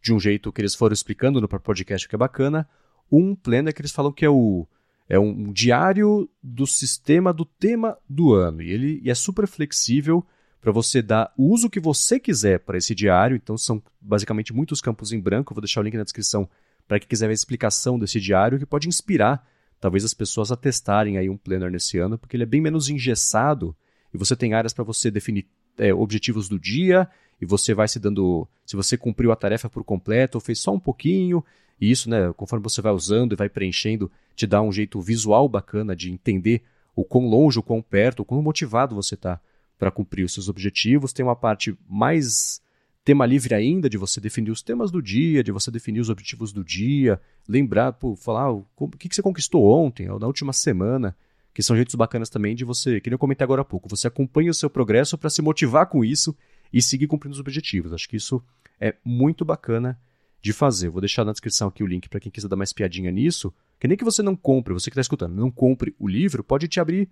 de 0.02 0.12
um 0.12 0.18
jeito 0.18 0.52
que 0.52 0.60
eles 0.60 0.74
foram 0.74 0.92
explicando 0.92 1.40
no 1.40 1.48
podcast, 1.48 2.08
que 2.08 2.14
é 2.16 2.18
bacana, 2.18 2.68
um 3.10 3.32
planner 3.32 3.72
que 3.72 3.80
eles 3.80 3.92
falam 3.92 4.10
que 4.10 4.24
é 4.24 4.28
o 4.28 4.66
é 5.08 5.18
um 5.18 5.52
diário 5.52 6.28
do 6.42 6.66
sistema 6.66 7.32
do 7.32 7.44
tema 7.44 7.96
do 8.08 8.32
ano. 8.32 8.62
E 8.62 8.70
ele 8.70 9.00
e 9.04 9.10
é 9.10 9.14
super 9.14 9.46
flexível 9.46 10.26
para 10.60 10.72
você 10.72 11.02
dar 11.02 11.32
o 11.37 11.52
uso 11.52 11.70
que 11.70 11.78
você 11.78 12.18
quiser 12.18 12.58
para 12.58 12.78
esse 12.78 12.94
diário. 12.94 13.37
Então, 13.37 13.56
são 13.56 13.82
basicamente 14.00 14.52
muitos 14.52 14.80
campos 14.80 15.12
em 15.12 15.20
branco. 15.20 15.52
Eu 15.52 15.54
vou 15.54 15.62
deixar 15.62 15.80
o 15.80 15.84
link 15.84 15.96
na 15.96 16.04
descrição 16.04 16.48
para 16.88 16.98
quem 16.98 17.06
quiser 17.06 17.26
ver 17.26 17.32
a 17.32 17.34
explicação 17.34 17.98
desse 17.98 18.18
diário, 18.18 18.58
que 18.58 18.66
pode 18.66 18.88
inspirar 18.88 19.46
talvez 19.78 20.04
as 20.04 20.14
pessoas 20.14 20.50
a 20.50 20.56
testarem 20.56 21.18
aí 21.18 21.28
um 21.28 21.37
planner 21.37 21.70
nesse 21.70 21.98
ano, 21.98 22.18
porque 22.18 22.34
ele 22.34 22.44
é 22.44 22.46
bem 22.46 22.62
menos 22.62 22.88
engessado 22.88 23.76
e 24.12 24.16
você 24.16 24.34
tem 24.34 24.54
áreas 24.54 24.72
para 24.72 24.82
você 24.82 25.10
definir 25.10 25.46
é, 25.78 25.92
objetivos 25.92 26.48
do 26.48 26.58
dia 26.58 27.08
e 27.40 27.46
você 27.46 27.74
vai 27.74 27.88
se 27.88 27.98
dando, 27.98 28.46
se 28.64 28.76
você 28.76 28.96
cumpriu 28.96 29.32
a 29.32 29.37
tarefa 29.37 29.68
por 29.68 29.84
completo 29.84 30.38
ou 30.38 30.40
fez 30.40 30.58
só 30.58 30.72
um 30.72 30.80
pouquinho, 30.80 31.44
e 31.80 31.90
isso, 31.90 32.08
né, 32.08 32.32
conforme 32.37 32.62
você 32.62 32.80
vai 32.80 32.92
usando 32.92 33.32
e 33.32 33.37
vai 33.37 33.48
preenchendo, 33.48 34.10
te 34.34 34.46
dá 34.46 34.62
um 34.62 34.72
jeito 34.72 35.00
visual 35.00 35.48
bacana 35.48 35.94
de 35.94 36.10
entender 36.10 36.62
o 36.94 37.04
quão 37.04 37.26
longe, 37.26 37.58
o 37.58 37.62
quão 37.62 37.82
perto, 37.82 38.20
o 38.20 38.24
quão 38.24 38.40
motivado 38.40 38.94
você 38.94 39.14
está 39.14 39.40
para 39.78 39.90
cumprir 39.90 40.24
os 40.24 40.32
seus 40.32 40.48
objetivos. 40.48 41.12
Tem 41.12 41.24
uma 41.24 41.37
parte 41.37 41.76
mais 41.88 42.62
tema 43.04 43.26
livre 43.26 43.54
ainda, 43.54 43.90
de 43.90 43.98
você 43.98 44.20
definir 44.20 44.50
os 44.50 44.62
temas 44.62 44.90
do 44.90 45.02
dia, 45.02 45.44
de 45.44 45.52
você 45.52 45.70
definir 45.70 46.00
os 46.00 46.08
objetivos 46.08 46.52
do 46.52 46.64
dia, 46.64 47.20
lembrar, 47.46 47.92
pô, 47.92 48.16
falar 48.16 48.50
o 48.50 48.64
que, 48.98 49.08
que 49.08 49.14
você 49.14 49.22
conquistou 49.22 49.66
ontem, 49.66 50.08
ou 50.08 50.18
na 50.18 50.26
última 50.26 50.52
semana, 50.52 51.14
que 51.55 51.62
são 51.62 51.77
jeitos 51.77 51.95
bacanas 51.95 52.29
também 52.29 52.55
de 52.57 52.64
você, 52.64 53.01
que 53.01 53.09
nem 53.09 53.14
eu 53.14 53.19
comentei 53.19 53.45
agora 53.45 53.62
há 53.62 53.64
pouco, 53.64 53.88
você 53.88 54.09
acompanha 54.09 54.51
o 54.51 54.55
seu 54.55 54.69
progresso 54.69 55.17
para 55.17 55.31
se 55.31 55.40
motivar 55.40 55.87
com 55.87 56.05
isso 56.05 56.37
e 56.73 56.83
seguir 56.83 57.07
cumprindo 57.07 57.33
os 57.33 57.40
objetivos. 57.40 57.93
Acho 57.93 58.09
que 58.09 58.17
isso 58.17 58.43
é 58.81 58.97
muito 59.05 59.45
bacana 59.45 59.99
de 60.43 60.53
fazer. 60.53 60.88
Vou 60.88 61.01
deixar 61.01 61.25
na 61.25 61.31
descrição 61.31 61.69
aqui 61.69 61.85
o 61.85 61.87
link 61.87 62.09
para 62.09 62.19
quem 62.19 62.31
quiser 62.31 62.49
dar 62.49 62.57
mais 62.57 62.73
piadinha 62.73 63.11
nisso, 63.12 63.55
que 63.79 63.87
nem 63.87 63.97
que 63.97 64.05
você 64.05 64.21
não 64.21 64.35
compre, 64.35 64.75
você 64.75 64.90
que 64.90 64.95
está 64.95 65.01
escutando, 65.01 65.35
não 65.35 65.51
compre 65.51 65.95
o 65.99 66.09
livro, 66.09 66.43
pode 66.43 66.67
te 66.67 66.81
abrir 66.81 67.09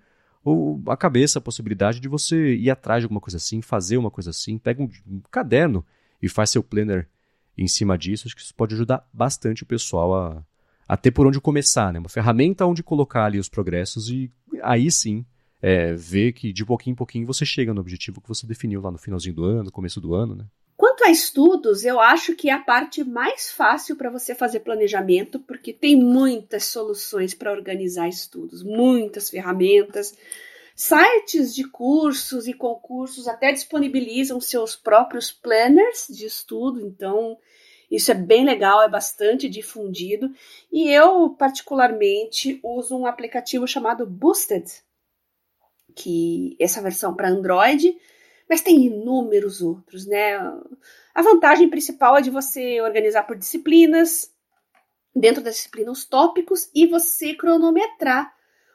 a 0.88 0.96
cabeça 0.96 1.38
a 1.38 1.42
possibilidade 1.42 2.00
de 2.00 2.08
você 2.08 2.56
ir 2.56 2.68
atrás 2.68 3.00
de 3.00 3.04
alguma 3.04 3.20
coisa 3.20 3.36
assim, 3.36 3.62
fazer 3.62 3.96
uma 3.96 4.10
coisa 4.10 4.30
assim, 4.30 4.58
pega 4.58 4.82
um, 4.82 4.90
um 5.06 5.20
caderno 5.30 5.86
e 6.20 6.28
faz 6.28 6.50
seu 6.50 6.64
planner 6.64 7.08
em 7.56 7.68
cima 7.68 7.96
disso. 7.96 8.26
Acho 8.26 8.34
que 8.34 8.42
isso 8.42 8.54
pode 8.54 8.74
ajudar 8.74 9.08
bastante 9.12 9.62
o 9.62 9.66
pessoal 9.66 10.14
a, 10.14 10.44
a 10.88 10.96
ter 10.96 11.10
por 11.10 11.26
onde 11.26 11.40
começar, 11.40 11.92
né? 11.92 11.98
Uma 11.98 12.08
ferramenta 12.08 12.66
onde 12.66 12.82
colocar 12.82 13.24
ali 13.24 13.38
os 13.38 13.48
progressos 13.48 14.08
e 14.08 14.30
aí 14.62 14.90
sim 14.90 15.24
é, 15.60 15.92
ver 15.94 16.32
que 16.32 16.52
de 16.52 16.64
pouquinho 16.64 16.92
em 16.92 16.96
pouquinho 16.96 17.26
você 17.26 17.46
chega 17.46 17.72
no 17.72 17.80
objetivo 17.80 18.20
que 18.20 18.28
você 18.28 18.46
definiu 18.46 18.80
lá 18.80 18.90
no 18.90 18.98
finalzinho 18.98 19.34
do 19.34 19.44
ano, 19.44 19.70
começo 19.70 20.00
do 20.00 20.14
ano, 20.14 20.34
né? 20.34 20.44
Quanto 20.76 21.04
a 21.04 21.10
estudos, 21.10 21.84
eu 21.84 22.00
acho 22.00 22.34
que 22.34 22.50
é 22.50 22.52
a 22.52 22.58
parte 22.58 23.04
mais 23.04 23.52
fácil 23.52 23.94
para 23.94 24.10
você 24.10 24.34
fazer 24.34 24.60
planejamento, 24.60 25.38
porque 25.38 25.72
tem 25.72 25.94
muitas 25.94 26.64
soluções 26.64 27.34
para 27.34 27.52
organizar 27.52 28.08
estudos, 28.08 28.64
muitas 28.64 29.30
ferramentas. 29.30 30.12
Sites 30.74 31.54
de 31.54 31.68
cursos 31.68 32.48
e 32.48 32.52
concursos 32.52 33.28
até 33.28 33.52
disponibilizam 33.52 34.40
seus 34.40 34.74
próprios 34.74 35.30
planners 35.30 36.08
de 36.10 36.26
estudo, 36.26 36.80
então 36.80 37.38
isso 37.96 38.10
é 38.10 38.14
bem 38.14 38.44
legal, 38.44 38.82
é 38.82 38.88
bastante 38.88 39.48
difundido. 39.48 40.32
E 40.72 40.88
eu, 40.90 41.30
particularmente, 41.30 42.58
uso 42.62 42.96
um 42.96 43.06
aplicativo 43.06 43.66
chamado 43.68 44.06
Boosted, 44.06 44.64
que 45.94 46.56
essa 46.58 46.82
versão 46.82 47.14
para 47.14 47.28
Android 47.28 47.96
mas 48.52 48.60
tem 48.60 48.84
inúmeros 48.84 49.62
outros, 49.62 50.06
né? 50.06 50.34
A 51.14 51.22
vantagem 51.22 51.70
principal 51.70 52.18
é 52.18 52.20
de 52.20 52.28
você 52.28 52.82
organizar 52.82 53.22
por 53.22 53.34
disciplinas, 53.34 54.30
dentro 55.16 55.42
da 55.42 55.48
disciplina 55.48 55.90
os 55.90 56.04
tópicos 56.04 56.70
e 56.74 56.86
você 56.86 57.34
cronometrar 57.34 58.30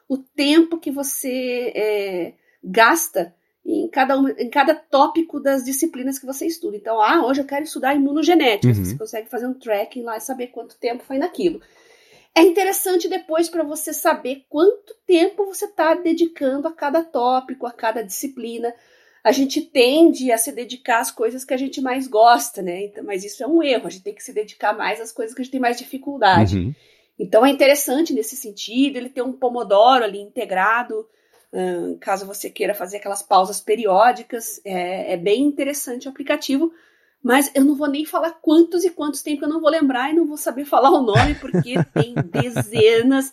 o 0.08 0.18
tempo 0.18 0.80
que 0.80 0.90
você 0.90 1.72
é, 1.76 2.34
gasta 2.60 3.32
em 3.88 3.90
cada, 3.90 4.14
em 4.38 4.50
cada 4.50 4.74
tópico 4.74 5.40
das 5.40 5.64
disciplinas 5.64 6.18
que 6.18 6.26
você 6.26 6.46
estuda. 6.46 6.76
Então, 6.76 7.00
ah, 7.00 7.26
hoje 7.26 7.40
eu 7.40 7.46
quero 7.46 7.64
estudar 7.64 7.94
imunogenética. 7.94 8.68
Uhum. 8.68 8.84
Você 8.84 8.96
consegue 8.96 9.28
fazer 9.28 9.46
um 9.46 9.54
tracking 9.54 10.02
lá 10.02 10.16
e 10.16 10.20
saber 10.20 10.48
quanto 10.48 10.76
tempo 10.76 11.02
foi 11.02 11.18
naquilo. 11.18 11.60
É 12.34 12.42
interessante 12.42 13.08
depois 13.08 13.48
para 13.48 13.64
você 13.64 13.92
saber 13.92 14.44
quanto 14.48 14.94
tempo 15.06 15.46
você 15.46 15.64
está 15.64 15.94
dedicando 15.94 16.68
a 16.68 16.72
cada 16.72 17.02
tópico, 17.02 17.66
a 17.66 17.72
cada 17.72 18.04
disciplina 18.04 18.72
a 19.24 19.32
gente 19.32 19.60
tende 19.60 20.30
a 20.30 20.38
se 20.38 20.52
dedicar 20.52 21.00
às 21.00 21.10
coisas 21.10 21.44
que 21.44 21.52
a 21.52 21.56
gente 21.56 21.80
mais 21.80 22.06
gosta, 22.06 22.62
né? 22.62 22.84
Então, 22.84 23.04
mas 23.04 23.24
isso 23.24 23.42
é 23.42 23.46
um 23.46 23.62
erro, 23.62 23.86
a 23.86 23.90
gente 23.90 24.04
tem 24.04 24.14
que 24.14 24.22
se 24.22 24.32
dedicar 24.32 24.72
mais 24.72 25.00
às 25.00 25.12
coisas 25.12 25.34
que 25.34 25.42
a 25.42 25.44
gente 25.44 25.52
tem 25.52 25.60
mais 25.60 25.76
dificuldade. 25.76 26.56
Uhum. 26.56 26.74
Então 27.18 27.44
é 27.44 27.50
interessante 27.50 28.14
nesse 28.14 28.36
sentido, 28.36 28.96
ele 28.96 29.08
ter 29.08 29.22
um 29.22 29.32
pomodoro 29.32 30.04
ali 30.04 30.20
integrado, 30.20 31.04
caso 32.00 32.26
você 32.26 32.50
queira 32.50 32.74
fazer 32.74 32.98
aquelas 32.98 33.22
pausas 33.22 33.60
periódicas, 33.60 34.60
é, 34.64 35.14
é, 35.14 35.16
bem 35.16 35.42
interessante 35.42 36.06
o 36.06 36.10
aplicativo, 36.10 36.72
mas 37.22 37.50
eu 37.54 37.64
não 37.64 37.74
vou 37.74 37.88
nem 37.88 38.04
falar 38.04 38.32
quantos 38.42 38.84
e 38.84 38.90
quantos 38.90 39.22
tem, 39.22 39.34
porque 39.34 39.46
eu 39.46 39.54
não 39.54 39.60
vou 39.60 39.70
lembrar 39.70 40.10
e 40.10 40.16
não 40.16 40.26
vou 40.26 40.36
saber 40.36 40.64
falar 40.66 40.90
o 40.90 41.02
nome, 41.02 41.34
porque 41.36 41.74
tem 41.94 42.14
dezenas, 42.14 43.32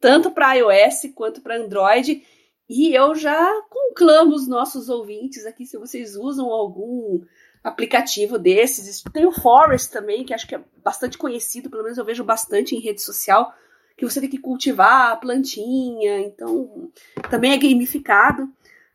tanto 0.00 0.30
para 0.30 0.54
iOS 0.54 1.12
quanto 1.14 1.40
para 1.40 1.56
Android, 1.56 2.22
e 2.68 2.94
eu 2.94 3.14
já 3.14 3.48
conclamo 3.68 4.34
os 4.34 4.48
nossos 4.48 4.88
ouvintes 4.88 5.46
aqui, 5.46 5.64
se 5.64 5.78
vocês 5.78 6.16
usam 6.16 6.50
algum 6.50 7.20
aplicativo 7.62 8.38
desses. 8.38 9.02
Tem 9.12 9.26
o 9.26 9.32
Forest 9.32 9.90
também, 9.92 10.24
que 10.24 10.34
acho 10.34 10.46
que 10.46 10.54
é 10.54 10.64
bastante 10.84 11.18
conhecido, 11.18 11.70
pelo 11.70 11.82
menos 11.82 11.98
eu 11.98 12.04
vejo 12.04 12.24
bastante 12.24 12.74
em 12.74 12.80
rede 12.80 13.02
social, 13.02 13.52
que 13.96 14.04
você 14.04 14.20
tem 14.20 14.28
que 14.28 14.38
cultivar 14.38 15.12
a 15.12 15.16
plantinha, 15.16 16.20
então 16.20 16.90
também 17.30 17.52
é 17.52 17.58
gamificado. 17.58 18.42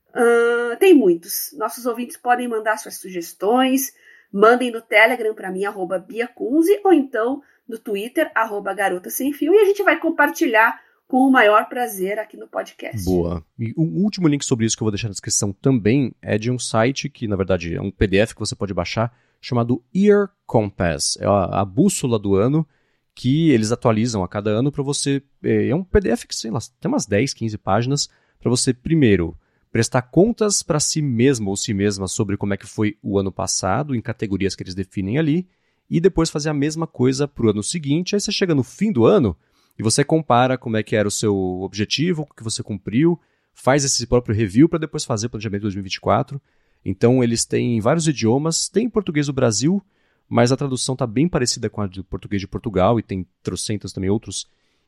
Uh, 0.09 0.77
tem 0.79 0.93
muitos. 0.93 1.53
Nossos 1.57 1.85
ouvintes 1.85 2.17
podem 2.17 2.47
mandar 2.47 2.77
suas 2.77 2.97
sugestões, 2.97 3.93
mandem 4.31 4.71
no 4.71 4.81
Telegram 4.81 5.33
para 5.33 5.51
mim, 5.51 5.65
arroba 5.65 5.97
biacunze, 5.97 6.79
ou 6.83 6.93
então 6.93 7.41
no 7.67 7.79
Twitter, 7.79 8.29
arroba 8.35 8.73
garota 8.73 9.09
sem 9.09 9.31
fio, 9.33 9.53
e 9.53 9.59
a 9.59 9.65
gente 9.65 9.81
vai 9.81 9.97
compartilhar 9.97 10.79
com 11.07 11.27
o 11.27 11.31
maior 11.31 11.67
prazer 11.67 12.19
aqui 12.19 12.37
no 12.37 12.47
podcast. 12.47 13.03
Boa. 13.03 13.43
E 13.59 13.73
um 13.77 14.03
último 14.03 14.27
link 14.27 14.45
sobre 14.45 14.65
isso 14.65 14.77
que 14.77 14.83
eu 14.83 14.85
vou 14.85 14.91
deixar 14.91 15.07
na 15.07 15.13
descrição 15.13 15.51
também 15.51 16.13
é 16.21 16.37
de 16.37 16.51
um 16.51 16.59
site 16.59 17.09
que, 17.09 17.27
na 17.27 17.35
verdade, 17.35 17.75
é 17.75 17.81
um 17.81 17.91
PDF 17.91 18.33
que 18.33 18.39
você 18.39 18.55
pode 18.55 18.73
baixar, 18.73 19.13
chamado 19.41 19.83
Ear 19.93 20.29
Compass. 20.45 21.17
É 21.19 21.25
a, 21.25 21.61
a 21.61 21.65
bússola 21.65 22.17
do 22.17 22.35
ano 22.35 22.65
que 23.13 23.49
eles 23.51 23.71
atualizam 23.71 24.23
a 24.23 24.27
cada 24.27 24.51
ano 24.51 24.71
para 24.71 24.83
você. 24.83 25.21
É, 25.43 25.69
é 25.69 25.75
um 25.75 25.83
PDF 25.83 26.25
que, 26.25 26.49
lá, 26.49 26.59
tem 26.79 26.91
umas 26.91 27.05
10, 27.05 27.33
15 27.33 27.57
páginas 27.57 28.09
para 28.39 28.49
você, 28.49 28.73
primeiro, 28.73 29.37
prestar 29.71 30.01
contas 30.03 30.61
para 30.63 30.79
si 30.79 31.01
mesmo 31.01 31.49
ou 31.49 31.57
si 31.57 31.73
mesma 31.73 32.07
sobre 32.07 32.37
como 32.37 32.53
é 32.53 32.57
que 32.57 32.65
foi 32.65 32.97
o 33.01 33.17
ano 33.17 33.31
passado, 33.31 33.95
em 33.95 34.01
categorias 34.01 34.55
que 34.55 34.63
eles 34.63 34.75
definem 34.75 35.17
ali, 35.17 35.47
e 35.89 35.99
depois 35.99 36.29
fazer 36.29 36.49
a 36.49 36.53
mesma 36.53 36.87
coisa 36.87 37.27
para 37.27 37.45
o 37.45 37.49
ano 37.49 37.63
seguinte. 37.63 38.15
Aí 38.15 38.21
você 38.21 38.31
chega 38.31 38.55
no 38.55 38.63
fim 38.63 38.91
do 38.91 39.05
ano 39.05 39.35
e 39.77 39.83
você 39.83 40.03
compara 40.03 40.57
como 40.57 40.77
é 40.77 40.83
que 40.83 40.95
era 40.95 41.07
o 41.07 41.11
seu 41.11 41.35
objetivo, 41.61 42.23
o 42.23 42.33
que 42.33 42.43
você 42.43 42.63
cumpriu, 42.63 43.19
faz 43.53 43.83
esse 43.83 44.05
próprio 44.07 44.35
review 44.35 44.69
para 44.69 44.79
depois 44.79 45.03
fazer 45.03 45.27
o 45.27 45.29
planejamento 45.29 45.61
de 45.61 45.65
2024. 45.65 46.41
Então 46.83 47.23
eles 47.23 47.45
têm 47.45 47.79
vários 47.79 48.07
idiomas, 48.07 48.67
tem 48.67 48.89
português 48.89 49.27
do 49.27 49.33
Brasil, 49.33 49.83
mas 50.31 50.49
a 50.49 50.55
tradução 50.55 50.93
está 50.93 51.05
bem 51.05 51.27
parecida 51.27 51.69
com 51.69 51.81
a 51.81 51.87
do 51.87 52.05
português 52.05 52.39
de 52.39 52.47
Portugal 52.47 52.97
e 52.97 53.03
tem 53.03 53.27
trocentos 53.43 53.91
também 53.91 54.09
outros 54.09 54.47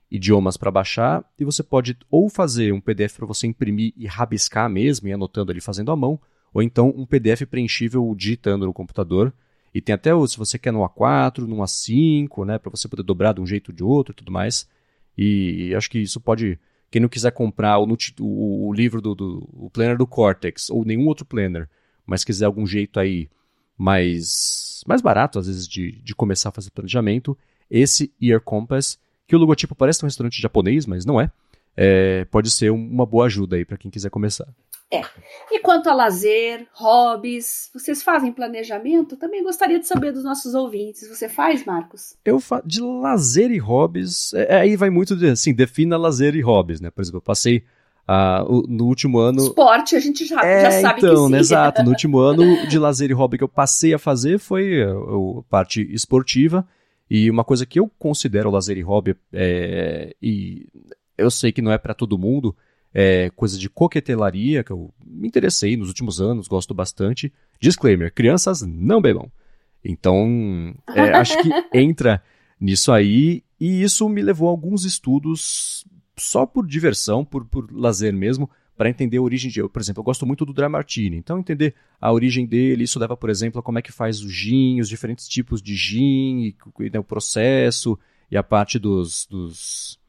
idiomas 0.10 0.56
para 0.56 0.72
baixar. 0.72 1.22
E 1.38 1.44
você 1.44 1.62
pode 1.62 1.98
ou 2.10 2.30
fazer 2.30 2.72
um 2.72 2.80
PDF 2.80 3.18
para 3.18 3.26
você 3.26 3.46
imprimir 3.46 3.91
e 3.98 4.08
rabiscar 4.08 4.70
mesmo, 4.70 5.10
e 5.10 5.12
anotando 5.12 5.52
ali 5.52 5.60
fazendo 5.60 5.91
à 5.91 5.98
mão, 5.98 6.18
ou 6.54 6.64
então 6.64 6.94
um 6.96 7.06
PDF 7.06 7.41
preenchível 7.46 8.16
digitando 8.16 8.66
no 8.66 8.72
computador. 8.72 9.34
E 9.74 9.82
tem 9.82 9.94
até, 9.94 10.12
se 10.28 10.38
você 10.38 10.58
quer 10.58 10.72
no 10.72 10.80
A4, 10.80 11.39
no 11.39 11.58
A5, 11.58 12.46
né, 12.46 12.58
para 12.58 12.70
você 12.70 12.88
poder 12.88 13.04
dobrar 13.04 13.34
de 13.34 13.41
um 13.41 13.46
jeito 13.46 13.72
ou 13.72 13.76
de 13.76 13.84
outro 13.84 14.14
e 14.14 14.16
tudo 14.16 14.32
mais. 14.32 14.66
E 15.18 15.76
acho 15.76 15.89
que 15.89 16.00
isso 16.00 16.22
pode 16.22 16.58
quem 16.89 17.02
não 17.02 17.10
quiser 17.10 17.32
comprar 17.34 17.80
o, 17.80 17.98
o, 18.22 18.70
o 18.70 18.74
livro 18.74 19.02
do, 19.02 19.14
do 19.14 19.50
o 19.52 19.70
planner 19.70 19.98
do 19.98 20.08
Cortex 20.08 20.70
ou 20.70 20.86
nenhum 20.86 21.06
outro 21.06 21.26
planner, 21.26 21.68
mas 22.06 22.24
quiser 22.24 22.46
algum 22.46 22.66
jeito 22.66 22.98
aí 22.98 23.28
mais, 23.78 24.84
mais 24.88 25.01
barato, 25.01 25.39
às 25.39 25.47
vezes, 25.47 25.67
de, 25.67 25.91
de 26.01 26.15
começar 26.15 26.49
a 26.49 26.51
fazer 26.51 26.71
planejamento, 26.71 27.38
esse 27.69 28.13
Ear 28.21 28.41
Compass, 28.41 28.99
que 29.28 29.36
o 29.36 29.39
logotipo 29.39 29.76
parece 29.76 30.03
um 30.03 30.07
restaurante 30.07 30.41
japonês, 30.41 30.86
mas 30.86 31.05
não 31.05 31.19
é, 31.19 31.32
é 31.76 32.26
pode 32.26 32.51
ser 32.51 32.71
uma 32.71 33.05
boa 33.05 33.26
ajuda 33.26 33.55
aí 33.55 33.65
para 33.65 33.78
quem 33.78 33.89
quiser 33.89 34.09
começar. 34.09 34.47
É. 34.93 35.01
E 35.51 35.59
quanto 35.59 35.89
a 35.89 35.93
lazer, 35.93 36.67
hobbies, 36.74 37.71
vocês 37.74 38.03
fazem 38.03 38.32
planejamento? 38.32 39.17
Também 39.17 39.41
gostaria 39.41 39.80
de 39.80 39.88
saber 39.88 40.11
dos 40.11 40.24
nossos 40.24 40.53
ouvintes. 40.53 41.09
Você 41.09 41.28
faz, 41.28 41.65
Marcos? 41.65 42.15
Eu 42.24 42.39
fa 42.39 42.61
de 42.63 42.80
lazer 42.80 43.49
e 43.49 43.57
hobbies, 43.57 44.36
é, 44.36 44.53
é, 44.53 44.59
aí 44.59 44.76
vai 44.76 44.91
muito 44.91 45.15
de, 45.15 45.30
assim, 45.30 45.51
defina 45.51 45.97
lazer 45.97 46.36
e 46.36 46.41
hobbies, 46.41 46.80
né? 46.80 46.91
Por 46.91 47.01
exemplo, 47.01 47.17
eu 47.17 47.24
passei 47.24 47.63
uh, 48.08 48.68
no 48.68 48.86
último 48.86 49.20
ano... 49.20 49.43
Esporte, 49.43 49.95
a 49.95 49.99
gente 49.99 50.26
já, 50.26 50.41
é, 50.41 50.62
já 50.62 50.82
sabe 50.82 50.99
então, 50.99 51.16
que 51.16 51.22
sim. 51.26 51.32
Né, 51.32 51.39
exato. 51.39 51.84
No 51.84 51.89
último 51.91 52.20
ano 52.20 52.68
de 52.68 52.80
lazer 52.80 53.10
e 53.10 53.14
hobby 53.14 53.38
que 53.38 53.43
eu 53.43 53.49
passei 53.49 53.93
a 53.93 53.99
fazer 53.99 54.39
foi 54.39 54.84
a, 54.84 54.91
a 54.91 55.43
parte 55.49 55.82
esportiva 55.93 56.68
e 57.10 57.30
uma 57.30 57.43
coisa 57.43 57.66
que 57.66 57.80
eu 57.80 57.89
considero 57.99 58.49
lazer 58.49 58.78
e 58.78 58.82
hobby, 58.82 59.16
é, 59.32 60.16
e 60.22 60.68
eu 61.18 61.30
sei 61.30 61.51
que 61.51 61.62
não 61.62 61.72
é 61.72 61.78
para 61.78 61.93
todo 61.93 62.18
mundo, 62.18 62.56
é, 62.93 63.30
coisa 63.36 63.58
de 63.58 63.70
coquetelaria, 63.70 64.64
que 64.64 64.72
eu 64.72 64.93
me 65.06 65.28
interessei 65.28 65.76
nos 65.76 65.89
últimos 65.89 66.22
anos, 66.22 66.47
gosto 66.47 66.74
bastante. 66.74 67.34
Disclaimer: 67.60 68.14
crianças 68.14 68.62
não 68.62 69.01
bebam. 69.01 69.32
Então, 69.84 70.74
é, 70.95 71.12
acho 71.14 71.38
que 71.41 71.49
entra 71.78 72.24
nisso 72.60 72.91
aí, 72.91 73.43
e 73.60 73.84
isso 73.84 74.08
me 74.08 74.22
levou 74.22 74.47
a 74.47 74.51
alguns 74.51 74.86
estudos 74.86 75.86
só 76.16 76.45
por 76.45 76.68
diversão, 76.68 77.24
por, 77.26 77.45
por 77.45 77.72
lazer 77.72 78.14
mesmo, 78.14 78.49
para 78.76 78.89
entender 78.89 79.18
a 79.18 79.22
origem 79.22 79.51
de. 79.51 79.68
Por 79.68 79.82
exemplo, 79.82 80.01
eu 80.01 80.05
gosto 80.05 80.26
muito 80.26 80.45
do 80.45 80.53
Dry 80.53 80.68
Martini, 80.68 81.18
então 81.18 81.39
entender 81.39 81.76
a 82.01 82.11
origem 82.11 82.45
dele, 82.45 82.84
isso 82.84 82.99
leva, 82.99 83.16
por 83.16 83.30
exemplo, 83.30 83.59
a 83.59 83.64
como 83.64 83.80
é 83.80 83.82
que 83.82 83.91
faz 83.91 84.22
o 84.22 84.30
gin, 84.30 84.80
os 84.80 84.89
diferentes 84.89 85.28
tipos 85.28 85.61
de 85.61 85.76
gin, 85.76 86.39
e, 86.41 86.55
e 86.86 86.89
né, 86.89 86.99
o 86.99 87.03
processo, 87.03 87.97
e 88.32 88.38
a 88.38 88.43
parte 88.43 88.80
dos, 88.80 89.28
dos 89.30 89.99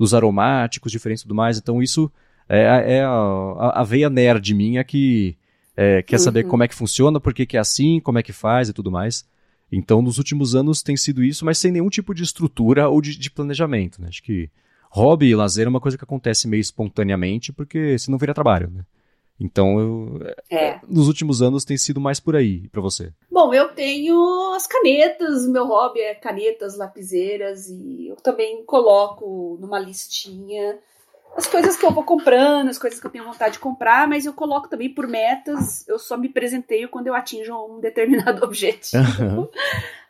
dos 0.00 0.14
aromáticos 0.14 0.90
diferentes 0.90 1.20
e 1.20 1.24
tudo 1.24 1.34
mais. 1.34 1.58
Então 1.58 1.82
isso 1.82 2.10
é, 2.48 2.96
é 2.96 3.04
a, 3.04 3.80
a, 3.80 3.84
veia 3.84 4.08
nerd 4.08 4.54
minha 4.54 4.82
que 4.82 5.36
é, 5.76 6.02
quer 6.02 6.18
saber 6.18 6.44
uhum. 6.44 6.50
como 6.50 6.62
é 6.62 6.68
que 6.68 6.74
funciona, 6.74 7.20
por 7.20 7.34
que, 7.34 7.44
que 7.44 7.58
é 7.58 7.60
assim, 7.60 8.00
como 8.00 8.18
é 8.18 8.22
que 8.22 8.32
faz 8.32 8.70
e 8.70 8.72
tudo 8.72 8.90
mais. 8.90 9.28
Então, 9.70 10.02
nos 10.02 10.18
últimos 10.18 10.54
anos 10.54 10.82
tem 10.82 10.96
sido 10.96 11.22
isso, 11.22 11.44
mas 11.44 11.58
sem 11.58 11.70
nenhum 11.70 11.88
tipo 11.88 12.12
de 12.12 12.24
estrutura 12.24 12.88
ou 12.88 13.00
de, 13.00 13.16
de 13.16 13.30
planejamento. 13.30 14.00
Né? 14.02 14.08
Acho 14.08 14.22
que 14.22 14.50
hobby 14.90 15.28
e 15.28 15.34
lazer 15.34 15.66
é 15.66 15.70
uma 15.70 15.80
coisa 15.80 15.96
que 15.96 16.04
acontece 16.04 16.48
meio 16.48 16.60
espontaneamente, 16.60 17.52
porque 17.52 17.98
senão 17.98 18.18
vira 18.18 18.34
trabalho. 18.34 18.70
Né? 18.70 18.82
Então, 19.40 19.80
eu, 19.80 20.34
é. 20.50 20.80
nos 20.86 21.08
últimos 21.08 21.40
anos 21.40 21.64
tem 21.64 21.78
sido 21.78 22.00
mais 22.00 22.20
por 22.20 22.36
aí 22.36 22.68
para 22.68 22.82
você. 22.82 23.12
Bom, 23.30 23.54
eu 23.54 23.68
tenho 23.68 24.52
as 24.54 24.66
canetas, 24.66 25.46
meu 25.48 25.66
hobby 25.66 26.00
é 26.00 26.14
canetas, 26.14 26.76
lapiseiras 26.76 27.68
e 27.68 28.08
eu 28.08 28.16
também 28.16 28.62
coloco 28.64 29.56
numa 29.60 29.78
listinha 29.78 30.78
as 31.36 31.46
coisas 31.46 31.76
que 31.76 31.86
eu 31.86 31.92
vou 31.92 32.04
comprando, 32.04 32.68
as 32.68 32.78
coisas 32.78 32.98
que 33.00 33.06
eu 33.06 33.10
tenho 33.10 33.24
vontade 33.24 33.54
de 33.54 33.60
comprar, 33.60 34.08
mas 34.08 34.26
eu 34.26 34.32
coloco 34.32 34.68
também 34.68 34.92
por 34.92 35.06
metas. 35.06 35.86
Eu 35.88 35.98
só 35.98 36.16
me 36.16 36.28
presenteio 36.28 36.88
quando 36.88 37.06
eu 37.06 37.14
atinjo 37.14 37.54
um 37.54 37.80
determinado 37.80 38.42
objetivo. 38.44 39.02
Uhum. 39.22 39.48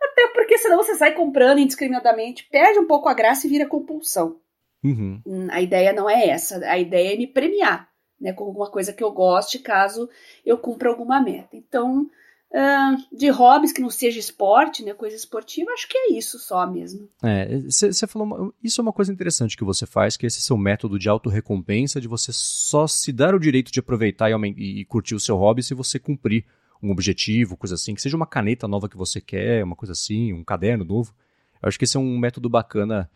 Até 0.03 0.29
porque 0.29 0.59
senão 0.59 0.79
você 0.79 0.95
sai 0.95 1.13
comprando 1.13 1.59
indiscriminadamente, 1.59 2.49
perde 2.51 2.79
um 2.79 2.87
pouco 2.87 3.09
a 3.09 3.15
graça 3.15 3.47
e 3.47 3.51
vira 3.51 3.67
compulsão. 3.67 4.37
Uhum. 4.83 5.21
Hum, 5.27 5.49
a 5.51 5.61
ideia 5.61 5.93
não 5.93 6.09
é 6.09 6.29
essa. 6.29 6.57
A 6.67 6.79
ideia 6.79 7.15
é 7.15 7.17
me 7.17 7.27
premiar 7.27 7.91
né, 8.21 8.33
com 8.33 8.45
alguma 8.45 8.71
coisa 8.71 8.93
que 8.93 9.03
eu 9.03 9.11
goste, 9.13 9.59
caso 9.59 10.09
eu 10.45 10.59
cumpra 10.59 10.91
alguma 10.91 11.21
meta. 11.21 11.57
Então, 11.57 12.03
uh, 12.51 13.17
de 13.17 13.29
hobbies 13.31 13.73
que 13.73 13.81
não 13.81 13.91
seja 13.91 14.19
esporte, 14.19 14.85
né, 14.85 14.93
coisa 14.93 15.17
esportiva, 15.17 15.71
acho 15.73 15.89
que 15.89 15.97
é 15.97 16.13
isso 16.13 16.39
só 16.39 16.71
mesmo. 16.71 17.09
É, 17.23 17.59
você 17.69 18.07
falou, 18.07 18.55
isso 18.63 18.81
é 18.81 18.83
uma 18.83 18.93
coisa 18.93 19.13
interessante 19.13 19.57
que 19.57 19.65
você 19.65 19.87
faz, 19.87 20.17
que 20.17 20.27
é 20.27 20.29
esse 20.29 20.43
seu 20.43 20.57
método 20.57 20.99
de 20.99 21.09
autorrecompensa, 21.09 22.01
de 22.01 22.09
você 22.09 22.31
só 22.33 22.87
se 22.87 23.13
dar 23.13 23.35
o 23.35 23.41
direito 23.41 23.73
de 23.73 23.81
aproveitar 23.81 24.31
e, 24.31 24.81
e 24.81 24.85
curtir 24.85 25.15
o 25.15 25.21
seu 25.21 25.37
hobby 25.37 25.63
se 25.63 25.75
você 25.75 25.99
cumprir 25.99 26.45
um 26.83 26.91
objetivo, 26.91 27.57
coisa 27.57 27.75
assim, 27.75 27.95
que 27.95 28.01
seja 28.01 28.17
uma 28.17 28.27
caneta 28.27 28.67
nova 28.67 28.89
que 28.89 28.97
você 28.97 29.21
quer, 29.21 29.63
uma 29.63 29.77
coisa 29.77 29.93
assim, 29.93 30.33
um 30.33 30.43
caderno 30.43 30.85
novo. 30.85 31.15
Eu 31.63 31.69
acho 31.69 31.79
que 31.79 31.85
esse 31.85 31.97
é 31.97 32.01
um 32.01 32.19
método 32.19 32.49
bacana 32.49 33.11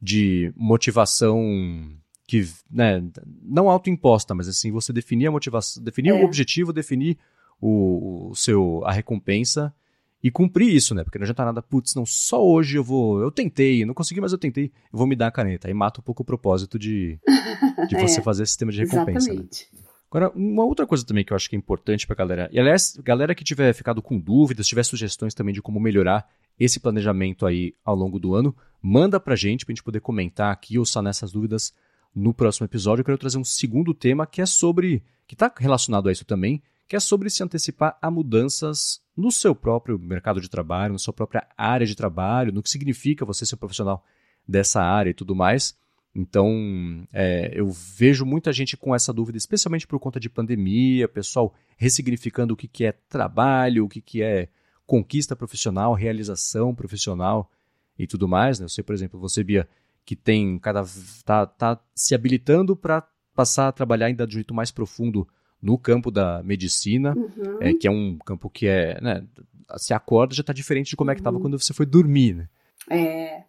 de 0.00 0.52
motivação 0.56 1.42
que, 2.26 2.48
né, 2.70 3.02
não 3.42 3.68
autoimposta, 3.68 4.34
mas 4.34 4.48
assim, 4.48 4.70
você 4.70 4.92
definir 4.92 5.26
a 5.26 5.32
motivação, 5.32 5.82
definir 5.82 6.10
é. 6.10 6.14
o 6.14 6.24
objetivo, 6.24 6.72
definir 6.72 7.18
o, 7.60 8.30
o, 8.30 8.34
seu, 8.34 8.82
a 8.84 8.92
recompensa 8.92 9.74
e 10.22 10.30
cumprir 10.30 10.74
isso, 10.74 10.94
né? 10.94 11.02
Porque 11.02 11.18
não 11.18 11.24
adianta 11.24 11.44
nada, 11.44 11.62
putz, 11.62 11.94
não, 11.94 12.06
só 12.06 12.44
hoje 12.46 12.76
eu 12.76 12.84
vou, 12.84 13.20
eu 13.20 13.30
tentei, 13.30 13.84
não 13.84 13.94
consegui, 13.94 14.20
mas 14.20 14.32
eu 14.32 14.38
tentei, 14.38 14.66
eu 14.92 14.98
vou 14.98 15.06
me 15.06 15.16
dar 15.16 15.26
a 15.26 15.32
caneta. 15.32 15.66
Aí 15.66 15.74
mata 15.74 16.00
um 16.00 16.04
pouco 16.04 16.22
o 16.22 16.26
propósito 16.26 16.78
de, 16.78 17.18
de 17.88 17.96
você 17.98 18.20
é, 18.20 18.22
fazer 18.22 18.44
esse 18.44 18.52
sistema 18.52 18.70
de 18.70 18.80
recompensa. 18.84 19.32
Né? 19.32 19.44
Agora, 20.10 20.30
uma 20.34 20.64
outra 20.64 20.86
coisa 20.86 21.06
também 21.06 21.24
que 21.24 21.32
eu 21.32 21.36
acho 21.36 21.48
que 21.48 21.56
é 21.56 21.58
importante 21.58 22.06
pra 22.06 22.16
galera, 22.16 22.48
e 22.52 22.58
aliás, 22.58 22.96
galera 23.02 23.34
que 23.34 23.44
tiver 23.44 23.72
ficado 23.72 24.02
com 24.02 24.18
dúvidas, 24.18 24.66
tiver 24.66 24.82
sugestões 24.82 25.34
também 25.34 25.54
de 25.54 25.62
como 25.62 25.80
melhorar 25.80 26.28
esse 26.60 26.78
planejamento 26.78 27.46
aí 27.46 27.74
ao 27.82 27.96
longo 27.96 28.20
do 28.20 28.34
ano, 28.34 28.54
manda 28.82 29.18
pra 29.18 29.34
gente, 29.34 29.64
pra 29.64 29.72
gente 29.72 29.82
poder 29.82 30.00
comentar 30.00 30.52
aqui 30.52 30.78
ou 30.78 30.84
sanar 30.84 31.10
essas 31.10 31.32
dúvidas 31.32 31.72
no 32.14 32.34
próximo 32.34 32.66
episódio 32.66 33.00
eu 33.00 33.04
quero 33.04 33.18
trazer 33.18 33.38
um 33.38 33.44
segundo 33.44 33.94
tema 33.94 34.26
que 34.26 34.42
é 34.42 34.46
sobre. 34.46 35.02
que 35.26 35.34
está 35.34 35.52
relacionado 35.56 36.08
a 36.08 36.12
isso 36.12 36.24
também, 36.24 36.62
que 36.88 36.96
é 36.96 37.00
sobre 37.00 37.30
se 37.30 37.42
antecipar 37.42 37.96
a 38.02 38.10
mudanças 38.10 39.00
no 39.16 39.30
seu 39.30 39.54
próprio 39.54 39.98
mercado 39.98 40.40
de 40.40 40.50
trabalho, 40.50 40.92
na 40.92 40.98
sua 40.98 41.14
própria 41.14 41.46
área 41.56 41.86
de 41.86 41.94
trabalho, 41.94 42.52
no 42.52 42.62
que 42.62 42.70
significa 42.70 43.24
você 43.24 43.46
ser 43.46 43.56
profissional 43.56 44.04
dessa 44.46 44.82
área 44.82 45.10
e 45.10 45.14
tudo 45.14 45.34
mais. 45.34 45.78
Então, 46.12 47.06
é, 47.12 47.52
eu 47.54 47.70
vejo 47.70 48.26
muita 48.26 48.52
gente 48.52 48.76
com 48.76 48.92
essa 48.92 49.12
dúvida, 49.12 49.38
especialmente 49.38 49.86
por 49.86 50.00
conta 50.00 50.18
de 50.18 50.28
pandemia, 50.28 51.06
pessoal 51.06 51.54
ressignificando 51.76 52.54
o 52.54 52.56
que, 52.56 52.66
que 52.66 52.84
é 52.84 52.92
trabalho, 53.08 53.84
o 53.84 53.88
que, 53.88 54.00
que 54.00 54.20
é 54.20 54.48
conquista 54.90 55.36
profissional, 55.36 55.94
realização 55.94 56.74
profissional 56.74 57.48
e 57.96 58.08
tudo 58.08 58.26
mais. 58.26 58.58
Né? 58.58 58.64
Eu 58.64 58.68
sei, 58.68 58.82
por 58.82 58.92
exemplo, 58.92 59.20
você, 59.20 59.44
Bia, 59.44 59.68
que 60.04 60.16
tem 60.16 60.58
cada 60.58 60.82
tá, 61.24 61.46
tá 61.46 61.80
se 61.94 62.12
habilitando 62.12 62.74
para 62.74 63.06
passar 63.32 63.68
a 63.68 63.72
trabalhar 63.72 64.06
ainda 64.06 64.26
de 64.26 64.34
um 64.34 64.38
jeito 64.38 64.52
mais 64.52 64.72
profundo 64.72 65.28
no 65.62 65.78
campo 65.78 66.10
da 66.10 66.42
medicina, 66.42 67.14
uhum. 67.16 67.58
é, 67.60 67.72
que 67.72 67.86
é 67.86 67.90
um 67.90 68.18
campo 68.18 68.50
que 68.50 68.66
é, 68.66 69.00
né, 69.00 69.24
se 69.76 69.94
acorda 69.94 70.34
já 70.34 70.40
está 70.40 70.52
diferente 70.52 70.90
de 70.90 70.96
como 70.96 71.12
é 71.12 71.14
que 71.14 71.20
estava 71.20 71.36
uhum. 71.36 71.42
quando 71.42 71.60
você 71.60 71.72
foi 71.72 71.86
dormir, 71.86 72.34
né? 72.34 72.48
É, 72.90 73.42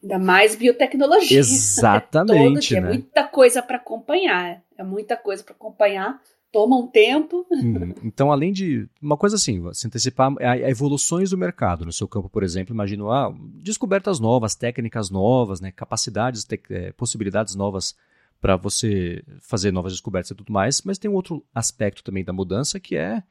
ainda 0.00 0.18
mais 0.20 0.54
biotecnologia. 0.54 1.38
Exatamente, 1.40 2.74
todo, 2.74 2.82
né? 2.82 2.88
É 2.88 2.92
muita 2.92 3.24
coisa 3.24 3.60
para 3.62 3.78
acompanhar, 3.78 4.62
é 4.76 4.84
muita 4.84 5.16
coisa 5.16 5.42
para 5.42 5.54
acompanhar 5.54 6.22
toma 6.52 6.76
um 6.76 6.86
tempo. 6.86 7.46
Hum, 7.50 7.94
então, 8.04 8.32
além 8.32 8.52
de 8.52 8.88
uma 9.00 9.16
coisa 9.16 9.36
assim, 9.36 9.62
se 9.72 9.86
antecipar 9.86 10.32
a, 10.40 10.52
a, 10.52 10.70
evoluções 10.70 11.30
do 11.30 11.38
mercado 11.38 11.84
no 11.84 11.92
seu 11.92 12.08
campo, 12.08 12.28
por 12.28 12.42
exemplo, 12.42 12.74
imagino 12.74 13.10
ah, 13.10 13.34
descobertas 13.54 14.18
novas, 14.18 14.54
técnicas 14.54 15.10
novas, 15.10 15.60
né, 15.60 15.70
capacidades, 15.72 16.44
te, 16.44 16.60
é, 16.70 16.92
possibilidades 16.92 17.54
novas 17.54 17.94
para 18.40 18.56
você 18.56 19.22
fazer 19.40 19.72
novas 19.72 19.92
descobertas 19.92 20.30
e 20.30 20.34
tudo 20.34 20.52
mais. 20.52 20.82
Mas 20.82 20.98
tem 20.98 21.10
um 21.10 21.14
outro 21.14 21.44
aspecto 21.54 22.02
também 22.02 22.24
da 22.24 22.32
mudança 22.32 22.78
que 22.78 22.96
é 22.96 23.22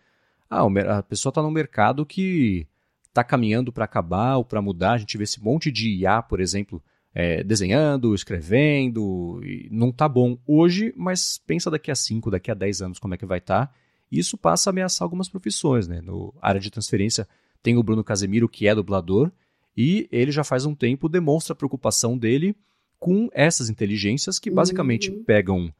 ah, 0.49 0.65
a 0.97 1.03
pessoa 1.03 1.31
está 1.31 1.41
num 1.41 1.51
mercado 1.51 2.05
que 2.05 2.67
está 3.07 3.23
caminhando 3.23 3.71
para 3.71 3.85
acabar 3.85 4.37
ou 4.37 4.45
para 4.45 4.61
mudar. 4.61 4.93
A 4.93 4.97
gente 4.97 5.17
vê 5.17 5.23
esse 5.23 5.41
monte 5.41 5.71
de 5.71 5.89
IA, 5.89 6.21
por 6.21 6.39
exemplo, 6.39 6.81
é, 7.13 7.43
desenhando, 7.43 8.13
escrevendo, 8.13 9.41
não 9.71 9.91
tá 9.91 10.07
bom 10.07 10.37
hoje, 10.45 10.93
mas 10.95 11.41
pensa 11.45 11.71
daqui 11.71 11.89
a 11.89 11.95
5, 11.95 12.29
daqui 12.29 12.51
a 12.51 12.53
10 12.53 12.81
anos 12.81 12.99
como 12.99 13.13
é 13.13 13.17
que 13.17 13.25
vai 13.25 13.39
estar. 13.39 13.67
Tá. 13.67 13.73
Isso 14.11 14.37
passa 14.37 14.69
a 14.69 14.71
ameaçar 14.71 15.05
algumas 15.05 15.27
profissões, 15.27 15.87
né? 15.87 15.99
No 16.01 16.33
área 16.41 16.61
de 16.61 16.71
transferência 16.71 17.27
tem 17.61 17.77
o 17.77 17.83
Bruno 17.83 18.03
Casemiro, 18.03 18.47
que 18.47 18.67
é 18.67 18.75
dublador, 18.75 19.31
e 19.75 20.07
ele 20.11 20.31
já 20.31 20.43
faz 20.43 20.65
um 20.65 20.73
tempo 20.73 21.09
demonstra 21.09 21.53
a 21.53 21.55
preocupação 21.55 22.17
dele 22.17 22.55
com 22.99 23.29
essas 23.33 23.69
inteligências 23.69 24.39
que 24.39 24.49
basicamente 24.49 25.11
uhum. 25.11 25.23
pegam 25.23 25.73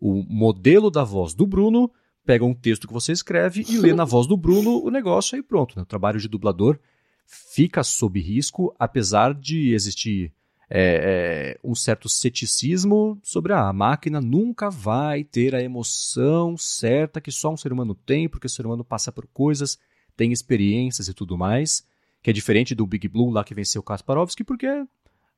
o 0.00 0.22
modelo 0.22 0.90
da 0.90 1.04
voz 1.04 1.34
do 1.34 1.46
Bruno, 1.46 1.90
pegam 2.24 2.50
um 2.50 2.54
texto 2.54 2.86
que 2.86 2.92
você 2.92 3.12
escreve 3.12 3.64
e 3.68 3.78
lê 3.78 3.92
na 3.92 4.04
voz 4.04 4.26
do 4.26 4.36
Bruno 4.36 4.82
o 4.82 4.90
negócio 4.90 5.36
e 5.36 5.42
pronto. 5.42 5.76
Né? 5.76 5.82
O 5.82 5.86
trabalho 5.86 6.18
de 6.18 6.28
dublador 6.28 6.78
fica 7.26 7.82
sob 7.82 8.20
risco, 8.20 8.74
apesar 8.78 9.34
de 9.34 9.72
existir 9.72 10.32
é, 10.74 11.54
é, 11.54 11.58
um 11.62 11.74
certo 11.74 12.08
ceticismo 12.08 13.20
sobre 13.22 13.52
ah, 13.52 13.68
a 13.68 13.72
máquina 13.74 14.22
nunca 14.22 14.70
vai 14.70 15.22
ter 15.22 15.54
a 15.54 15.62
emoção 15.62 16.56
certa 16.56 17.20
que 17.20 17.30
só 17.30 17.52
um 17.52 17.58
ser 17.58 17.74
humano 17.74 17.94
tem, 17.94 18.26
porque 18.26 18.46
o 18.46 18.50
ser 18.50 18.64
humano 18.64 18.82
passa 18.82 19.12
por 19.12 19.26
coisas, 19.26 19.78
tem 20.16 20.32
experiências 20.32 21.08
e 21.08 21.12
tudo 21.12 21.36
mais, 21.36 21.86
que 22.22 22.30
é 22.30 22.32
diferente 22.32 22.74
do 22.74 22.86
Big 22.86 23.06
Blue 23.06 23.28
lá 23.28 23.44
que 23.44 23.54
venceu 23.54 23.82
Kasparovski, 23.82 24.42
porque 24.42 24.66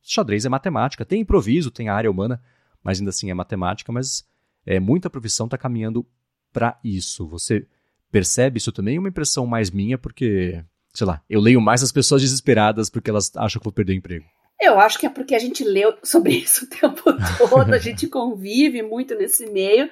xadrez 0.01 0.45
é 0.45 0.49
matemática, 0.49 1.05
tem 1.05 1.23
improviso, 1.23 1.69
tem 1.69 1.89
a 1.89 1.95
área 1.97 2.11
humana, 2.11 2.41
mas 2.81 3.01
ainda 3.01 3.11
assim 3.11 3.29
é 3.29 3.35
matemática, 3.35 3.91
mas 3.91 4.25
é, 4.65 4.79
muita 4.79 5.11
profissão 5.11 5.47
está 5.47 5.59
caminhando 5.59 6.07
para 6.53 6.79
isso. 6.85 7.27
Você 7.27 7.67
percebe 8.09 8.59
isso 8.59 8.71
também? 8.71 9.01
Uma 9.01 9.09
impressão 9.09 9.49
mais 9.49 9.69
minha, 9.69 9.99
porque, 9.99 10.65
sei 10.93 11.09
lá, 11.09 11.21
eu 11.29 11.41
leio 11.41 11.61
mais 11.61 11.83
as 11.83 11.91
pessoas 11.91 12.23
desesperadas 12.23 12.89
porque 12.89 13.11
elas 13.11 13.33
acham 13.35 13.59
que 13.59 13.65
vou 13.65 13.73
perder 13.73 13.95
o 13.95 13.97
emprego. 13.97 14.27
Eu 14.65 14.81
acho 14.81 14.99
que 14.99 15.07
é 15.07 15.11
porque 15.11 15.35
a 15.35 15.39
gente 15.39 15.65
leu 15.65 15.95
sobre 16.03 16.33
isso 16.39 16.65
o 16.65 16.69
tempo 16.69 17.03
todo, 17.39 17.73
a 17.73 17.79
gente 17.79 18.07
convive 18.09 18.83
muito 18.83 19.15
nesse 19.15 19.47
meio. 19.47 19.91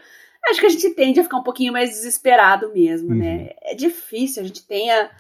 Acho 0.49 0.61
que 0.61 0.67
a 0.67 0.71
gente 0.71 0.91
tende 0.91 1.21
a 1.21 1.23
ficar 1.23 1.39
um 1.39 1.45
pouquinho 1.45 1.73
mais 1.73 1.91
desesperado 1.91 2.73
mesmo, 2.73 3.15
né? 3.15 3.15
uhum. 3.15 3.45
né? 3.45 3.51
É 3.63 3.75
difícil, 3.75 4.43
a 4.43 4.47
gente 4.47 4.67
tem 4.67 4.91
a, 4.91 5.11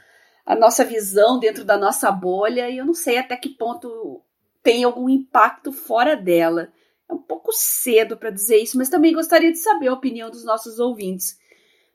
a 0.44 0.56
nossa 0.56 0.84
visão 0.84 1.38
dentro 1.38 1.64
da 1.64 1.76
nossa 1.76 2.10
bolha 2.10 2.68
e 2.68 2.78
eu 2.78 2.84
não 2.84 2.94
sei 2.94 3.18
até 3.18 3.36
que 3.36 3.50
ponto 3.50 4.20
tem 4.62 4.84
algum 4.84 5.08
impacto 5.08 5.72
fora 5.72 6.16
dela. 6.16 6.72
É 7.08 7.14
um 7.14 7.18
pouco 7.18 7.52
cedo 7.52 8.16
para 8.16 8.30
dizer 8.30 8.56
isso, 8.56 8.76
mas 8.76 8.88
também 8.88 9.12
gostaria 9.12 9.52
de 9.52 9.58
saber 9.58 9.88
a 9.88 9.92
opinião 9.92 10.30
dos 10.30 10.44
nossos 10.44 10.78
ouvintes. 10.78 11.38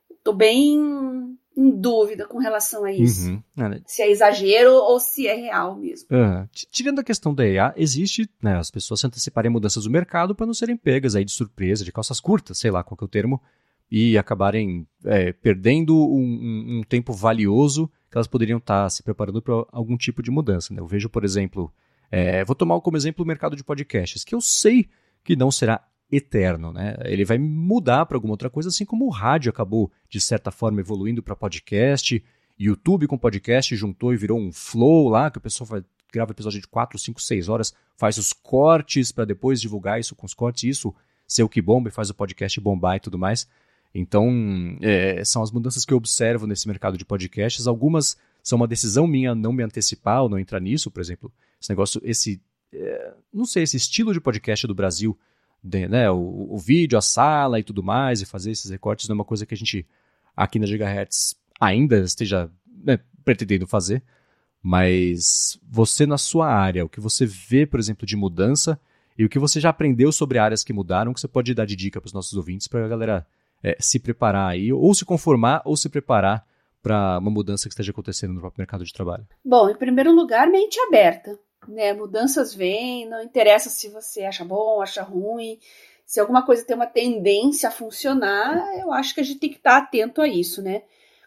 Estou 0.10 0.34
bem 0.34 1.38
em 1.58 1.72
dúvida 1.72 2.28
com 2.28 2.38
relação 2.38 2.86
a 2.86 2.92
isso. 2.92 3.32
Uhum. 3.32 3.42
É, 3.74 3.82
se 3.86 4.04
é 4.04 4.12
exagero 4.12 4.74
ou 4.74 5.00
se 5.00 5.28
é 5.28 5.34
real 5.34 5.76
mesmo. 5.76 6.08
Uhum. 6.12 6.48
Tirando 6.72 7.00
a 7.00 7.04
questão 7.04 7.34
da 7.34 7.46
EA, 7.46 7.74
existe 7.76 8.30
né, 8.42 8.58
as 8.58 8.70
pessoas 8.70 9.00
se 9.00 9.08
anteciparem 9.08 9.52
mudanças 9.52 9.86
do 9.86 9.90
mercado 9.90 10.36
para 10.36 10.46
não 10.46 10.54
serem 10.54 10.78
pegas 10.78 11.16
aí 11.16 11.26
de 11.26 11.32
surpresa, 11.32 11.84
de 11.84 11.92
calças 11.92 12.20
curtas, 12.20 12.60
sei 12.60 12.70
lá 12.70 12.84
qual 12.84 12.98
é 13.02 13.06
o 13.06 13.08
termo, 13.08 13.42
e 13.90 14.18
acabarem 14.18 14.88
é, 15.04 15.34
perdendo 15.34 15.96
um, 15.96 16.22
um, 16.22 16.80
um, 16.80 16.84
tempo 16.84 17.12
valioso 17.12 17.90
que 18.12 18.18
elas 18.18 18.28
poderiam 18.28 18.60
estar 18.60 18.84
tá 18.84 18.90
se 18.90 19.02
preparando 19.02 19.42
para 19.42 19.66
algum 19.72 19.98
tipo 19.98 20.22
de 20.22 20.30
mudança. 20.30 20.74
Né? 20.74 20.80
Eu 20.80 20.88
vejo, 20.88 21.10
por 21.10 21.26
exemplo, 21.26 21.74
é, 22.12 22.46
vou 22.46 22.56
tomar 22.56 22.80
como 22.82 22.98
exemplo 22.98 23.26
o 23.26 23.28
mercado 23.28 23.56
de 23.56 23.64
podcasts, 23.64 24.24
que 24.24 24.36
eu 24.36 24.42
sei 24.42 24.88
que 25.24 25.36
não 25.36 25.50
será 25.50 25.84
eterno, 26.12 26.72
né? 26.72 26.96
Ele 27.06 27.26
vai 27.26 27.38
mudar 27.38 28.06
para 28.06 28.18
alguma 28.18 28.34
outra 28.34 28.50
coisa, 28.50 28.70
assim 28.70 28.86
como 28.86 29.06
o 29.06 29.10
rádio 29.10 29.50
acabou, 29.50 29.92
de 30.10 30.22
certa 30.22 30.52
forma, 30.52 30.80
evoluindo 30.80 31.22
para 31.22 31.36
podcast, 31.36 32.24
YouTube 32.60 33.08
com 33.08 33.18
podcast 33.18 33.76
juntou 33.76 34.14
e 34.14 34.18
virou 34.18 34.40
um 34.40 34.52
flow 34.52 35.10
lá, 35.10 35.30
que 35.30 35.38
o 35.38 35.42
pessoal 35.42 35.68
vai, 35.68 35.84
grava 36.12 36.32
episódio 36.32 36.60
de 36.60 36.68
4, 36.68 36.98
5, 36.98 37.22
6 37.22 37.50
horas, 37.50 37.74
faz 37.96 38.18
os 38.18 38.34
cortes 38.34 39.12
para 39.12 39.26
depois 39.26 39.62
divulgar 39.62 40.00
isso 40.00 40.16
com 40.16 40.26
os 40.26 40.34
cortes, 40.34 40.64
isso 40.64 40.96
ser 41.28 41.44
o 41.44 41.50
que 41.50 41.62
bomba 41.62 41.90
e 41.90 41.92
faz 41.92 42.10
o 42.10 42.16
podcast 42.16 42.60
bombar 42.60 42.96
e 42.96 43.00
tudo 43.00 43.18
mais. 43.18 43.48
Então, 43.94 44.78
é, 44.82 45.24
são 45.24 45.44
as 45.44 45.52
mudanças 45.52 45.86
que 45.86 45.94
eu 45.94 45.98
observo 45.98 46.48
nesse 46.48 46.68
mercado 46.68 46.98
de 46.98 47.06
podcasts. 47.06 47.68
Algumas 47.68 48.18
são 48.42 48.58
uma 48.58 48.68
decisão 48.68 49.06
minha 49.06 49.36
não 49.36 49.52
me 49.52 49.64
antecipar 49.64 50.24
ou 50.24 50.30
não 50.30 50.40
entrar 50.40 50.60
nisso, 50.60 50.90
por 50.90 51.02
exemplo, 51.02 51.32
esse 51.60 51.70
negócio, 51.70 52.02
esse, 52.04 52.42
é, 52.72 53.14
não 53.34 53.46
sei, 53.46 53.64
esse 53.64 53.78
estilo 53.78 54.14
de 54.14 54.22
podcast 54.22 54.66
do 54.66 54.76
Brasil 54.76 55.18
de, 55.64 55.88
né, 55.88 56.10
o, 56.10 56.48
o, 56.52 56.58
vídeo, 56.58 56.98
a 56.98 57.02
sala 57.02 57.60
e 57.60 57.64
tudo 57.64 57.84
mais, 57.84 58.22
e 58.22 58.26
fazer 58.26 58.52
esses 58.52 58.70
recortes 58.70 59.08
não 59.08 59.14
é 59.14 59.18
uma 59.18 59.26
coisa 59.26 59.46
que 59.46 59.54
a 59.54 59.58
gente 59.58 59.86
aqui 60.36 60.60
na 60.60 60.68
Gigahertz 60.68 61.36
ainda 61.60 62.00
esteja 62.00 62.50
né, 62.84 63.00
pretendendo 63.26 63.68
fazer, 63.68 64.04
mas 64.62 65.60
você 65.70 66.06
na 66.06 66.18
sua 66.18 66.48
área, 66.48 66.86
o 66.86 66.90
que 66.90 67.00
você 67.00 67.26
vê, 67.26 67.66
por 67.66 67.80
exemplo, 67.80 68.06
de 68.06 68.16
mudança 68.16 68.80
e 69.18 69.26
o 69.26 69.30
que 69.30 69.40
você 69.40 69.60
já 69.60 69.70
aprendeu 69.70 70.12
sobre 70.12 70.38
áreas 70.38 70.64
que 70.64 70.74
mudaram, 70.74 71.14
que 71.14 71.20
você 71.20 71.28
pode 71.28 71.54
dar 71.54 71.66
de 71.66 71.76
dica 71.76 72.00
para 72.00 72.08
os 72.08 72.14
nossos 72.14 72.34
ouvintes, 72.34 72.68
para 72.68 72.86
a 72.86 72.88
galera 72.88 73.26
é, 73.64 73.76
se 73.80 74.00
preparar 74.00 74.52
aí, 74.52 74.72
ou 74.72 74.94
se 74.94 75.04
conformar, 75.04 75.62
ou 75.66 75.76
se 75.76 75.90
preparar 75.90 76.46
para 76.82 77.18
uma 77.18 77.32
mudança 77.32 77.68
que 77.68 77.74
esteja 77.74 77.92
acontecendo 77.92 78.34
no 78.34 78.40
próprio 78.40 78.62
mercado 78.62 78.86
de 78.86 78.94
trabalho? 78.94 79.26
Bom, 79.44 79.70
em 79.70 79.76
primeiro 79.76 80.14
lugar, 80.14 80.48
mente 80.48 80.80
aberta 80.82 81.38
né? 81.68 81.94
Mudanças 81.94 82.54
vêm, 82.54 83.08
não 83.08 83.22
interessa 83.22 83.70
se 83.70 83.90
você 83.90 84.24
acha 84.24 84.44
bom, 84.46 84.82
acha 84.82 85.02
ruim. 85.02 85.60
Se 86.06 86.20
alguma 86.20 86.46
coisa 86.46 86.64
tem 86.64 86.76
uma 86.76 86.88
tendência 86.88 87.70
a 87.70 87.72
funcionar, 87.72 88.78
eu 88.80 88.92
acho 88.92 89.14
que 89.14 89.22
a 89.22 89.24
gente 89.24 89.40
tem 89.40 89.50
que 89.50 89.58
estar 89.58 89.78
atento 89.78 90.22
a 90.22 90.28
isso, 90.28 90.62
né? 90.62 90.84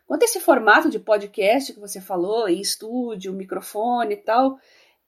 Quanto 0.07 0.23
a 0.23 0.25
esse 0.25 0.41
formato 0.41 0.89
de 0.91 0.99
podcast 0.99 1.73
que 1.73 1.79
você 1.79 2.01
falou, 2.01 2.49
em 2.49 2.61
estúdio, 2.61 3.33
microfone 3.33 4.15
e 4.15 4.17
tal, 4.17 4.59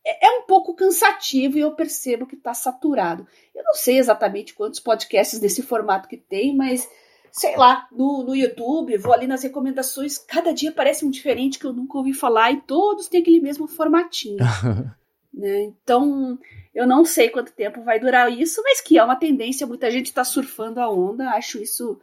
é, 0.05 0.26
é 0.26 0.39
um 0.39 0.43
pouco 0.43 0.74
cansativo 0.74 1.59
e 1.59 1.61
eu 1.61 1.74
percebo 1.74 2.26
que 2.26 2.37
está 2.37 2.55
saturado. 2.55 3.26
Eu 3.55 3.64
não 3.64 3.74
sei 3.74 3.99
exatamente 3.99 4.55
quantos 4.55 4.78
podcasts 4.78 5.41
desse 5.41 5.62
formato 5.62 6.09
que 6.09 6.16
tem, 6.16 6.55
mas 6.55 6.89
sei 7.33 7.57
lá, 7.57 7.89
no, 7.91 8.22
no 8.22 8.37
YouTube, 8.37 8.99
vou 8.99 9.14
ali 9.14 9.26
nas 9.26 9.43
recomendações, 9.43 10.18
cada 10.18 10.53
dia 10.53 10.70
parece 10.70 11.05
um 11.05 11.11
diferente 11.11 11.59
que 11.59 11.64
eu 11.64 11.72
nunca 11.72 11.97
ouvi 11.97 12.12
falar 12.12 12.53
e 12.53 12.61
todos 12.61 13.09
têm 13.09 13.22
aquele 13.22 13.41
mesmo 13.41 13.66
formatinho. 13.66 14.37
Né? 15.33 15.62
Então, 15.62 16.39
eu 16.74 16.87
não 16.87 17.05
sei 17.05 17.30
quanto 17.30 17.53
tempo 17.53 17.83
vai 17.83 17.99
durar 17.99 18.30
isso, 18.30 18.62
mas 18.62 18.80
que 18.80 18.99
é 18.99 19.05
uma 19.05 19.16
tendência, 19.16 19.66
muita 19.66 19.91
gente 19.91 20.07
está 20.07 20.24
surfando 20.24 20.80
a 20.80 20.91
onda, 20.91 21.30
acho 21.30 21.62
isso 21.62 22.01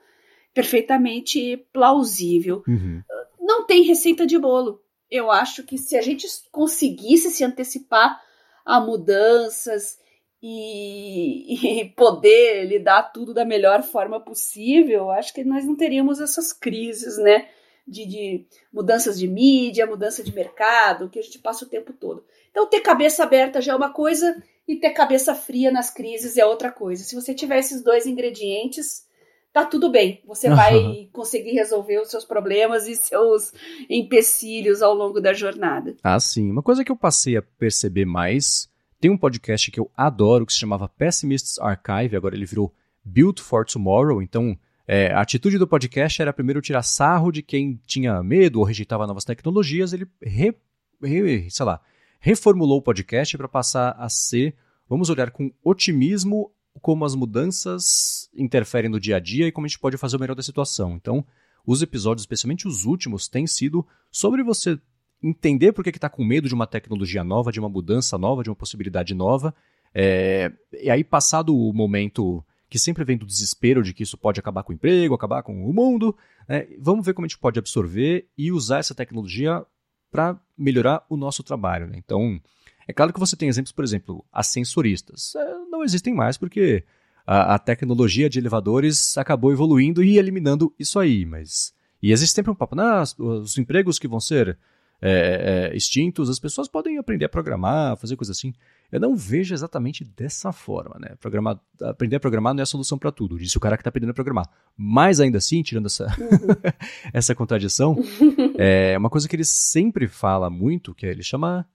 perfeitamente 0.53 1.57
plausível. 1.71 2.63
Uhum. 2.67 3.01
Não 3.39 3.65
tem 3.65 3.83
receita 3.83 4.25
de 4.25 4.37
bolo. 4.37 4.81
Eu 5.09 5.31
acho 5.31 5.63
que 5.63 5.77
se 5.77 5.95
a 5.97 6.01
gente 6.01 6.27
conseguisse 6.51 7.31
se 7.31 7.43
antecipar 7.43 8.21
a 8.65 8.79
mudanças 8.79 9.97
e, 10.41 11.81
e, 11.81 11.89
poder 11.89 12.65
lidar 12.65 13.11
tudo 13.11 13.33
da 13.33 13.45
melhor 13.45 13.83
forma 13.83 14.19
possível, 14.19 15.09
acho 15.09 15.33
que 15.33 15.43
nós 15.43 15.65
não 15.65 15.75
teríamos 15.75 16.19
essas 16.19 16.53
crises, 16.53 17.17
né? 17.17 17.47
De, 17.87 18.05
de 18.05 18.45
mudanças 18.71 19.17
de 19.17 19.27
mídia, 19.27 19.87
mudança 19.87 20.23
de 20.23 20.33
mercado, 20.33 21.09
que 21.09 21.17
a 21.17 21.23
gente 21.23 21.39
passa 21.39 21.65
o 21.65 21.69
tempo 21.69 21.91
todo. 21.91 22.23
Então, 22.51 22.69
ter 22.69 22.81
cabeça 22.81 23.23
aberta 23.23 23.61
já 23.61 23.73
é 23.73 23.75
uma 23.75 23.91
coisa 23.91 24.41
e 24.67 24.75
ter 24.75 24.91
cabeça 24.91 25.33
fria 25.33 25.71
nas 25.71 25.89
crises 25.89 26.37
é 26.37 26.45
outra 26.45 26.71
coisa. 26.71 27.03
Se 27.03 27.15
você 27.15 27.33
tiver 27.33 27.59
esses 27.59 27.83
dois 27.83 28.05
ingredientes, 28.05 29.03
tá 29.51 29.65
tudo 29.65 29.91
bem. 29.91 30.21
Você 30.27 30.49
vai 30.53 31.09
conseguir 31.11 31.51
resolver 31.51 31.99
os 31.99 32.09
seus 32.09 32.25
problemas 32.25 32.87
e 32.87 32.95
seus 32.95 33.51
empecilhos 33.89 34.81
ao 34.81 34.93
longo 34.93 35.19
da 35.19 35.33
jornada. 35.33 35.95
Ah, 36.03 36.19
sim. 36.19 36.51
Uma 36.51 36.61
coisa 36.61 36.83
que 36.83 36.91
eu 36.91 36.95
passei 36.95 37.37
a 37.37 37.41
perceber 37.41 38.05
mais, 38.05 38.69
tem 38.99 39.09
um 39.09 39.17
podcast 39.17 39.71
que 39.71 39.79
eu 39.79 39.89
adoro 39.95 40.45
que 40.45 40.53
se 40.53 40.59
chamava 40.59 40.89
Pessimists 40.89 41.57
Archive, 41.59 42.15
agora 42.15 42.35
ele 42.35 42.45
virou 42.45 42.73
Built 43.03 43.39
for 43.39 43.65
Tomorrow, 43.65 44.21
então 44.21 44.57
é, 44.87 45.11
a 45.13 45.21
atitude 45.21 45.57
do 45.57 45.67
podcast 45.67 46.21
era 46.21 46.33
primeiro 46.33 46.61
tirar 46.61 46.83
sarro 46.83 47.31
de 47.31 47.41
quem 47.41 47.79
tinha 47.85 48.21
medo 48.21 48.59
ou 48.59 48.65
rejeitava 48.65 49.07
novas 49.07 49.23
tecnologias, 49.23 49.93
ele 49.93 50.07
re, 50.21 50.53
re, 51.01 51.49
sei 51.49 51.65
lá, 51.65 51.81
reformulou 52.19 52.79
o 52.79 52.81
podcast 52.81 53.37
para 53.37 53.47
passar 53.47 53.95
a 53.97 54.09
ser, 54.09 54.55
vamos 54.87 55.09
olhar 55.09 55.31
com 55.31 55.51
otimismo 55.63 56.51
como 56.81 57.05
as 57.05 57.15
mudanças 57.15 58.29
interferem 58.35 58.89
no 58.89 58.99
dia 58.99 59.17
a 59.17 59.19
dia 59.19 59.47
e 59.47 59.51
como 59.51 59.65
a 59.65 59.67
gente 59.67 59.79
pode 59.79 59.97
fazer 59.97 60.17
o 60.17 60.19
melhor 60.19 60.35
da 60.35 60.43
situação. 60.43 60.95
Então, 60.95 61.25
os 61.65 61.81
episódios, 61.81 62.23
especialmente 62.23 62.67
os 62.67 62.85
últimos, 62.85 63.27
têm 63.27 63.45
sido 63.45 63.85
sobre 64.11 64.43
você 64.43 64.79
entender 65.21 65.73
por 65.73 65.83
que 65.83 65.89
está 65.89 66.09
com 66.09 66.23
medo 66.23 66.47
de 66.47 66.53
uma 66.53 66.65
tecnologia 66.65 67.23
nova, 67.23 67.51
de 67.51 67.59
uma 67.59 67.69
mudança 67.69 68.17
nova, 68.17 68.43
de 68.43 68.49
uma 68.49 68.55
possibilidade 68.55 69.13
nova. 69.13 69.53
É, 69.93 70.51
e 70.81 70.89
aí, 70.89 71.03
passado 71.03 71.55
o 71.55 71.73
momento 71.73 72.43
que 72.69 72.79
sempre 72.79 73.03
vem 73.03 73.17
do 73.17 73.25
desespero 73.25 73.81
de 73.83 73.93
que 73.93 74.03
isso 74.03 74.17
pode 74.17 74.39
acabar 74.39 74.63
com 74.63 74.71
o 74.71 74.75
emprego, 74.75 75.15
acabar 75.15 75.41
com 75.41 75.65
o 75.65 75.73
mundo, 75.73 76.15
né, 76.47 76.67
vamos 76.77 77.03
ver 77.03 77.13
como 77.13 77.25
a 77.25 77.27
gente 77.27 77.39
pode 77.39 77.57
absorver 77.57 78.27
e 78.37 78.51
usar 78.51 78.77
essa 78.77 78.93
tecnologia 78.93 79.65
para 80.11 80.39
melhorar 80.57 81.05
o 81.09 81.15
nosso 81.15 81.43
trabalho. 81.43 81.87
Né? 81.87 81.93
Então, 81.97 82.39
é 82.87 82.93
claro 82.93 83.13
que 83.13 83.19
você 83.19 83.35
tem 83.35 83.49
exemplos, 83.49 83.71
por 83.71 83.83
exemplo, 83.83 84.25
ascensoristas. 84.31 85.35
É, 85.35 85.53
não 85.69 85.83
existem 85.83 86.13
mais 86.13 86.37
porque 86.37 86.83
a, 87.25 87.55
a, 87.55 87.59
tecnologia 87.59 88.29
de 88.29 88.39
elevadores 88.39 89.17
acabou 89.17 89.51
evoluindo 89.51 90.03
e 90.03 90.17
eliminando 90.17 90.73
isso 90.79 90.99
aí. 90.99 91.25
Mas 91.25 91.73
e 92.01 92.11
existe 92.11 92.33
sempre 92.33 92.51
um 92.51 92.55
papo, 92.55 92.75
os 93.17 93.57
empregos 93.57 93.99
que 93.99 94.07
vão 94.07 94.19
ser 94.19 94.57
é, 95.01 95.69
é, 95.71 95.77
extintos, 95.77 96.29
as 96.29 96.39
pessoas 96.39 96.67
podem 96.67 96.97
aprender 96.97 97.25
a 97.25 97.29
programar, 97.29 97.97
fazer 97.97 98.15
coisas 98.15 98.37
assim. 98.37 98.53
Eu 98.91 98.99
não 98.99 99.15
vejo 99.15 99.53
exatamente 99.53 100.03
dessa 100.03 100.51
forma, 100.51 100.97
né? 100.99 101.15
Programar, 101.19 101.59
aprender 101.81 102.15
a 102.15 102.19
programar 102.19 102.53
não 102.53 102.61
é 102.61 102.63
a 102.63 102.65
solução 102.65 102.97
para 102.97 103.11
tudo, 103.11 103.37
disse 103.37 103.57
o 103.57 103.59
cara 103.59 103.77
que 103.77 103.81
está 103.81 103.89
aprendendo 103.89 104.11
a 104.11 104.15
programar. 104.15 104.49
Mas 104.75 105.19
ainda 105.19 105.37
assim, 105.37 105.61
tirando 105.61 105.85
essa, 105.85 106.05
uhum. 106.05 106.71
essa 107.13 107.35
contradição, 107.35 107.95
é 108.57 108.97
uma 108.97 109.09
coisa 109.09 109.27
que 109.27 109.35
ele 109.35 109.45
sempre 109.45 110.07
fala 110.07 110.49
muito, 110.49 110.95
que 110.95 111.05
ele 111.05 111.21
chama 111.21 111.67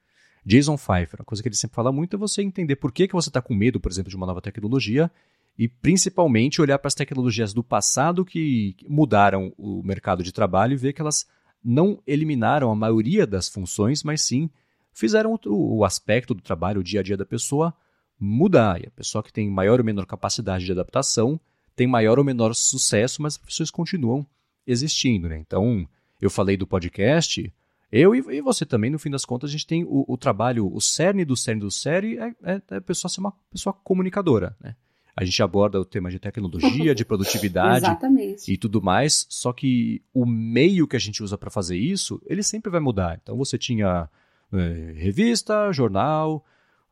Jason 0.45 0.77
Pfeiffer, 0.77 1.21
uma 1.21 1.25
coisa 1.25 1.43
que 1.43 1.49
ele 1.49 1.57
sempre 1.57 1.77
fala 1.77 1.93
muito 1.93 2.17
é 2.17 2.19
você 2.19 2.43
entender 2.43 2.77
por 2.77 2.93
que, 2.93 3.07
que 3.07 3.15
você 3.15 3.31
está 3.31 3.41
com 3.41 3.55
medo, 3.55 3.81
por 3.81 3.91
exemplo, 3.91 4.11
de 4.11 4.17
uma 4.17 4.27
nova 4.27 4.43
tecnologia 4.43 5.11
e 5.57 5.69
principalmente 5.69 6.61
olhar 6.61 6.79
para 6.79 6.89
as 6.89 6.95
tecnologias 6.95 7.55
do 7.55 7.63
passado 7.63 8.25
que 8.25 8.77
mudaram 8.89 9.53
o 9.57 9.83
mercado 9.83 10.23
de 10.23 10.33
trabalho 10.33 10.73
e 10.73 10.77
ver 10.77 10.93
que 10.93 11.01
elas 11.01 11.27
não 11.65 12.03
eliminaram 12.07 12.71
a 12.71 12.75
maioria 12.75 13.27
das 13.27 13.49
funções, 13.49 14.03
mas 14.03 14.21
sim 14.21 14.51
fizeram 14.95 15.39
o, 15.47 15.79
o 15.79 15.85
aspecto 15.85 16.33
do 16.33 16.41
trabalho, 16.41 16.81
o 16.81 16.85
dia 16.85 17.01
a 17.01 17.03
dia 17.03 17.17
da 17.17 17.27
pessoa 17.27 17.75
mudar. 18.19 18.81
E 18.81 18.87
a 18.87 18.91
pessoa 18.91 19.23
que 19.23 19.33
tem 19.33 19.51
maior 19.51 19.79
ou 19.79 19.85
menor 19.85 20.07
capacidade 20.07 20.65
de 20.65 20.73
adaptação 20.73 21.39
tem 21.77 21.87
maior 21.87 22.19
ou 22.19 22.25
menor 22.25 22.55
sucesso, 22.55 23.21
mas 23.21 23.35
as 23.35 23.39
profissões 23.39 23.71
continuam 23.71 24.27
existindo. 24.67 25.29
Né? 25.29 25.39
Então, 25.39 25.87
eu 26.21 26.31
falei 26.31 26.57
do 26.57 26.67
podcast, 26.67 27.53
eu 27.91 28.15
e, 28.15 28.19
e, 28.37 28.41
você 28.41 28.65
também, 28.65 28.91
no 28.91 28.99
fim 28.99 29.11
das 29.11 29.25
contas, 29.25 29.51
a 29.51 29.53
gente 29.53 29.67
tem 29.67 29.85
o, 29.85 30.05
o 30.09 30.17
trabalho, 30.17 30.73
o 30.73 30.81
cerne 30.81 31.25
do 31.25 31.37
cerne 31.37 31.61
do 31.61 31.71
cerne 31.71 32.17
é, 32.19 32.35
é, 32.43 32.63
é 32.71 32.77
a 32.77 32.81
pessoa 32.81 33.11
ser 33.11 33.21
uma 33.21 33.33
pessoa 33.51 33.73
comunicadora. 33.73 34.57
Né? 34.61 34.75
A 35.17 35.25
gente 35.25 35.41
aborda 35.43 35.81
o 35.81 35.85
tema 35.85 36.11
de 36.11 36.19
tecnologia, 36.19 36.95
de 36.95 37.05
produtividade 37.05 37.87
e 38.49 38.57
tudo 38.57 38.83
mais, 38.83 39.27
só 39.29 39.53
que 39.53 40.03
o 40.13 40.27
meio 40.27 40.89
que 40.89 40.97
a 40.97 40.99
gente 40.99 41.23
usa 41.23 41.39
para 41.39 41.51
fazer 41.51 41.77
isso, 41.77 42.21
ele 42.27 42.43
sempre 42.43 42.71
vai 42.71 42.81
mudar. 42.81 43.19
Então 43.23 43.37
você 43.37 43.57
tinha 43.57 44.09
é, 44.55 44.93
revista, 44.93 45.73
jornal, 45.73 46.45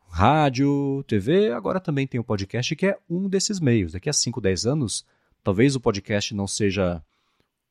rádio, 0.08 1.02
TV, 1.06 1.52
agora 1.52 1.80
também 1.80 2.06
tem 2.06 2.20
o 2.20 2.24
podcast, 2.24 2.76
que 2.76 2.86
é 2.86 2.98
um 3.08 3.28
desses 3.28 3.60
meios. 3.60 3.92
Daqui 3.92 4.10
a 4.10 4.12
5, 4.12 4.40
10 4.40 4.66
anos, 4.66 5.06
talvez 5.42 5.74
o 5.74 5.80
podcast 5.80 6.34
não 6.34 6.46
seja 6.46 7.02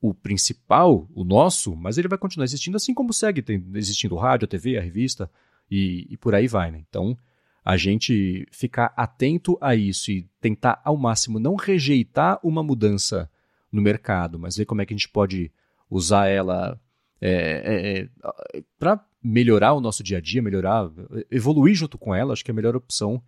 o 0.02 0.14
principal, 0.14 1.08
o 1.14 1.24
nosso, 1.24 1.76
mas 1.76 1.98
ele 1.98 2.08
vai 2.08 2.18
continuar 2.18 2.46
existindo, 2.46 2.76
assim 2.78 2.94
como 2.94 3.14
segue 3.14 3.44
existindo 3.76 4.16
o 4.16 4.18
rádio, 4.18 4.46
a 4.46 4.48
TV, 4.48 4.78
a 4.78 4.82
revista 4.82 5.30
e, 5.70 6.08
e 6.10 6.18
por 6.18 6.34
aí 6.34 6.48
vai. 6.48 6.72
Né? 6.72 6.84
Então, 6.89 7.16
a 7.64 7.78
gente 7.78 8.48
ficar 8.52 8.92
atento 8.98 9.58
a 9.62 9.76
isso 9.76 10.10
e 10.12 10.28
tentar 10.39 10.82
ao 10.84 10.98
máximo 10.98 11.39
não 11.39 11.56
rejeitar 11.56 12.39
uma 12.44 12.64
mudança 12.64 13.30
no 13.72 13.82
mercado, 13.82 14.39
mas 14.39 14.58
ver 14.58 14.66
como 14.66 14.82
é 14.82 14.86
que 14.86 14.94
a 14.94 14.98
gente 14.98 15.10
pode 15.10 15.52
usar 15.89 16.28
ela 16.28 16.80
é, 17.22 17.30
é, 17.32 18.58
é 18.58 18.64
para 18.80 19.00
melhorar 19.24 19.74
o 19.74 19.82
nosso 19.82 20.04
dia 20.04 20.18
a 20.18 20.22
dia, 20.22 20.42
melhorar, 20.42 20.90
evoluir 21.30 21.76
junto 21.76 21.98
com 21.98 22.14
ela, 22.14 22.34
acho 22.34 22.44
que 22.44 22.52
é 22.52 22.54
a 22.54 22.56
melhor 22.56 22.76
opção 22.76 23.22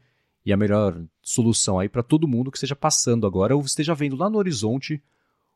e 0.46 0.52
a 0.52 0.58
melhor 0.58 1.02
solução 1.22 1.80
aí 1.80 1.88
para 1.88 2.04
todo 2.04 2.28
mundo 2.28 2.52
que 2.52 2.58
esteja 2.58 2.76
passando 2.76 3.26
agora 3.28 3.56
ou 3.56 3.62
esteja 3.62 3.94
vendo 3.94 4.16
lá 4.16 4.30
no 4.30 4.38
horizonte 4.38 5.02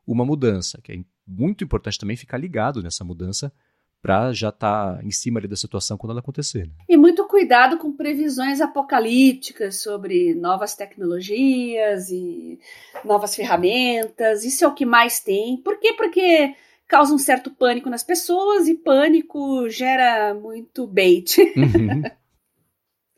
uma 0.06 0.24
mudança, 0.24 0.80
que 0.82 0.92
é 0.92 0.98
muito 1.26 1.62
importante 1.62 1.98
também 1.98 2.16
ficar 2.16 2.38
ligado 2.38 2.82
nessa 2.82 3.04
mudança 3.04 3.52
para 4.00 4.32
já 4.32 4.48
estar 4.48 4.96
tá 4.96 5.04
em 5.04 5.10
cima 5.10 5.40
da 5.40 5.56
situação 5.56 5.98
quando 5.98 6.12
ela 6.12 6.20
acontecer. 6.20 6.66
Né? 6.66 6.72
E 6.88 6.96
muito 6.96 7.26
cuidado 7.26 7.76
com 7.78 7.92
previsões 7.92 8.60
apocalípticas 8.60 9.82
sobre 9.82 10.34
novas 10.34 10.74
tecnologias 10.74 12.08
e 12.08 12.58
novas 13.04 13.34
ferramentas. 13.34 14.44
Isso 14.44 14.64
é 14.64 14.68
o 14.68 14.74
que 14.74 14.86
mais 14.86 15.20
tem. 15.20 15.56
Por 15.58 15.78
quê? 15.78 15.92
Porque 15.94 16.54
causa 16.88 17.14
um 17.14 17.18
certo 17.18 17.50
pânico 17.50 17.90
nas 17.90 18.02
pessoas 18.02 18.66
e 18.66 18.74
pânico 18.74 19.68
gera 19.68 20.34
muito 20.34 20.86
bait. 20.86 21.36
Uhum. 21.56 22.02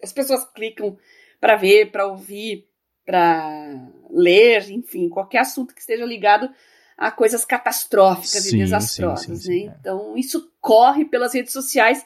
As 0.02 0.14
pessoas 0.14 0.44
clicam 0.54 0.96
para 1.38 1.56
ver, 1.56 1.90
para 1.90 2.06
ouvir, 2.06 2.66
para 3.04 3.90
ler, 4.10 4.70
enfim, 4.70 5.10
qualquer 5.10 5.40
assunto 5.40 5.74
que 5.74 5.80
esteja 5.80 6.06
ligado 6.06 6.50
a 6.96 7.10
coisas 7.10 7.44
catastróficas 7.44 8.44
sim, 8.44 8.56
e 8.56 8.58
desastrosas. 8.60 9.26
Sim, 9.26 9.36
sim, 9.36 9.66
né? 9.66 9.72
É. 9.72 9.76
Então, 9.80 10.16
isso 10.16 10.50
corre 10.60 11.04
pelas 11.04 11.34
redes 11.34 11.52
sociais 11.52 12.04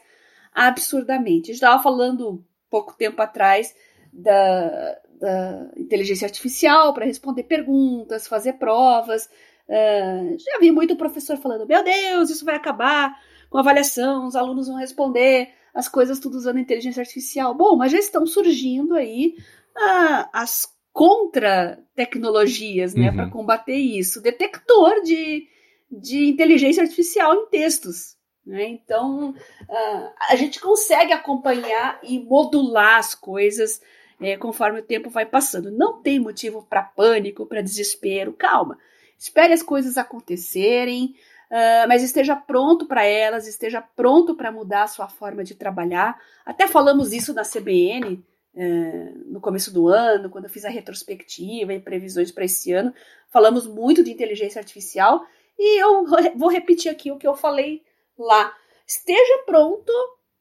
absurdamente. 0.53 1.51
A 1.51 1.55
gente 1.55 1.63
estava 1.63 1.83
falando 1.83 2.45
pouco 2.71 2.95
tempo 2.95 3.21
atrás 3.23 3.75
da, 4.13 4.99
da 5.21 5.71
inteligência 5.77 6.27
artificial 6.27 6.95
para 6.95 7.07
responder 7.07 7.45
perguntas, 7.45 8.27
fazer 8.27 8.55
provas. 8.55 9.29
Uh, 9.69 10.37
já 10.39 10.59
vi 10.61 10.71
muito 10.71 10.97
professor 10.97 11.37
falando: 11.37 11.67
Meu 11.67 11.83
Deus, 11.83 12.31
isso 12.31 12.45
vai 12.45 12.57
acabar 12.57 13.19
com 13.49 13.59
avaliação, 13.59 14.27
os 14.27 14.37
alunos 14.37 14.69
vão 14.69 14.77
responder 14.77 15.51
as 15.75 15.89
coisas 15.89 16.19
tudo 16.19 16.37
usando 16.37 16.59
inteligência 16.59 17.01
artificial. 17.01 17.55
Bom, 17.55 17.77
mas 17.77 17.93
já 17.93 17.99
estão 17.99 18.27
surgindo 18.27 18.95
aí 18.95 19.37
uh, 19.77 20.27
as 20.33 20.73
contra-tecnologias 20.93 22.95
né, 22.95 23.11
uhum. 23.11 23.17
para 23.17 23.31
combater 23.31 23.77
isso. 23.77 24.23
Detector 24.23 25.03
de, 25.03 25.47
de 25.91 26.29
inteligência 26.29 26.83
artificial 26.83 27.35
em 27.35 27.47
textos. 27.47 28.17
Né? 28.47 28.69
Então, 28.69 29.31
uh, 29.31 30.11
a 30.31 30.37
gente 30.37 30.61
consegue 30.61 31.13
acompanhar 31.13 31.99
e 32.03 32.21
modular 32.21 32.99
as 32.99 33.15
coisas 33.15 33.81
é, 34.21 34.37
conforme 34.37 34.79
o 34.79 34.85
tempo 34.85 35.11
vai 35.11 35.27
passando. 35.27 35.73
Não 35.73 36.01
tem 36.01 36.21
motivo 36.21 36.63
para 36.63 36.83
pânico, 36.83 37.47
para 37.47 37.61
desespero. 37.61 38.33
Calma. 38.33 38.79
Espere 39.19 39.53
as 39.53 39.63
coisas 39.63 39.97
acontecerem, 39.97 41.15
uh, 41.51 41.89
mas 41.89 42.03
esteja 42.03 42.37
pronto 42.37 42.87
para 42.87 43.05
elas, 43.05 43.47
esteja 43.47 43.81
pronto 43.81 44.35
para 44.35 44.53
mudar 44.53 44.85
a 44.85 44.89
sua 44.89 45.09
forma 45.09 45.45
de 45.45 45.55
trabalhar. 45.55 46.21
Até 46.45 46.67
falamos 46.67 47.13
isso 47.13 47.33
na 47.33 47.43
CBN 47.43 48.23
é, 48.57 49.11
no 49.27 49.41
começo 49.41 49.73
do 49.73 49.89
ano, 49.89 50.31
quando 50.31 50.45
eu 50.45 50.51
fiz 50.51 50.65
a 50.65 50.69
retrospectiva 50.69 51.75
e 51.75 51.81
previsões 51.81 52.31
para 52.31 52.45
esse 52.45 52.73
ano, 52.73 52.95
falamos 53.29 53.67
muito 53.67 54.05
de 54.05 54.13
inteligência 54.13 54.61
artificial 54.61 55.27
e 55.59 55.83
eu 55.83 56.07
vou 56.37 56.49
repetir 56.49 56.91
aqui 56.91 57.11
o 57.11 57.19
que 57.19 57.27
eu 57.27 57.35
falei 57.35 57.83
lá. 58.17 58.55
Esteja 58.87 59.43
pronto 59.45 59.93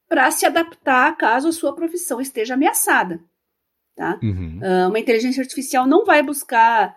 para 0.08 0.30
se 0.30 0.46
adaptar 0.46 1.18
caso 1.18 1.48
a 1.48 1.52
sua 1.52 1.74
profissão 1.74 2.22
esteja 2.22 2.54
ameaçada. 2.54 3.20
Tá? 3.96 4.20
Uhum. 4.22 4.60
Uh, 4.62 4.90
uma 4.90 5.00
inteligência 5.00 5.42
artificial 5.42 5.88
não 5.88 6.06
vai 6.06 6.22
buscar 6.22 6.96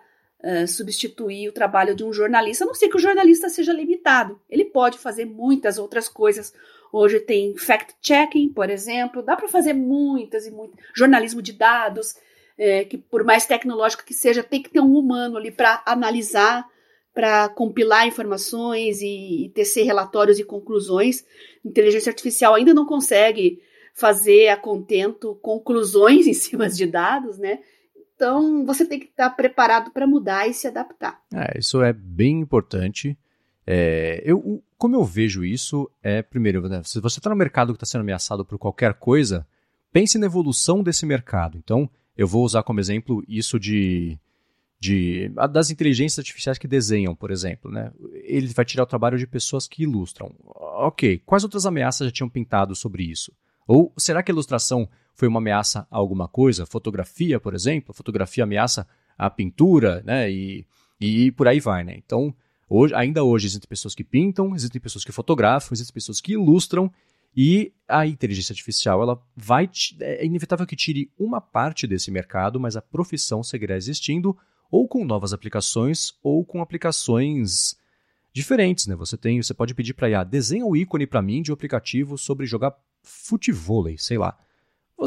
substituir 0.67 1.49
o 1.49 1.51
trabalho 1.51 1.95
de 1.95 2.03
um 2.03 2.13
jornalista, 2.13 2.63
a 2.63 2.67
não 2.67 2.73
ser 2.73 2.89
que 2.89 2.97
o 2.97 2.99
jornalista 2.99 3.49
seja 3.49 3.73
limitado. 3.73 4.39
Ele 4.49 4.65
pode 4.65 4.97
fazer 4.97 5.25
muitas 5.25 5.77
outras 5.77 6.07
coisas. 6.07 6.53
Hoje 6.91 7.19
tem 7.19 7.57
fact-checking, 7.57 8.49
por 8.49 8.69
exemplo, 8.69 9.21
dá 9.21 9.35
para 9.35 9.47
fazer 9.47 9.73
muitas 9.73 10.45
e 10.45 10.51
muitas. 10.51 10.79
Jornalismo 10.95 11.41
de 11.41 11.53
dados, 11.53 12.15
é, 12.57 12.85
que 12.85 12.97
por 12.97 13.23
mais 13.23 13.45
tecnológico 13.45 14.05
que 14.05 14.13
seja, 14.13 14.43
tem 14.43 14.61
que 14.61 14.69
ter 14.69 14.79
um 14.79 14.97
humano 14.97 15.37
ali 15.37 15.51
para 15.51 15.81
analisar, 15.85 16.65
para 17.13 17.49
compilar 17.49 18.07
informações 18.07 19.01
e, 19.01 19.45
e 19.45 19.49
tecer 19.49 19.83
relatórios 19.83 20.39
e 20.39 20.43
conclusões. 20.43 21.25
Inteligência 21.65 22.11
artificial 22.11 22.53
ainda 22.53 22.73
não 22.73 22.85
consegue 22.85 23.61
fazer 23.93 24.49
a 24.49 24.55
contento 24.55 25.33
conclusões 25.41 26.27
em 26.27 26.33
cima 26.33 26.69
de 26.69 26.85
dados, 26.85 27.39
né? 27.39 27.59
Então 28.17 28.65
você 28.65 28.83
tem 28.83 28.99
que 28.99 29.05
estar 29.05 29.29
preparado 29.29 29.91
para 29.91 30.07
mudar 30.07 30.49
e 30.49 30.53
se 30.53 30.67
adaptar. 30.67 31.21
É, 31.31 31.59
isso 31.59 31.83
é 31.83 31.93
bem 31.93 32.39
importante. 32.39 33.15
É, 33.65 34.23
eu, 34.25 34.63
como 34.75 34.95
eu 34.95 35.05
vejo 35.05 35.45
isso, 35.45 35.89
é, 36.01 36.23
primeiro, 36.23 36.67
né, 36.67 36.81
se 36.83 36.99
você 36.99 37.19
está 37.19 37.29
no 37.29 37.35
mercado 37.35 37.73
que 37.73 37.77
está 37.77 37.85
sendo 37.85 38.01
ameaçado 38.01 38.43
por 38.43 38.57
qualquer 38.57 38.95
coisa, 38.95 39.45
pense 39.93 40.17
na 40.17 40.25
evolução 40.25 40.81
desse 40.81 41.05
mercado. 41.05 41.59
Então, 41.59 41.87
eu 42.17 42.27
vou 42.27 42.43
usar 42.43 42.63
como 42.63 42.79
exemplo 42.79 43.23
isso 43.27 43.59
de, 43.59 44.17
de 44.79 45.29
das 45.51 45.69
inteligências 45.69 46.17
artificiais 46.17 46.57
que 46.57 46.67
desenham, 46.67 47.15
por 47.15 47.29
exemplo. 47.29 47.69
Né? 47.69 47.91
Ele 48.23 48.47
vai 48.47 48.65
tirar 48.65 48.81
o 48.83 48.87
trabalho 48.87 49.19
de 49.19 49.27
pessoas 49.27 49.67
que 49.67 49.83
ilustram. 49.83 50.33
Ok, 50.45 51.21
quais 51.23 51.43
outras 51.43 51.67
ameaças 51.67 52.07
já 52.07 52.11
tinham 52.11 52.29
pintado 52.29 52.75
sobre 52.75 53.03
isso? 53.03 53.31
Ou 53.67 53.93
será 53.97 54.23
que 54.23 54.31
a 54.31 54.33
ilustração 54.33 54.89
foi 55.13 55.27
uma 55.27 55.39
ameaça 55.39 55.87
a 55.91 55.97
alguma 55.97 56.27
coisa? 56.27 56.65
Fotografia, 56.65 57.39
por 57.39 57.53
exemplo? 57.53 57.93
Fotografia 57.93 58.43
ameaça 58.43 58.87
a 59.17 59.29
pintura, 59.29 60.01
né? 60.05 60.31
E, 60.31 60.65
e 60.99 61.31
por 61.33 61.47
aí 61.47 61.59
vai, 61.59 61.83
né? 61.83 61.95
Então, 61.97 62.33
Hoje, 62.69 62.93
ainda 62.93 63.23
hoje 63.23 63.47
existem 63.47 63.67
pessoas 63.67 63.95
que 63.95 64.03
pintam, 64.03 64.53
existem 64.53 64.81
pessoas 64.81 65.05
que 65.05 65.11
fotografam, 65.11 65.73
existem 65.73 65.93
pessoas 65.93 66.19
que 66.19 66.33
ilustram 66.33 66.91
e 67.35 67.71
a 67.87 68.05
inteligência 68.05 68.51
artificial 68.51 69.01
ela 69.01 69.21
vai 69.35 69.69
é 70.01 70.25
inevitável 70.25 70.65
que 70.65 70.75
tire 70.75 71.09
uma 71.17 71.39
parte 71.39 71.87
desse 71.87 72.11
mercado, 72.11 72.59
mas 72.59 72.75
a 72.75 72.81
profissão 72.81 73.41
seguirá 73.41 73.77
existindo 73.77 74.35
ou 74.69 74.85
com 74.87 75.05
novas 75.05 75.31
aplicações 75.31 76.13
ou 76.21 76.43
com 76.43 76.61
aplicações 76.61 77.77
diferentes, 78.33 78.85
né? 78.85 78.95
Você 78.95 79.15
tem, 79.15 79.41
você 79.41 79.53
pode 79.53 79.73
pedir 79.73 79.93
para 79.93 80.09
IA 80.09 80.23
desenha 80.25 80.65
o 80.65 80.75
ícone 80.75 81.07
para 81.07 81.21
mim 81.21 81.41
de 81.41 81.51
um 81.51 81.53
aplicativo 81.53 82.17
sobre 82.17 82.45
jogar 82.45 82.75
futevôlei, 83.07 83.97
sei 83.97 84.17
lá. 84.17 84.37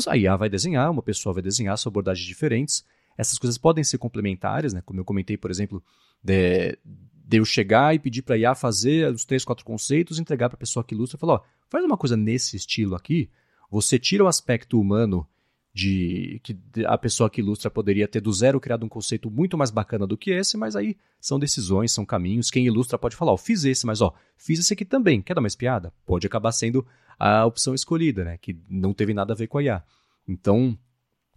A 0.06 0.16
IA 0.16 0.36
vai 0.36 0.48
desenhar, 0.48 0.90
uma 0.90 1.02
pessoa 1.02 1.32
vai 1.32 1.42
desenhar 1.42 1.76
são 1.76 1.90
abordagens 1.90 2.26
diferentes. 2.26 2.84
Essas 3.18 3.38
coisas 3.38 3.58
podem 3.58 3.84
ser 3.84 3.98
complementares, 3.98 4.72
né? 4.72 4.82
Como 4.84 5.00
eu 5.00 5.04
comentei, 5.04 5.36
por 5.36 5.50
exemplo, 5.50 5.82
de, 6.22 6.78
de 6.84 7.36
eu 7.38 7.44
chegar 7.44 7.94
e 7.94 7.98
pedir 7.98 8.22
para 8.22 8.36
a 8.36 8.38
IA 8.38 8.54
fazer 8.54 9.12
os 9.12 9.24
três, 9.24 9.44
quatro 9.44 9.64
conceitos, 9.64 10.18
entregar 10.18 10.48
para 10.48 10.56
a 10.56 10.60
pessoa 10.60 10.84
que 10.84 10.94
ilustra 10.94 11.16
e 11.16 11.20
falar, 11.20 11.34
ó, 11.34 11.40
faz 11.68 11.84
uma 11.84 11.96
coisa 11.96 12.16
nesse 12.16 12.56
estilo 12.56 12.94
aqui, 12.94 13.28
você 13.70 13.98
tira 13.98 14.24
o 14.24 14.28
aspecto 14.28 14.80
humano 14.80 15.26
de 15.72 16.40
que 16.42 16.58
a 16.84 16.98
pessoa 16.98 17.30
que 17.30 17.40
ilustra 17.40 17.70
poderia 17.70 18.08
ter 18.08 18.20
do 18.20 18.32
zero 18.32 18.60
criado 18.60 18.84
um 18.84 18.88
conceito 18.88 19.30
muito 19.30 19.56
mais 19.56 19.70
bacana 19.70 20.06
do 20.06 20.16
que 20.16 20.32
esse, 20.32 20.56
mas 20.56 20.74
aí 20.74 20.96
são 21.20 21.38
decisões, 21.38 21.92
são 21.92 22.04
caminhos. 22.04 22.50
Quem 22.50 22.66
ilustra 22.66 22.98
pode 22.98 23.14
falar, 23.14 23.32
ó, 23.32 23.36
fiz 23.36 23.64
esse, 23.64 23.86
mas 23.86 24.00
ó, 24.00 24.12
fiz 24.36 24.58
esse 24.58 24.72
aqui 24.72 24.84
também. 24.84 25.22
Quer 25.22 25.34
dar 25.34 25.40
uma 25.40 25.46
espiada? 25.46 25.92
Pode 26.04 26.26
acabar 26.26 26.50
sendo 26.50 26.84
a 27.20 27.44
opção 27.44 27.74
escolhida, 27.74 28.24
né? 28.24 28.38
Que 28.38 28.58
não 28.66 28.94
teve 28.94 29.12
nada 29.12 29.34
a 29.34 29.36
ver 29.36 29.46
com 29.46 29.58
a 29.58 29.62
IA. 29.62 29.84
Então, 30.26 30.76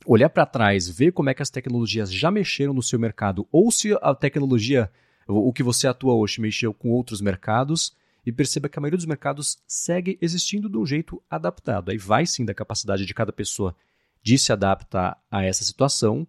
olhar 0.05 0.29
para 0.29 0.45
trás, 0.45 0.89
ver 0.89 1.11
como 1.11 1.29
é 1.29 1.33
que 1.33 1.41
as 1.41 1.49
tecnologias 1.49 2.11
já 2.11 2.31
mexeram 2.31 2.73
no 2.73 2.81
seu 2.81 2.97
mercado, 2.97 3.45
ou 3.51 3.69
se 3.69 3.93
a 4.01 4.15
tecnologia, 4.15 4.89
o 5.27 5.51
que 5.51 5.61
você 5.61 5.85
atua 5.85 6.13
hoje, 6.13 6.39
mexeu 6.39 6.73
com 6.73 6.89
outros 6.89 7.19
mercados, 7.19 7.93
e 8.25 8.31
perceba 8.31 8.69
que 8.69 8.79
a 8.79 8.81
maioria 8.81 8.97
dos 8.97 9.05
mercados 9.05 9.57
segue 9.67 10.17
existindo 10.21 10.69
de 10.69 10.77
um 10.77 10.85
jeito 10.85 11.21
adaptado. 11.29 11.91
Aí 11.91 11.97
vai 11.97 12.25
sim 12.25 12.45
da 12.45 12.53
capacidade 12.53 13.05
de 13.05 13.13
cada 13.13 13.33
pessoa 13.33 13.75
de 14.21 14.37
se 14.37 14.53
adaptar 14.53 15.21
a 15.29 15.43
essa 15.43 15.65
situação, 15.65 16.25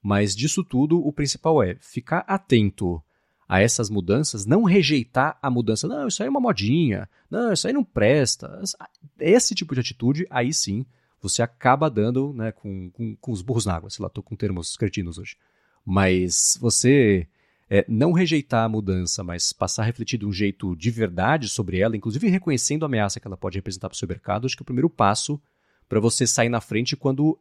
mas 0.00 0.36
disso 0.36 0.62
tudo, 0.62 1.04
o 1.04 1.12
principal 1.12 1.60
é 1.60 1.76
ficar 1.80 2.24
atento 2.28 3.02
a 3.48 3.60
essas 3.60 3.90
mudanças, 3.90 4.46
não 4.46 4.64
rejeitar 4.64 5.38
a 5.42 5.50
mudança. 5.50 5.86
Não, 5.86 6.08
isso 6.08 6.22
aí 6.22 6.26
é 6.26 6.30
uma 6.30 6.40
modinha. 6.40 7.08
Não, 7.30 7.52
isso 7.52 7.66
aí 7.66 7.72
não 7.72 7.84
presta. 7.84 8.62
Esse 9.18 9.54
tipo 9.54 9.74
de 9.74 9.80
atitude, 9.80 10.26
aí 10.30 10.52
sim, 10.52 10.86
você 11.20 11.42
acaba 11.42 11.90
dando 11.90 12.32
né, 12.32 12.52
com, 12.52 12.90
com, 12.90 13.16
com 13.16 13.32
os 13.32 13.42
burros 13.42 13.66
na 13.66 13.74
água. 13.74 13.90
Sei 13.90 14.02
lá, 14.02 14.08
estou 14.08 14.22
com 14.22 14.34
termos 14.34 14.76
cretinos 14.76 15.18
hoje. 15.18 15.36
Mas 15.84 16.56
você 16.60 17.26
é, 17.68 17.84
não 17.88 18.12
rejeitar 18.12 18.64
a 18.64 18.68
mudança, 18.68 19.24
mas 19.24 19.52
passar 19.52 19.82
a 19.82 19.86
refletir 19.86 20.18
de 20.18 20.26
um 20.26 20.32
jeito 20.32 20.76
de 20.76 20.90
verdade 20.90 21.48
sobre 21.48 21.78
ela, 21.78 21.96
inclusive 21.96 22.28
reconhecendo 22.28 22.84
a 22.84 22.86
ameaça 22.86 23.18
que 23.18 23.26
ela 23.26 23.36
pode 23.36 23.56
representar 23.56 23.88
para 23.88 23.94
o 23.94 23.98
seu 23.98 24.06
mercado, 24.06 24.44
acho 24.44 24.54
que 24.54 24.62
é 24.62 24.64
o 24.64 24.66
primeiro 24.66 24.90
passo 24.90 25.40
para 25.88 25.98
você 25.98 26.26
sair 26.26 26.48
na 26.48 26.60
frente 26.60 26.96
quando 26.96 27.38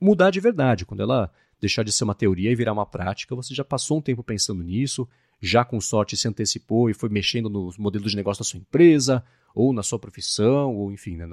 mudar 0.00 0.30
de 0.30 0.38
verdade, 0.38 0.84
quando 0.84 1.00
ela 1.00 1.32
deixar 1.58 1.82
de 1.82 1.92
ser 1.92 2.04
uma 2.04 2.14
teoria 2.14 2.50
e 2.50 2.54
virar 2.54 2.74
uma 2.74 2.84
prática, 2.84 3.34
você 3.34 3.54
já 3.54 3.64
passou 3.64 3.98
um 3.98 4.02
tempo 4.02 4.22
pensando 4.22 4.62
nisso, 4.62 5.08
já 5.44 5.64
com 5.64 5.80
sorte 5.80 6.16
se 6.16 6.26
antecipou 6.26 6.88
e 6.88 6.94
foi 6.94 7.08
mexendo 7.08 7.50
nos 7.50 7.76
modelos 7.76 8.12
de 8.12 8.16
negócio 8.16 8.42
da 8.42 8.48
sua 8.48 8.58
empresa, 8.58 9.24
ou 9.54 9.72
na 9.72 9.82
sua 9.82 9.98
profissão, 9.98 10.74
ou 10.74 10.90
enfim, 10.90 11.16
né, 11.16 11.26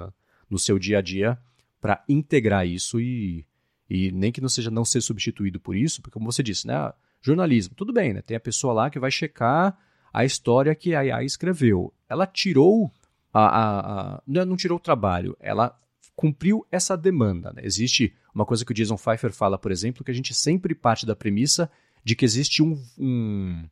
no 0.48 0.58
seu 0.58 0.78
dia 0.78 0.98
a 0.98 1.00
dia, 1.02 1.38
para 1.80 2.04
integrar 2.08 2.66
isso 2.66 3.00
e, 3.00 3.46
e 3.88 4.12
nem 4.12 4.30
que 4.30 4.40
não 4.40 4.48
seja 4.48 4.70
não 4.70 4.84
ser 4.84 5.00
substituído 5.00 5.58
por 5.58 5.74
isso, 5.74 6.00
porque 6.00 6.12
como 6.12 6.30
você 6.30 6.42
disse, 6.42 6.66
né, 6.66 6.92
jornalismo, 7.20 7.74
tudo 7.74 7.92
bem, 7.92 8.12
né, 8.12 8.22
tem 8.22 8.36
a 8.36 8.40
pessoa 8.40 8.72
lá 8.72 8.90
que 8.90 8.98
vai 8.98 9.10
checar 9.10 9.76
a 10.12 10.24
história 10.24 10.74
que 10.74 10.94
a 10.94 11.00
AI 11.00 11.24
escreveu. 11.24 11.92
Ela 12.08 12.26
tirou 12.26 12.92
a, 13.32 13.46
a, 13.46 14.14
a 14.16 14.22
não 14.26 14.56
tirou 14.56 14.76
o 14.76 14.80
trabalho, 14.80 15.34
ela 15.40 15.76
cumpriu 16.14 16.66
essa 16.70 16.96
demanda. 16.96 17.52
Né? 17.52 17.62
Existe 17.64 18.14
uma 18.34 18.44
coisa 18.44 18.64
que 18.64 18.72
o 18.72 18.74
Jason 18.74 18.96
Pfeiffer 18.96 19.32
fala, 19.32 19.56
por 19.56 19.72
exemplo, 19.72 20.04
que 20.04 20.10
a 20.10 20.14
gente 20.14 20.34
sempre 20.34 20.74
parte 20.74 21.06
da 21.06 21.16
premissa 21.16 21.70
de 22.04 22.14
que 22.14 22.24
existe 22.24 22.62
um, 22.62 22.80
um, 22.98 23.64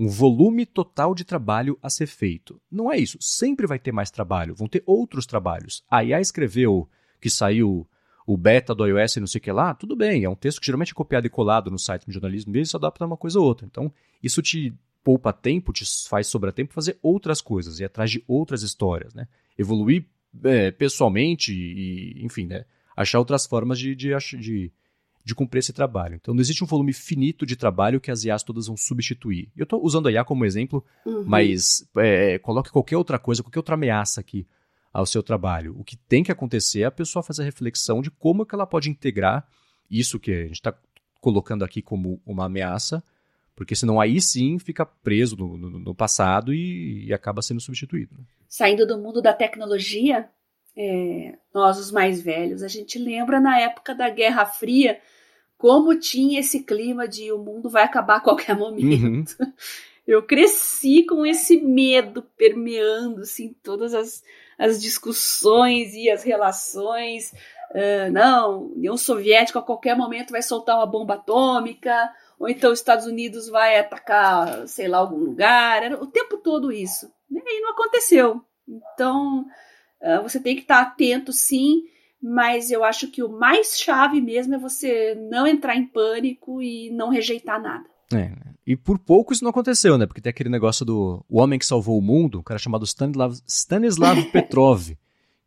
um 0.00 0.08
volume 0.08 0.64
total 0.64 1.14
de 1.14 1.24
trabalho 1.24 1.78
a 1.82 1.90
ser 1.90 2.06
feito. 2.06 2.58
Não 2.72 2.90
é 2.90 2.96
isso. 2.96 3.18
Sempre 3.20 3.66
vai 3.66 3.78
ter 3.78 3.92
mais 3.92 4.10
trabalho, 4.10 4.54
vão 4.54 4.66
ter 4.66 4.82
outros 4.86 5.26
trabalhos. 5.26 5.84
A 5.90 6.02
IA 6.02 6.18
escreveu 6.22 6.88
que 7.20 7.28
saiu 7.28 7.86
o 8.26 8.34
beta 8.34 8.74
do 8.74 8.86
iOS 8.86 9.16
e 9.16 9.20
não 9.20 9.26
sei 9.26 9.38
o 9.38 9.42
que 9.42 9.52
lá, 9.52 9.74
tudo 9.74 9.94
bem, 9.94 10.24
é 10.24 10.28
um 10.30 10.34
texto 10.34 10.58
que 10.58 10.64
geralmente 10.66 10.92
é 10.92 10.94
copiado 10.94 11.26
e 11.26 11.30
colado 11.30 11.70
no 11.70 11.78
site 11.78 12.06
de 12.06 12.14
jornalismo 12.14 12.56
e 12.56 12.64
se 12.64 12.74
adapta 12.74 13.04
a 13.04 13.06
uma 13.06 13.16
coisa 13.16 13.38
ou 13.38 13.44
outra. 13.44 13.66
Então, 13.66 13.92
isso 14.22 14.40
te 14.40 14.72
poupa 15.04 15.34
tempo, 15.34 15.70
te 15.70 15.84
faz 16.08 16.28
sobrar 16.28 16.54
tempo 16.54 16.72
fazer 16.72 16.98
outras 17.02 17.42
coisas, 17.42 17.78
ir 17.78 17.84
atrás 17.84 18.10
de 18.10 18.24
outras 18.26 18.62
histórias, 18.62 19.12
né? 19.12 19.28
Evoluir 19.58 20.06
é, 20.44 20.70
pessoalmente 20.70 21.52
e, 21.52 22.24
enfim, 22.24 22.46
né, 22.46 22.64
achar 22.96 23.18
outras 23.18 23.44
formas 23.44 23.78
de, 23.78 23.94
de, 23.94 24.10
de, 24.38 24.72
de, 25.30 25.34
cumprir 25.34 25.60
esse 25.60 25.72
trabalho. 25.72 26.16
Então, 26.16 26.34
não 26.34 26.40
existe 26.40 26.62
um 26.62 26.66
volume 26.66 26.92
finito 26.92 27.46
de 27.46 27.56
trabalho 27.56 28.00
que 28.00 28.10
as 28.10 28.24
IAs 28.24 28.42
todas 28.42 28.66
vão 28.66 28.76
substituir. 28.76 29.50
Eu 29.56 29.64
estou 29.64 29.82
usando 29.84 30.08
a 30.08 30.12
IA 30.12 30.24
como 30.24 30.44
exemplo, 30.44 30.84
uhum. 31.06 31.24
mas 31.26 31.88
é, 31.96 32.38
coloque 32.38 32.70
qualquer 32.70 32.96
outra 32.96 33.18
coisa, 33.18 33.42
qualquer 33.42 33.58
outra 33.58 33.74
ameaça 33.74 34.20
aqui 34.20 34.46
ao 34.92 35.06
seu 35.06 35.22
trabalho. 35.22 35.74
O 35.78 35.84
que 35.84 35.96
tem 35.96 36.22
que 36.22 36.32
acontecer 36.32 36.80
é 36.82 36.84
a 36.84 36.90
pessoa 36.90 37.22
fazer 37.22 37.42
a 37.42 37.44
reflexão 37.44 38.02
de 38.02 38.10
como 38.10 38.42
é 38.42 38.46
que 38.46 38.54
ela 38.54 38.66
pode 38.66 38.90
integrar 38.90 39.46
isso 39.90 40.20
que 40.20 40.32
a 40.32 40.42
gente 40.42 40.52
está 40.52 40.74
colocando 41.20 41.64
aqui 41.64 41.82
como 41.82 42.20
uma 42.24 42.46
ameaça, 42.46 43.02
porque 43.54 43.74
senão 43.74 44.00
aí 44.00 44.20
sim 44.20 44.58
fica 44.58 44.86
preso 44.86 45.36
no, 45.36 45.56
no, 45.56 45.78
no 45.78 45.94
passado 45.94 46.52
e, 46.54 47.06
e, 47.06 47.12
acaba 47.12 47.42
sendo 47.42 47.60
substituído. 47.60 48.14
Né? 48.16 48.24
saindo 48.50 48.84
do 48.84 48.98
mundo 48.98 49.22
da 49.22 49.32
tecnologia, 49.32 50.28
é, 50.76 51.38
nós 51.54 51.78
os 51.78 51.92
mais 51.92 52.20
velhos, 52.20 52.64
a 52.64 52.68
gente 52.68 52.98
lembra 52.98 53.40
na 53.40 53.60
época 53.60 53.94
da 53.94 54.10
Guerra 54.10 54.44
Fria 54.44 55.00
como 55.60 55.94
tinha 55.94 56.40
esse 56.40 56.62
clima 56.64 57.06
de 57.06 57.30
o 57.30 57.36
mundo 57.36 57.68
vai 57.68 57.82
acabar 57.82 58.16
a 58.16 58.20
qualquer 58.20 58.56
momento. 58.56 59.36
Uhum. 59.38 59.52
Eu 60.06 60.22
cresci 60.22 61.04
com 61.04 61.26
esse 61.26 61.60
medo 61.60 62.22
permeando 62.34 63.20
assim 63.20 63.54
todas 63.62 63.92
as, 63.92 64.24
as 64.58 64.80
discussões 64.80 65.92
e 65.92 66.08
as 66.08 66.22
relações. 66.22 67.34
Uh, 67.72 68.10
não, 68.10 68.68
União 68.68 68.96
Soviética 68.96 69.58
a 69.58 69.62
qualquer 69.62 69.94
momento 69.94 70.30
vai 70.30 70.40
soltar 70.40 70.76
uma 70.76 70.86
bomba 70.86 71.14
atômica, 71.14 72.10
ou 72.38 72.48
então 72.48 72.72
os 72.72 72.78
Estados 72.78 73.04
Unidos 73.04 73.46
vai 73.50 73.78
atacar, 73.78 74.66
sei 74.66 74.88
lá, 74.88 74.96
algum 74.96 75.18
lugar. 75.18 75.82
Era 75.82 76.02
o 76.02 76.06
tempo 76.06 76.38
todo 76.38 76.72
isso. 76.72 77.12
E 77.30 77.60
não 77.60 77.72
aconteceu. 77.72 78.42
Então, 78.66 79.44
uh, 80.00 80.22
você 80.22 80.40
tem 80.40 80.56
que 80.56 80.62
estar 80.62 80.80
atento, 80.80 81.34
sim, 81.34 81.82
mas 82.22 82.70
eu 82.70 82.84
acho 82.84 83.08
que 83.08 83.22
o 83.22 83.28
mais 83.28 83.78
chave 83.78 84.20
mesmo 84.20 84.54
é 84.54 84.58
você 84.58 85.14
não 85.30 85.46
entrar 85.46 85.76
em 85.76 85.86
pânico 85.86 86.62
e 86.62 86.90
não 86.90 87.08
rejeitar 87.08 87.60
nada. 87.60 87.84
É, 88.12 88.32
e 88.66 88.76
por 88.76 88.98
pouco 88.98 89.32
isso 89.32 89.44
não 89.44 89.50
aconteceu, 89.50 89.96
né? 89.96 90.06
Porque 90.06 90.20
tem 90.20 90.30
aquele 90.30 90.48
negócio 90.48 90.84
do 90.84 91.24
o 91.28 91.40
homem 91.40 91.58
que 91.58 91.66
salvou 91.66 91.98
o 91.98 92.02
mundo, 92.02 92.40
um 92.40 92.42
cara 92.42 92.58
chamado 92.58 92.84
Stanislav, 92.84 93.34
Stanislav 93.46 94.22
Petrov, 94.32 94.90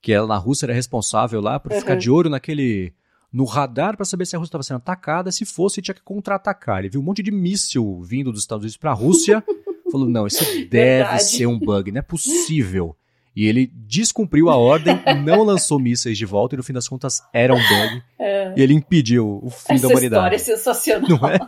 que 0.02 0.12
ela, 0.12 0.28
na 0.28 0.38
Rússia 0.38 0.66
era 0.66 0.74
responsável 0.74 1.42
lá 1.42 1.60
por 1.60 1.72
uhum. 1.72 1.80
ficar 1.80 1.96
de 1.96 2.10
olho 2.10 2.30
naquele 2.30 2.94
no 3.32 3.46
radar 3.46 3.98
para 3.98 4.06
saber 4.06 4.26
se 4.26 4.36
a 4.36 4.40
Rússia 4.40 4.50
estava 4.50 4.64
sendo 4.64 4.78
atacada, 4.78 5.32
se 5.32 5.44
fosse 5.44 5.82
tinha 5.82 5.96
que 5.96 6.04
contra-atacar. 6.04 6.80
Ele 6.80 6.90
viu 6.90 7.02
um 7.02 7.04
monte 7.04 7.24
de 7.24 7.32
míssil 7.32 8.02
vindo 8.02 8.32
dos 8.32 8.42
Estados 8.42 8.64
Unidos 8.64 8.78
para 8.78 8.92
a 8.92 8.96
Rússia 8.96 9.44
falou: 9.94 10.10
não, 10.10 10.26
isso 10.26 10.44
deve 10.44 10.68
Verdade. 10.68 11.24
ser 11.24 11.46
um 11.46 11.60
bug, 11.60 11.92
não 11.92 12.00
é 12.00 12.02
possível. 12.02 12.96
E 13.36 13.48
ele 13.48 13.72
descumpriu 13.74 14.50
a 14.50 14.56
ordem, 14.56 15.00
não 15.26 15.44
lançou 15.44 15.80
mísseis 15.80 16.18
de 16.18 16.26
volta 16.26 16.56
e 16.56 16.58
no 16.58 16.64
fim 16.64 16.74
das 16.74 16.88
contas 16.88 17.22
era 17.34 17.54
um 17.54 17.58
bug. 17.58 18.04
É. 18.20 18.54
E 18.56 18.62
ele 18.62 18.74
impediu 18.74 19.40
o 19.42 19.50
fim 19.50 19.74
Essa 19.74 19.88
da 19.88 19.94
humanidade. 19.94 20.36
Essa 20.36 20.54
história 20.54 21.00
é 21.00 21.00
sensacional. 21.00 21.10
Não 21.10 21.30
é? 21.30 21.40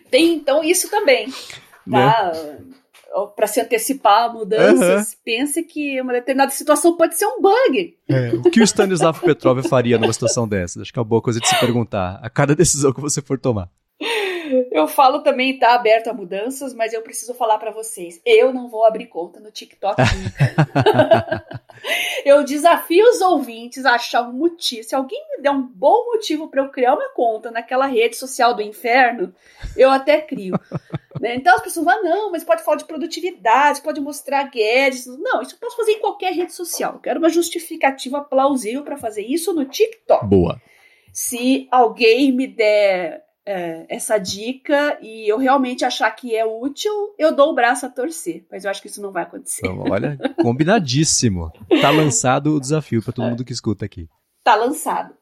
Tem 0.10 0.34
então 0.34 0.62
isso 0.62 0.90
também. 0.90 1.28
Tá? 1.90 2.32
Né? 2.32 2.58
Para 3.36 3.46
se 3.46 3.60
antecipar 3.60 4.24
a 4.24 4.32
mudanças, 4.32 5.12
uhum. 5.12 5.18
pense 5.24 5.62
que 5.62 6.00
uma 6.00 6.12
determinada 6.12 6.50
situação 6.50 6.96
pode 6.96 7.16
ser 7.16 7.26
um 7.26 7.40
bug. 7.40 7.96
É. 8.08 8.30
O 8.34 8.50
que 8.50 8.60
o 8.60 8.64
Stanislav 8.64 9.20
Petrov 9.20 9.62
faria 9.62 9.96
numa 9.96 10.12
situação 10.12 10.48
dessa? 10.48 10.82
Acho 10.82 10.92
que 10.92 10.98
é 10.98 11.00
uma 11.00 11.08
boa 11.08 11.22
coisa 11.22 11.38
de 11.38 11.48
se 11.48 11.58
perguntar 11.60 12.18
a 12.20 12.28
cada 12.28 12.56
decisão 12.56 12.92
que 12.92 13.00
você 13.00 13.22
for 13.22 13.38
tomar. 13.38 13.70
Eu 14.70 14.86
falo 14.86 15.20
também, 15.22 15.58
tá 15.58 15.74
aberto 15.74 16.08
a 16.08 16.12
mudanças, 16.12 16.74
mas 16.74 16.92
eu 16.92 17.02
preciso 17.02 17.34
falar 17.34 17.58
para 17.58 17.70
vocês. 17.70 18.20
Eu 18.24 18.52
não 18.52 18.68
vou 18.68 18.84
abrir 18.84 19.06
conta 19.06 19.40
no 19.40 19.50
TikTok 19.50 20.00
nunca. 20.00 21.44
eu 22.24 22.44
desafio 22.44 23.08
os 23.08 23.20
ouvintes 23.20 23.84
a 23.84 23.94
achar 23.94 24.22
um 24.22 24.32
motivo. 24.32 24.84
Se 24.84 24.94
alguém 24.94 25.22
me 25.30 25.42
der 25.42 25.50
um 25.50 25.62
bom 25.62 26.06
motivo 26.06 26.48
para 26.48 26.62
eu 26.62 26.68
criar 26.70 26.94
uma 26.94 27.08
conta 27.10 27.50
naquela 27.50 27.86
rede 27.86 28.16
social 28.16 28.54
do 28.54 28.62
inferno, 28.62 29.34
eu 29.76 29.90
até 29.90 30.20
crio. 30.20 30.58
Né? 31.20 31.36
Então 31.36 31.54
as 31.54 31.62
pessoas 31.62 31.86
falam, 31.86 32.02
não, 32.02 32.30
mas 32.30 32.44
pode 32.44 32.62
falar 32.62 32.76
de 32.76 32.84
produtividade, 32.84 33.80
pode 33.82 34.00
mostrar 34.00 34.44
gadgets. 34.44 35.06
Não, 35.06 35.40
isso 35.42 35.54
eu 35.54 35.58
posso 35.58 35.76
fazer 35.76 35.92
em 35.92 36.00
qualquer 36.00 36.32
rede 36.32 36.52
social. 36.52 36.94
Eu 36.94 37.00
quero 37.00 37.18
uma 37.18 37.28
justificativa 37.28 38.20
plausível 38.20 38.82
para 38.82 38.96
fazer 38.96 39.22
isso 39.22 39.52
no 39.52 39.64
TikTok. 39.64 40.26
Boa. 40.26 40.60
Se 41.12 41.68
alguém 41.70 42.32
me 42.32 42.46
der 42.46 43.23
é, 43.46 43.84
essa 43.88 44.18
dica 44.18 44.98
e 45.02 45.30
eu 45.30 45.38
realmente 45.38 45.84
achar 45.84 46.10
que 46.10 46.34
é 46.34 46.44
útil, 46.44 46.92
eu 47.18 47.34
dou 47.34 47.50
o 47.50 47.54
braço 47.54 47.86
a 47.86 47.90
torcer. 47.90 48.46
Mas 48.50 48.64
eu 48.64 48.70
acho 48.70 48.80
que 48.80 48.88
isso 48.88 49.02
não 49.02 49.12
vai 49.12 49.24
acontecer. 49.24 49.66
Então, 49.66 49.84
olha, 49.90 50.18
combinadíssimo. 50.42 51.52
Tá 51.80 51.90
lançado 51.90 52.54
o 52.54 52.60
desafio 52.60 53.02
para 53.02 53.12
todo 53.12 53.28
mundo 53.28 53.44
que 53.44 53.52
escuta 53.52 53.84
aqui. 53.84 54.08
Tá 54.42 54.54
lançado. 54.54 55.14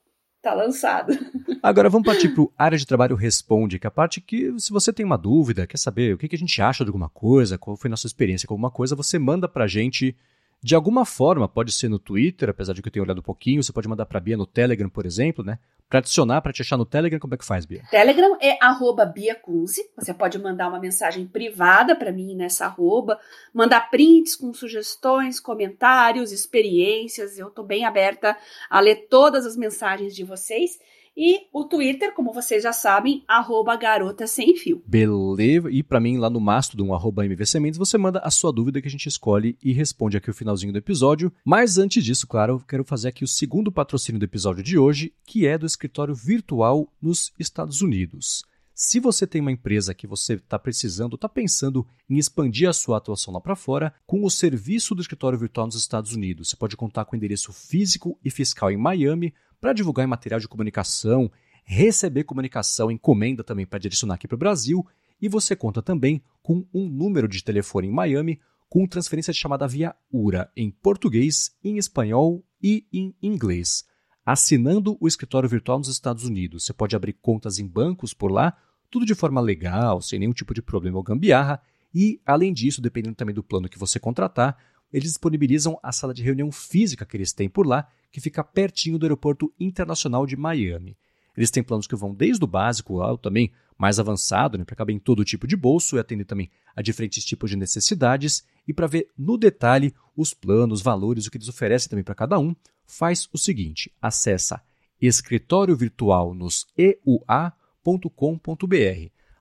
Tá 0.43 0.55
lançado. 0.55 1.13
Agora 1.63 1.89
vamos 1.89 2.05
partir 2.05 2.29
para 2.31 2.43
o 2.43 2.53
área 2.59 2.77
de 2.77 2.85
trabalho 2.85 3.15
responde, 3.15 3.79
que 3.79 3.87
é 3.87 3.89
a 3.89 3.93
parte 3.93 4.21
que, 4.21 4.53
se 4.59 4.73
você 4.73 4.93
tem 4.93 5.07
uma 5.07 5.17
dúvida, 5.17 5.69
quer 5.69 5.77
saber 5.77 6.15
o 6.15 6.19
que, 6.19 6.27
que 6.27 6.35
a 6.35 6.39
gente 6.39 6.61
acha 6.61 6.85
de 6.85 6.89
alguma 6.89 7.09
coisa, 7.09 7.57
qual 7.57 7.77
foi 7.77 7.89
a 7.89 7.93
nossa 7.93 8.09
experiência 8.09 8.49
com 8.49 8.55
alguma 8.55 8.71
coisa, 8.71 8.97
você 8.97 9.21
manda 9.21 9.49
para 9.49 9.65
a 9.65 9.69
gente 9.69 10.17
De 10.65 10.77
alguma 10.77 11.05
forma, 11.05 11.49
pode 11.49 11.73
ser 11.73 11.89
no 11.89 11.99
Twitter, 11.99 12.49
apesar 12.49 12.73
de 12.73 12.81
que 12.81 12.87
eu 12.87 12.93
tenha 12.93 13.03
olhado 13.03 13.19
um 13.19 13.23
pouquinho, 13.23 13.61
você 13.61 13.73
pode 13.73 13.89
mandar 13.89 14.07
para 14.07 14.19
a 14.19 14.21
Bia 14.21 14.37
no 14.37 14.47
Telegram, 14.47 14.89
por 14.89 15.05
exemplo, 15.05 15.45
né? 15.45 15.59
Para 15.91 15.99
adicionar, 15.99 16.41
para 16.41 16.53
te 16.53 16.63
achar 16.63 16.77
no 16.77 16.87
Telegram, 16.87 17.19
como 17.19 17.35
é 17.35 17.37
que 17.37 17.45
faz, 17.45 17.67
Bia? 17.67 17.83
Telegram 17.91 18.39
é 18.41 18.57
arroba 18.65 19.05
Bia 19.05 19.35
Kunze. 19.35 19.83
Você 19.97 20.15
pode 20.15 20.39
mandar 20.39 20.69
uma 20.69 20.79
mensagem 20.79 21.27
privada 21.27 21.97
para 21.97 22.13
mim 22.13 22.37
nessa 22.37 22.67
arroba, 22.67 23.19
mandar 23.53 23.91
prints 23.91 24.37
com 24.37 24.55
sugestões, 24.55 25.41
comentários, 25.41 26.31
experiências. 26.31 27.37
Eu 27.37 27.49
estou 27.49 27.65
bem 27.65 27.85
aberta 27.85 28.39
a 28.71 28.79
ler 28.79 29.09
todas 29.11 29.45
as 29.45 29.57
mensagens 29.57 30.15
de 30.15 30.23
vocês. 30.23 30.79
E 31.17 31.47
o 31.53 31.65
Twitter, 31.65 32.15
como 32.15 32.33
vocês 32.33 32.63
já 32.63 32.73
sabem, 32.73 33.23
arroba 33.29 33.77
garota 33.77 34.27
sem 34.27 34.57
fio. 34.57 34.83
Beleza. 34.87 35.71
E 35.71 35.83
para 35.83 36.01
mim, 36.01 36.17
lá 36.17 36.31
no 36.31 36.41
Mastodon, 36.41 36.95
arroba 36.95 37.27
MVCMendes, 37.27 37.79
você 37.79 37.99
manda 37.99 38.19
a 38.21 38.31
sua 38.31 38.53
dúvida 38.53 38.81
que 38.81 38.89
a 38.89 38.91
gente 38.91 39.07
escolhe 39.07 39.57
e 39.63 39.73
responde 39.73 40.17
aqui 40.17 40.31
o 40.31 40.35
finalzinho 40.35 40.73
do 40.73 40.79
episódio. 40.79 41.33
Mas 41.45 41.77
antes 41.77 42.03
disso, 42.03 42.27
claro, 42.27 42.55
eu 42.55 42.61
quero 42.61 42.85
fazer 42.85 43.09
aqui 43.09 43.25
o 43.25 43.29
segundo 43.29 43.71
patrocínio 43.71 44.19
do 44.19 44.25
episódio 44.25 44.63
de 44.63 44.79
hoje, 44.79 45.13
que 45.27 45.47
é 45.47 45.59
do 45.59 45.67
escritório 45.67 46.15
virtual 46.15 46.91
nos 47.01 47.33
Estados 47.39 47.83
Unidos. 47.83 48.45
Se 48.75 48.99
você 48.99 49.27
tem 49.27 49.41
uma 49.41 49.53
empresa 49.53 49.95
que 49.95 50.07
você 50.07 50.35
está 50.35 50.59
precisando, 50.59 51.15
está 51.15 51.29
pensando 51.29 51.87
em 52.09 52.17
expandir 52.17 52.69
a 52.69 52.73
sua 52.73 52.97
atuação 52.97 53.35
lá 53.35 53.41
para 53.41 53.55
fora, 53.55 53.95
com 54.07 54.25
o 54.25 54.31
serviço 54.31 54.95
do 54.95 55.03
escritório 55.03 55.39
virtual 55.39 55.67
nos 55.67 55.77
Estados 55.77 56.15
Unidos, 56.15 56.49
você 56.49 56.57
pode 56.57 56.77
contar 56.77 57.05
com 57.05 57.15
endereço 57.15 57.53
físico 57.53 58.19
e 58.25 58.31
fiscal 58.31 58.71
em 58.71 58.77
Miami 58.79 59.35
para 59.63 59.73
divulgar 59.73 60.05
em 60.05 60.09
material 60.09 60.41
de 60.41 60.49
comunicação, 60.49 61.31
receber 61.65 62.25
comunicação, 62.25 62.91
encomenda 62.91 63.45
também 63.45 63.65
para 63.65 63.79
direcionar 63.79 64.15
aqui 64.15 64.27
para 64.27 64.35
o 64.35 64.39
Brasil, 64.39 64.85
e 65.21 65.29
você 65.29 65.55
conta 65.55 65.81
também 65.81 66.21
com 66.43 66.67
um 66.75 66.89
número 66.89 67.29
de 67.29 67.45
telefone 67.45 67.87
em 67.87 67.93
Miami 67.93 68.41
com 68.69 68.89
transferência 68.89 69.33
de 69.33 69.39
chamada 69.39 69.69
via 69.69 69.95
URA 70.13 70.51
em 70.57 70.69
português, 70.69 71.57
em 71.63 71.79
espanhol 71.79 72.45
e 72.61 72.89
em 72.93 73.15
inglês. 73.23 73.85
Assinando 74.27 74.97
o 75.01 75.07
escritório 75.07 75.49
virtual 75.49 75.79
nos 75.79 75.87
Estados 75.87 76.25
Unidos, 76.25 76.65
você 76.65 76.73
pode 76.73 76.97
abrir 76.97 77.13
contas 77.13 77.61
em 77.61 77.67
bancos 77.67 78.13
por 78.13 78.33
lá, 78.33 78.57
tudo 78.91 79.07
de 79.07 79.15
forma 79.15 79.41
legal, 79.41 80.03
sem 80.03 80.19
nenhum 80.19 80.33
tipo 80.33 80.53
de 80.53 80.61
problema 80.61 80.97
ou 80.97 81.05
gambiarra, 81.05 81.63
e, 81.95 82.21
além 82.27 82.53
disso, 82.53 82.83
dependendo 82.83 83.15
também 83.15 83.35
do 83.35 83.45
plano 83.45 83.69
que 83.69 83.79
você 83.79 84.01
contratar, 84.01 84.59
eles 84.93 85.11
disponibilizam 85.11 85.79
a 85.83 85.93
sala 85.93 86.13
de 86.13 86.23
reunião 86.23 86.51
física 86.53 87.07
que 87.07 87.17
eles 87.17 87.33
têm 87.33 87.49
por 87.49 87.67
lá, 87.67 87.89
que 88.11 88.21
fica 88.21 88.45
pertinho 88.45 88.99
do 88.99 89.07
Aeroporto 89.07 89.53
Internacional 89.59 90.27
de 90.27 90.37
Miami. 90.37 90.97
Eles 91.37 91.51
têm 91.51 91.63
planos 91.63 91.87
que 91.87 91.97
vão 91.97 92.15
desde 92.15 92.45
o 92.45 92.47
básico 92.47 93.01
ao 93.01 93.17
também 93.17 93.51
mais 93.79 93.99
avançado, 93.99 94.59
né, 94.59 94.65
para 94.65 94.77
caber 94.77 94.95
em 94.95 94.99
todo 94.99 95.25
tipo 95.25 95.47
de 95.47 95.57
bolso 95.57 95.97
e 95.97 95.99
atender 95.99 96.25
também 96.25 96.51
a 96.77 96.83
diferentes 96.83 97.25
tipos 97.25 97.51
de 97.51 97.57
necessidades. 97.57 98.45
E 98.69 98.73
para 98.75 98.87
ver 98.87 99.09
no 99.17 99.39
detalhe 99.39 99.95
os 100.17 100.35
planos, 100.35 100.83
valores, 100.83 101.27
o 101.27 101.31
que 101.31 101.39
eles 101.39 101.49
oferecem 101.49 101.89
também 101.89 102.05
para 102.05 102.15
cada 102.15 102.39
um, 102.39 102.55
faz 102.85 103.29
o 103.33 103.39
seguinte: 103.39 103.91
acessa 104.01 104.63
escritório 105.01 105.77
virtual 105.77 106.35
nos 106.35 106.67
eua.com.br. 106.77 107.53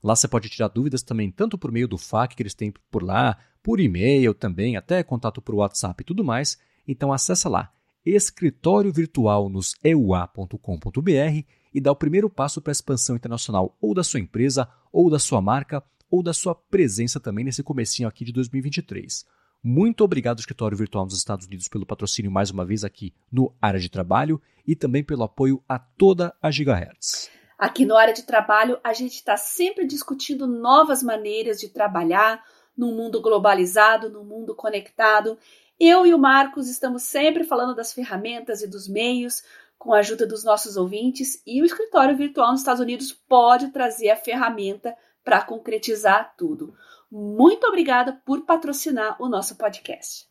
Lá 0.03 0.15
você 0.15 0.27
pode 0.27 0.49
tirar 0.49 0.69
dúvidas 0.69 1.03
também, 1.03 1.29
tanto 1.29 1.57
por 1.57 1.71
meio 1.71 1.87
do 1.87 1.97
FAQ 1.97 2.35
que 2.35 2.41
eles 2.41 2.55
têm 2.55 2.73
por 2.89 3.03
lá, 3.03 3.37
por 3.63 3.79
e-mail 3.79 4.33
também, 4.33 4.75
até 4.75 5.03
contato 5.03 5.41
por 5.41 5.55
WhatsApp 5.55 6.01
e 6.01 6.05
tudo 6.05 6.23
mais. 6.23 6.57
Então 6.87 7.13
acessa 7.13 7.47
lá 7.47 7.71
escritório 8.05 8.91
virtual 8.91 9.47
nos 9.47 9.75
eua.com.br 9.83 11.45
e 11.73 11.79
dá 11.79 11.91
o 11.91 11.95
primeiro 11.95 12.29
passo 12.29 12.61
para 12.61 12.71
a 12.71 12.73
expansão 12.73 13.15
internacional 13.15 13.77
ou 13.79 13.93
da 13.93 14.03
sua 14.03 14.19
empresa, 14.19 14.67
ou 14.91 15.09
da 15.09 15.19
sua 15.19 15.41
marca, 15.41 15.83
ou 16.09 16.21
da 16.21 16.33
sua 16.33 16.53
presença 16.53 17.19
também 17.19 17.45
nesse 17.45 17.63
comecinho 17.63 18.09
aqui 18.09 18.25
de 18.25 18.33
2023. 18.33 19.25
Muito 19.63 20.03
obrigado, 20.03 20.39
Escritório 20.39 20.77
Virtual 20.77 21.05
nos 21.05 21.15
Estados 21.15 21.45
Unidos, 21.45 21.67
pelo 21.67 21.85
patrocínio 21.85 22.31
mais 22.31 22.49
uma 22.49 22.65
vez 22.65 22.83
aqui 22.83 23.13
no 23.31 23.53
Área 23.61 23.79
de 23.79 23.89
Trabalho 23.89 24.41
e 24.67 24.75
também 24.75 25.03
pelo 25.03 25.23
apoio 25.23 25.63
a 25.69 25.77
toda 25.77 26.35
a 26.41 26.49
Gigahertz. 26.49 27.29
Aqui 27.57 27.85
no 27.85 27.95
Área 27.95 28.13
de 28.13 28.23
Trabalho, 28.23 28.79
a 28.83 28.91
gente 28.91 29.13
está 29.13 29.37
sempre 29.37 29.85
discutindo 29.85 30.47
novas 30.47 31.03
maneiras 31.03 31.59
de 31.59 31.69
trabalhar, 31.69 32.43
num 32.81 32.95
mundo 32.95 33.21
globalizado, 33.21 34.09
num 34.09 34.23
mundo 34.23 34.55
conectado. 34.55 35.37
Eu 35.79 36.03
e 36.03 36.15
o 36.15 36.17
Marcos 36.17 36.67
estamos 36.67 37.03
sempre 37.03 37.43
falando 37.43 37.75
das 37.75 37.93
ferramentas 37.93 38.63
e 38.63 38.67
dos 38.67 38.87
meios, 38.87 39.43
com 39.77 39.93
a 39.93 39.99
ajuda 39.99 40.25
dos 40.25 40.43
nossos 40.43 40.77
ouvintes, 40.77 41.43
e 41.45 41.61
o 41.61 41.65
escritório 41.65 42.17
virtual 42.17 42.51
nos 42.51 42.61
Estados 42.61 42.81
Unidos 42.81 43.11
pode 43.11 43.69
trazer 43.69 44.09
a 44.09 44.15
ferramenta 44.15 44.95
para 45.23 45.43
concretizar 45.43 46.33
tudo. 46.35 46.73
Muito 47.11 47.67
obrigada 47.67 48.19
por 48.25 48.41
patrocinar 48.45 49.15
o 49.21 49.29
nosso 49.29 49.55
podcast. 49.57 50.27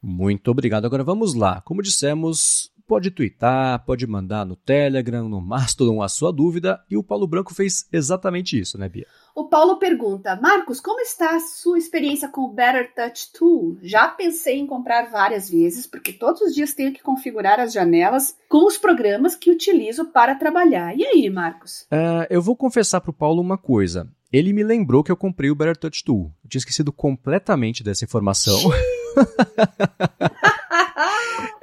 Muito 0.00 0.52
obrigado. 0.52 0.84
Agora 0.84 1.02
vamos 1.02 1.34
lá. 1.34 1.60
Como 1.62 1.82
dissemos, 1.82 2.72
pode 2.88 3.10
twittar, 3.10 3.84
pode 3.84 4.06
mandar 4.06 4.46
no 4.46 4.56
Telegram, 4.56 5.28
no 5.28 5.42
Mastodon 5.42 6.02
a 6.02 6.08
sua 6.08 6.32
dúvida, 6.32 6.82
e 6.90 6.96
o 6.96 7.02
Paulo 7.02 7.26
Branco 7.26 7.54
fez 7.54 7.86
exatamente 7.92 8.58
isso, 8.58 8.78
né, 8.78 8.88
Bia? 8.88 9.06
O 9.34 9.44
Paulo 9.44 9.78
pergunta: 9.78 10.34
Marcos, 10.40 10.80
como 10.80 11.00
está 11.00 11.36
a 11.36 11.40
sua 11.40 11.78
experiência 11.78 12.28
com 12.28 12.40
o 12.40 12.52
Better 12.52 12.92
Touch 12.94 13.30
Tool? 13.32 13.78
Já 13.82 14.08
pensei 14.08 14.58
em 14.58 14.66
comprar 14.66 15.10
várias 15.10 15.50
vezes, 15.50 15.86
porque 15.86 16.12
todos 16.12 16.40
os 16.40 16.54
dias 16.54 16.74
tenho 16.74 16.92
que 16.92 17.02
configurar 17.02 17.60
as 17.60 17.72
janelas 17.72 18.34
com 18.48 18.66
os 18.66 18.78
programas 18.78 19.36
que 19.36 19.50
utilizo 19.50 20.06
para 20.06 20.34
trabalhar. 20.34 20.96
E 20.96 21.04
aí, 21.04 21.28
Marcos? 21.28 21.82
Uh, 21.92 22.26
eu 22.30 22.40
vou 22.40 22.56
confessar 22.56 23.02
para 23.02 23.10
o 23.10 23.14
Paulo 23.14 23.42
uma 23.42 23.58
coisa. 23.58 24.08
Ele 24.32 24.52
me 24.52 24.64
lembrou 24.64 25.04
que 25.04 25.12
eu 25.12 25.16
comprei 25.16 25.50
o 25.50 25.54
Better 25.54 25.76
Touch 25.76 26.02
Tool. 26.02 26.32
Eu 26.42 26.50
tinha 26.50 26.58
esquecido 26.58 26.92
completamente 26.92 27.84
dessa 27.84 28.04
informação. 28.04 28.58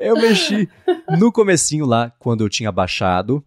eu 0.06 0.16
mexi 0.16 0.70
no 1.20 1.32
comecinho 1.32 1.86
lá, 1.86 2.12
quando 2.20 2.44
eu 2.44 2.50
tinha 2.50 2.72
baixado. 2.72 3.44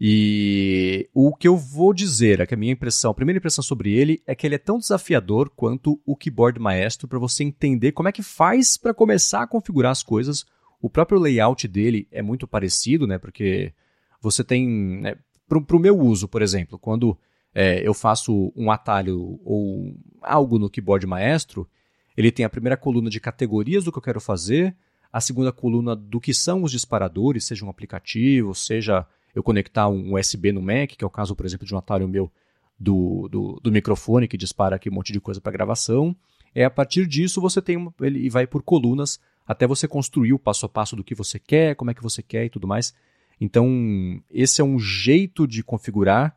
E 0.00 1.08
o 1.12 1.34
que 1.34 1.48
eu 1.48 1.56
vou 1.56 1.92
dizer 1.92 2.40
é 2.40 2.46
que 2.46 2.54
a 2.54 2.56
minha 2.56 2.72
impressão, 2.72 3.10
a 3.10 3.14
primeira 3.14 3.38
impressão 3.38 3.64
sobre 3.64 3.92
ele 3.92 4.22
é 4.26 4.34
que 4.34 4.46
ele 4.46 4.54
é 4.54 4.58
tão 4.58 4.78
desafiador 4.78 5.50
quanto 5.50 6.00
o 6.06 6.14
Keyboard 6.14 6.60
Maestro 6.60 7.08
para 7.08 7.18
você 7.18 7.42
entender 7.42 7.92
como 7.92 8.08
é 8.08 8.12
que 8.12 8.22
faz 8.22 8.76
para 8.76 8.94
começar 8.94 9.42
a 9.42 9.46
configurar 9.46 9.90
as 9.90 10.02
coisas. 10.02 10.46
O 10.80 10.88
próprio 10.88 11.18
layout 11.18 11.66
dele 11.66 12.06
é 12.12 12.22
muito 12.22 12.46
parecido, 12.46 13.08
né? 13.08 13.18
Porque 13.18 13.72
você 14.20 14.44
tem, 14.44 14.68
né, 15.00 15.16
para 15.48 15.76
o 15.76 15.80
meu 15.80 15.98
uso, 15.98 16.28
por 16.28 16.42
exemplo, 16.42 16.78
quando 16.78 17.18
é, 17.52 17.86
eu 17.86 17.92
faço 17.92 18.52
um 18.54 18.70
atalho 18.70 19.40
ou 19.44 19.96
algo 20.22 20.60
no 20.60 20.70
Keyboard 20.70 21.06
Maestro, 21.06 21.68
ele 22.16 22.30
tem 22.30 22.44
a 22.44 22.50
primeira 22.50 22.76
coluna 22.76 23.10
de 23.10 23.18
categorias 23.18 23.82
do 23.82 23.90
que 23.90 23.98
eu 23.98 24.02
quero 24.02 24.20
fazer, 24.20 24.76
a 25.12 25.20
segunda 25.20 25.52
coluna 25.52 25.96
do 25.96 26.20
que 26.20 26.34
são 26.34 26.62
os 26.62 26.70
disparadores, 26.70 27.44
seja 27.44 27.64
um 27.64 27.70
aplicativo, 27.70 28.54
seja 28.54 29.06
eu 29.34 29.42
conectar 29.42 29.88
um 29.88 30.14
USB 30.14 30.52
no 30.52 30.62
Mac, 30.62 30.90
que 30.90 31.04
é 31.04 31.06
o 31.06 31.10
caso, 31.10 31.34
por 31.34 31.46
exemplo, 31.46 31.66
de 31.66 31.74
um 31.74 31.78
atalho 31.78 32.08
meu 32.08 32.30
do, 32.78 33.28
do, 33.28 33.60
do 33.62 33.72
microfone 33.72 34.28
que 34.28 34.36
dispara 34.36 34.76
aqui 34.76 34.88
um 34.88 34.94
monte 34.94 35.12
de 35.12 35.20
coisa 35.20 35.40
para 35.40 35.52
gravação. 35.52 36.14
É 36.54 36.64
a 36.64 36.70
partir 36.70 37.06
disso 37.06 37.40
você 37.40 37.60
tem 37.60 37.76
uma, 37.76 37.92
ele 38.00 38.28
vai 38.30 38.46
por 38.46 38.62
colunas 38.62 39.18
até 39.46 39.66
você 39.66 39.88
construir 39.88 40.32
o 40.32 40.38
passo 40.38 40.66
a 40.66 40.68
passo 40.68 40.94
do 40.94 41.04
que 41.04 41.14
você 41.14 41.38
quer, 41.38 41.74
como 41.74 41.90
é 41.90 41.94
que 41.94 42.02
você 42.02 42.22
quer 42.22 42.44
e 42.44 42.50
tudo 42.50 42.66
mais. 42.66 42.94
Então, 43.40 44.20
esse 44.30 44.60
é 44.60 44.64
um 44.64 44.78
jeito 44.78 45.46
de 45.46 45.62
configurar 45.62 46.36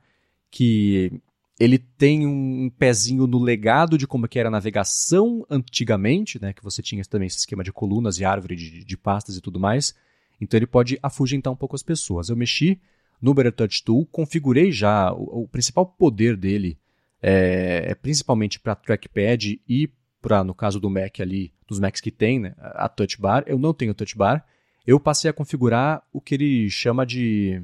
que 0.49 1.11
ele 1.59 1.77
tem 1.77 2.25
um 2.25 2.69
pezinho 2.69 3.27
no 3.27 3.39
legado 3.39 3.97
de 3.97 4.07
como 4.07 4.27
que 4.27 4.39
era 4.39 4.49
a 4.49 4.51
navegação 4.51 5.45
antigamente, 5.49 6.41
né, 6.41 6.53
que 6.53 6.63
você 6.63 6.81
tinha 6.81 7.03
também 7.05 7.27
esse 7.27 7.37
esquema 7.37 7.63
de 7.63 7.71
colunas 7.71 8.19
e 8.19 8.25
árvore 8.25 8.55
de, 8.55 8.83
de 8.83 8.97
pastas 8.97 9.37
e 9.37 9.41
tudo 9.41 9.59
mais. 9.59 9.93
Então 10.39 10.57
ele 10.57 10.67
pode 10.67 10.97
afugentar 11.03 11.53
um 11.53 11.55
pouco 11.55 11.75
as 11.75 11.83
pessoas. 11.83 12.29
Eu 12.29 12.35
mexi 12.35 12.79
no 13.21 13.33
Better 13.33 13.51
Touch 13.51 13.83
Tool, 13.83 14.05
configurei 14.07 14.71
já 14.71 15.13
o, 15.13 15.43
o 15.43 15.47
principal 15.47 15.85
poder 15.85 16.35
dele 16.35 16.79
é, 17.21 17.91
é 17.91 17.95
principalmente 17.95 18.59
para 18.59 18.75
trackpad 18.75 19.61
e 19.67 19.89
para, 20.21 20.43
no 20.43 20.53
caso 20.53 20.79
do 20.79 20.89
Mac 20.89 21.19
ali, 21.19 21.53
dos 21.67 21.79
Macs 21.79 22.01
que 22.01 22.11
tem, 22.11 22.39
né, 22.39 22.53
a 22.57 22.87
touch 22.87 23.19
bar. 23.19 23.43
Eu 23.47 23.57
não 23.57 23.73
tenho 23.73 23.93
touch 23.93 24.15
bar. 24.15 24.45
Eu 24.85 24.99
passei 24.99 25.29
a 25.29 25.33
configurar 25.33 26.03
o 26.11 26.19
que 26.19 26.35
ele 26.35 26.69
chama 26.69 27.05
de, 27.05 27.61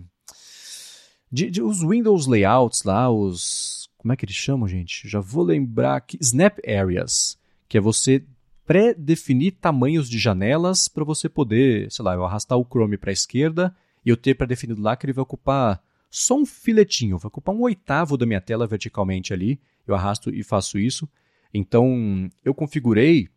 de, 1.32 1.50
de 1.50 1.62
os 1.62 1.82
Windows 1.82 2.28
layouts 2.28 2.84
lá, 2.84 3.10
os 3.10 3.77
como 4.08 4.14
é 4.14 4.16
que 4.16 4.24
eles 4.24 4.38
chamam, 4.38 4.70
gente? 4.70 5.06
Já 5.06 5.20
vou 5.20 5.44
lembrar 5.44 5.98
aqui, 5.98 6.18
Snap 6.22 6.60
Areas, 6.66 7.38
que 7.68 7.78
é 7.78 7.82
você 7.82 8.24
pré-definir 8.66 9.58
tamanhos 9.60 10.10
de 10.10 10.18
janelas 10.18 10.88
para 10.88 11.04
você 11.04 11.28
poder, 11.28 11.92
sei 11.92 12.06
lá, 12.06 12.14
eu 12.14 12.24
arrastar 12.24 12.58
o 12.58 12.64
Chrome 12.64 12.98
para 12.98 13.10
a 13.10 13.14
esquerda 13.14 13.76
e 14.06 14.10
eu 14.10 14.16
ter 14.16 14.34
pré-definido 14.36 14.82
lá 14.82 14.96
que 14.96 15.06
ele 15.06 15.12
vai 15.12 15.24
ocupar 15.24 15.84
só 16.10 16.38
um 16.38 16.46
filetinho, 16.46 17.18
vai 17.18 17.28
ocupar 17.28 17.54
um 17.54 17.64
oitavo 17.64 18.16
da 18.16 18.26
minha 18.26 18.40
tela 18.40 18.66
verticalmente 18.66 19.34
ali. 19.34 19.60
Eu 19.86 19.94
arrasto 19.94 20.34
e 20.34 20.42
faço 20.42 20.80
isso. 20.80 21.06
Então, 21.54 22.30
eu 22.46 22.54
configurei 22.54 23.28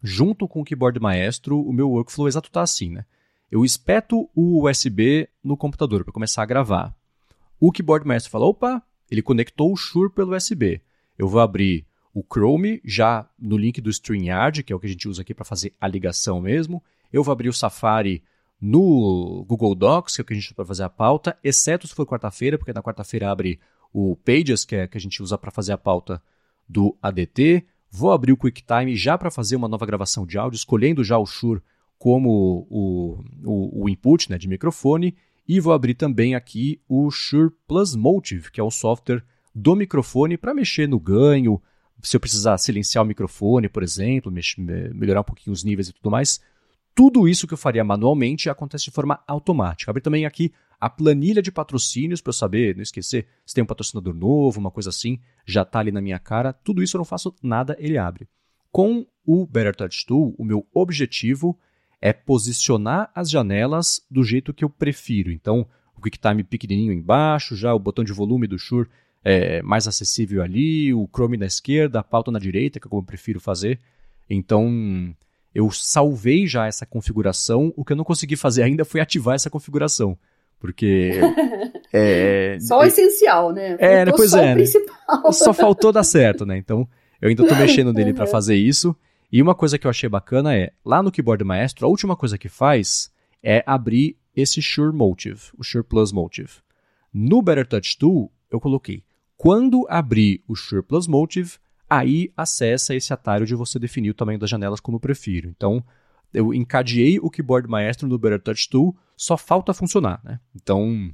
junto 0.00 0.46
com 0.46 0.60
o 0.60 0.64
keyboard 0.64 1.00
maestro, 1.00 1.60
o 1.60 1.72
meu 1.72 1.90
workflow 1.90 2.28
exato 2.28 2.50
está 2.50 2.62
assim, 2.62 2.88
né? 2.88 3.04
Eu 3.50 3.64
espeto 3.64 4.30
o 4.32 4.64
USB 4.64 5.28
no 5.42 5.56
computador 5.56 6.04
para 6.04 6.12
começar 6.12 6.44
a 6.44 6.46
gravar. 6.46 6.94
O 7.58 7.72
keyboard 7.72 8.06
maestro 8.06 8.30
fala: 8.30 8.46
opa, 8.46 8.80
ele 9.14 9.22
conectou 9.22 9.72
o 9.72 9.76
Shure 9.76 10.10
pelo 10.10 10.34
USB. 10.34 10.80
Eu 11.16 11.28
vou 11.28 11.40
abrir 11.40 11.86
o 12.12 12.22
Chrome 12.22 12.80
já 12.84 13.28
no 13.38 13.56
link 13.56 13.80
do 13.80 13.90
StreamYard, 13.90 14.62
que 14.62 14.72
é 14.72 14.76
o 14.76 14.80
que 14.80 14.86
a 14.86 14.90
gente 14.90 15.08
usa 15.08 15.22
aqui 15.22 15.32
para 15.32 15.44
fazer 15.44 15.72
a 15.80 15.88
ligação 15.88 16.40
mesmo. 16.40 16.82
Eu 17.12 17.22
vou 17.22 17.32
abrir 17.32 17.48
o 17.48 17.52
Safari 17.52 18.22
no 18.60 19.44
Google 19.48 19.74
Docs, 19.74 20.16
que 20.16 20.20
é 20.20 20.22
o 20.22 20.24
que 20.24 20.32
a 20.32 20.36
gente 20.36 20.46
usa 20.46 20.54
para 20.54 20.64
fazer 20.64 20.82
a 20.84 20.88
pauta, 20.88 21.36
exceto 21.42 21.86
se 21.86 21.94
for 21.94 22.06
quarta-feira, 22.06 22.56
porque 22.56 22.72
na 22.72 22.82
quarta-feira 22.82 23.30
abre 23.30 23.60
o 23.92 24.16
Pages, 24.16 24.64
que 24.64 24.74
é 24.76 24.86
que 24.86 24.96
a 24.96 25.00
gente 25.00 25.22
usa 25.22 25.38
para 25.38 25.50
fazer 25.50 25.72
a 25.72 25.78
pauta 25.78 26.20
do 26.68 26.96
ADT. 27.02 27.64
Vou 27.90 28.10
abrir 28.10 28.32
o 28.32 28.36
QuickTime 28.36 28.96
já 28.96 29.16
para 29.16 29.30
fazer 29.30 29.54
uma 29.54 29.68
nova 29.68 29.86
gravação 29.86 30.26
de 30.26 30.38
áudio, 30.38 30.56
escolhendo 30.56 31.04
já 31.04 31.18
o 31.18 31.26
Shure 31.26 31.62
como 31.98 32.66
o, 32.68 33.24
o, 33.44 33.84
o 33.84 33.88
input 33.88 34.30
né, 34.30 34.38
de 34.38 34.48
microfone. 34.48 35.14
E 35.46 35.60
vou 35.60 35.72
abrir 35.72 35.94
também 35.94 36.34
aqui 36.34 36.80
o 36.88 37.10
Shure 37.10 37.52
Plus 37.66 37.94
Motive, 37.94 38.50
que 38.50 38.60
é 38.60 38.64
o 38.64 38.70
software 38.70 39.22
do 39.54 39.76
microfone 39.76 40.36
para 40.36 40.54
mexer 40.54 40.88
no 40.88 40.98
ganho, 40.98 41.60
se 42.02 42.16
eu 42.16 42.20
precisar 42.20 42.58
silenciar 42.58 43.04
o 43.04 43.06
microfone, 43.06 43.68
por 43.68 43.82
exemplo, 43.82 44.32
melhorar 44.94 45.20
um 45.20 45.24
pouquinho 45.24 45.52
os 45.52 45.62
níveis 45.62 45.88
e 45.88 45.92
tudo 45.92 46.10
mais. 46.10 46.40
Tudo 46.94 47.28
isso 47.28 47.46
que 47.46 47.54
eu 47.54 47.58
faria 47.58 47.84
manualmente 47.84 48.48
acontece 48.48 48.84
de 48.84 48.90
forma 48.90 49.22
automática. 49.26 49.90
Abrir 49.90 50.02
também 50.02 50.26
aqui 50.26 50.52
a 50.80 50.88
planilha 50.88 51.42
de 51.42 51.52
patrocínios 51.52 52.20
para 52.20 52.30
eu 52.30 52.34
saber, 52.34 52.76
não 52.76 52.82
esquecer 52.82 53.26
se 53.44 53.54
tem 53.54 53.64
um 53.64 53.66
patrocinador 53.66 54.14
novo, 54.14 54.60
uma 54.60 54.70
coisa 54.70 54.90
assim, 54.90 55.18
já 55.46 55.62
está 55.62 55.78
ali 55.78 55.90
na 55.90 56.00
minha 56.00 56.18
cara. 56.18 56.52
Tudo 56.52 56.82
isso 56.82 56.96
eu 56.96 56.98
não 56.98 57.04
faço 57.04 57.34
nada, 57.42 57.76
ele 57.78 57.98
abre. 57.98 58.28
Com 58.70 59.06
o 59.24 59.46
Better 59.46 59.74
Touch 59.74 60.04
Tool, 60.06 60.34
o 60.38 60.44
meu 60.44 60.66
objetivo 60.74 61.58
é 62.00 62.12
posicionar 62.12 63.10
as 63.14 63.30
janelas 63.30 64.02
do 64.10 64.22
jeito 64.22 64.52
que 64.52 64.64
eu 64.64 64.70
prefiro. 64.70 65.30
Então, 65.30 65.66
o 65.96 66.00
QuickTime 66.00 66.44
pequenininho 66.44 66.92
embaixo, 66.92 67.56
já 67.56 67.74
o 67.74 67.78
botão 67.78 68.04
de 68.04 68.12
volume 68.12 68.46
do 68.46 68.58
Shure 68.58 68.88
é, 69.24 69.62
mais 69.62 69.88
acessível 69.88 70.42
ali, 70.42 70.92
o 70.92 71.08
Chrome 71.12 71.36
na 71.36 71.46
esquerda, 71.46 72.00
a 72.00 72.04
pauta 72.04 72.30
na 72.30 72.38
direita, 72.38 72.78
que 72.78 72.86
é 72.86 72.90
como 72.90 73.00
eu 73.00 73.06
prefiro 73.06 73.40
fazer. 73.40 73.80
Então, 74.28 75.14
eu 75.54 75.70
salvei 75.70 76.46
já 76.46 76.66
essa 76.66 76.84
configuração. 76.84 77.72
O 77.76 77.84
que 77.84 77.92
eu 77.92 77.96
não 77.96 78.04
consegui 78.04 78.36
fazer 78.36 78.62
ainda 78.64 78.84
foi 78.84 79.00
ativar 79.00 79.34
essa 79.34 79.48
configuração. 79.48 80.16
Porque. 80.60 81.12
é, 81.92 82.58
só 82.60 82.80
o 82.80 82.84
essencial, 82.84 83.52
né? 83.52 83.76
É, 83.78 84.04
depois 84.04 84.30
só 84.30 84.38
é. 84.38 84.54
Né? 84.54 84.64
Só 85.32 85.52
faltou 85.52 85.92
dar 85.92 86.04
certo, 86.04 86.44
né? 86.44 86.56
Então, 86.58 86.88
eu 87.20 87.28
ainda 87.28 87.42
estou 87.42 87.56
mexendo 87.58 87.92
nele 87.92 88.12
para 88.12 88.26
fazer 88.26 88.56
isso. 88.56 88.94
E 89.30 89.42
uma 89.42 89.54
coisa 89.54 89.78
que 89.78 89.86
eu 89.86 89.90
achei 89.90 90.08
bacana 90.08 90.56
é, 90.56 90.72
lá 90.84 91.02
no 91.02 91.10
Keyboard 91.10 91.44
Maestro, 91.44 91.86
a 91.86 91.88
última 91.88 92.16
coisa 92.16 92.38
que 92.38 92.48
faz 92.48 93.12
é 93.42 93.62
abrir 93.66 94.16
esse 94.34 94.60
Shure 94.60 94.94
Motive, 94.94 95.40
o 95.58 95.62
Shure 95.62 95.84
Plus 95.84 96.12
Motive. 96.12 96.50
No 97.12 97.42
Better 97.42 97.66
Touch 97.66 97.96
Tool, 97.98 98.32
eu 98.50 98.60
coloquei 98.60 99.04
quando 99.36 99.86
abrir 99.88 100.42
o 100.48 100.54
Shure 100.54 100.82
Plus 100.82 101.06
Motive, 101.06 101.58
aí 101.88 102.32
acessa 102.36 102.94
esse 102.94 103.12
atalho 103.12 103.44
de 103.44 103.54
você 103.54 103.78
definir 103.78 104.10
o 104.10 104.14
tamanho 104.14 104.38
das 104.38 104.48
janelas 104.48 104.80
como 104.80 104.96
eu 104.96 105.00
prefiro. 105.00 105.48
Então, 105.48 105.84
eu 106.32 106.52
encadeei 106.54 107.18
o 107.18 107.30
Keyboard 107.30 107.68
Maestro 107.68 108.08
no 108.08 108.18
Better 108.18 108.40
Touch 108.40 108.68
Tool, 108.68 108.96
só 109.16 109.36
falta 109.36 109.74
funcionar, 109.74 110.20
né? 110.24 110.40
Então, 110.54 111.12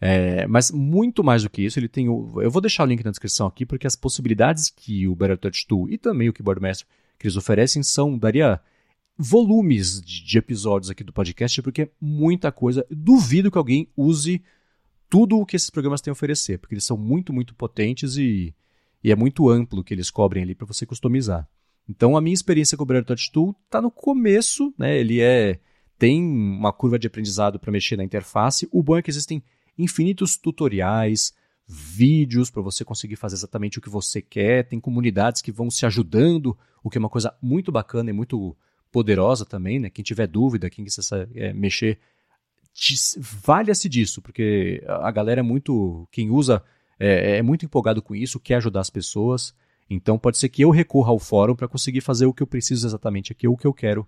é, 0.00 0.46
mas 0.46 0.70
muito 0.70 1.22
mais 1.22 1.42
do 1.42 1.50
que 1.50 1.62
isso, 1.62 1.78
ele 1.78 1.88
tem 1.88 2.08
o, 2.08 2.40
eu 2.42 2.50
vou 2.50 2.60
deixar 2.60 2.84
o 2.84 2.86
link 2.86 3.04
na 3.04 3.10
descrição 3.10 3.46
aqui, 3.46 3.64
porque 3.64 3.86
as 3.86 3.96
possibilidades 3.96 4.68
que 4.68 5.06
o 5.06 5.14
Better 5.14 5.38
Touch 5.38 5.66
Tool 5.66 5.88
e 5.88 5.96
também 5.96 6.28
o 6.28 6.32
Keyboard 6.32 6.60
Maestro 6.60 6.86
que 7.20 7.26
eles 7.26 7.36
oferecem 7.36 7.82
são, 7.82 8.16
daria 8.16 8.58
volumes 9.16 10.00
de, 10.00 10.24
de 10.24 10.38
episódios 10.38 10.90
aqui 10.90 11.04
do 11.04 11.12
podcast, 11.12 11.60
porque 11.60 11.82
é 11.82 11.90
muita 12.00 12.50
coisa. 12.50 12.84
Duvido 12.90 13.50
que 13.50 13.58
alguém 13.58 13.86
use 13.94 14.42
tudo 15.10 15.38
o 15.38 15.44
que 15.44 15.54
esses 15.54 15.68
programas 15.68 16.00
têm 16.00 16.10
a 16.10 16.12
oferecer, 16.12 16.58
porque 16.58 16.74
eles 16.74 16.84
são 16.84 16.96
muito, 16.96 17.30
muito 17.30 17.54
potentes 17.54 18.16
e, 18.16 18.54
e 19.04 19.12
é 19.12 19.14
muito 19.14 19.50
amplo 19.50 19.80
o 19.80 19.84
que 19.84 19.92
eles 19.92 20.10
cobrem 20.10 20.42
ali 20.42 20.54
para 20.54 20.66
você 20.66 20.86
customizar. 20.86 21.46
Então 21.86 22.16
a 22.16 22.22
minha 22.22 22.32
experiência 22.32 22.74
com 22.74 22.84
o 22.84 22.86
Better 22.86 23.04
Touch 23.04 23.30
Tool 23.30 23.54
está 23.66 23.82
no 23.82 23.90
começo, 23.90 24.72
né? 24.78 24.98
Ele 24.98 25.20
é 25.20 25.60
tem 25.98 26.24
uma 26.24 26.72
curva 26.72 26.98
de 26.98 27.06
aprendizado 27.06 27.60
para 27.60 27.70
mexer 27.70 27.98
na 27.98 28.04
interface. 28.04 28.66
O 28.72 28.82
bom 28.82 28.96
é 28.96 29.02
que 29.02 29.10
existem 29.10 29.42
infinitos 29.76 30.38
tutoriais, 30.38 31.34
vídeos 31.70 32.50
para 32.50 32.60
você 32.60 32.84
conseguir 32.84 33.16
fazer 33.16 33.36
exatamente 33.36 33.78
o 33.78 33.80
que 33.80 33.88
você 33.88 34.20
quer. 34.20 34.66
Tem 34.66 34.80
comunidades 34.80 35.40
que 35.40 35.52
vão 35.52 35.70
se 35.70 35.86
ajudando, 35.86 36.56
o 36.82 36.90
que 36.90 36.98
é 36.98 37.00
uma 37.00 37.08
coisa 37.08 37.34
muito 37.40 37.70
bacana 37.70 38.10
e 38.10 38.12
muito 38.12 38.56
poderosa 38.90 39.46
também, 39.46 39.78
né? 39.78 39.88
Quem 39.88 40.02
tiver 40.02 40.26
dúvida, 40.26 40.68
quem 40.68 40.84
quiser 40.84 41.28
é, 41.34 41.52
mexer 41.52 41.98
valha-se 43.18 43.88
disso, 43.88 44.22
porque 44.22 44.82
a 44.86 45.10
galera 45.10 45.40
é 45.40 45.42
muito. 45.42 46.08
Quem 46.10 46.30
usa 46.30 46.62
é, 46.98 47.38
é, 47.38 47.42
muito 47.42 47.64
empolgado 47.64 48.00
com 48.02 48.14
isso, 48.14 48.40
quer 48.40 48.56
ajudar 48.56 48.80
as 48.80 48.90
pessoas. 48.90 49.54
Então 49.88 50.18
pode 50.18 50.38
ser 50.38 50.48
que 50.48 50.62
eu 50.62 50.70
recorra 50.70 51.10
ao 51.10 51.18
fórum 51.18 51.56
para 51.56 51.68
conseguir 51.68 52.00
fazer 52.00 52.26
o 52.26 52.32
que 52.32 52.42
eu 52.42 52.46
preciso 52.46 52.86
exatamente 52.86 53.32
aqui, 53.32 53.48
o 53.48 53.56
que 53.56 53.66
eu 53.66 53.74
quero 53.74 54.06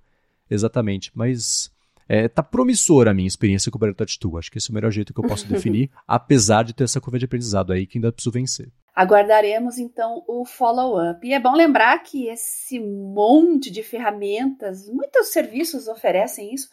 exatamente. 0.48 1.10
Mas 1.14 1.72
é, 2.09 2.28
tá 2.28 2.42
promissora 2.42 3.11
a 3.11 3.14
minha 3.14 3.28
experiência 3.28 3.70
com 3.70 3.78
o 3.78 3.94
Touch 3.94 4.18
Tool. 4.18 4.38
Acho 4.38 4.50
que 4.50 4.59
esse 4.59 4.70
é 4.70 4.72
o 4.72 4.74
melhor 4.74 4.90
jeito 4.90 5.12
que 5.12 5.20
eu 5.20 5.28
posso 5.28 5.46
definir, 5.48 5.90
apesar 6.07 6.62
de 6.62 6.74
ter 6.74 6.84
essa 6.84 7.00
curva 7.00 7.18
de 7.18 7.24
aprendizado 7.24 7.72
aí 7.72 7.86
que 7.86 7.98
ainda 7.98 8.12
preciso 8.12 8.32
vencer. 8.32 8.68
Aguardaremos 8.94 9.78
então 9.78 10.22
o 10.28 10.44
follow-up. 10.44 11.26
E 11.26 11.32
é 11.32 11.40
bom 11.40 11.55
lembrar 11.55 11.98
que 12.03 12.28
esse 12.28 12.78
monte 12.78 13.70
de 13.70 13.82
ferramentas, 13.82 14.88
muitos 14.88 15.28
serviços 15.28 15.88
oferecem 15.88 16.53
isso, 16.53 16.68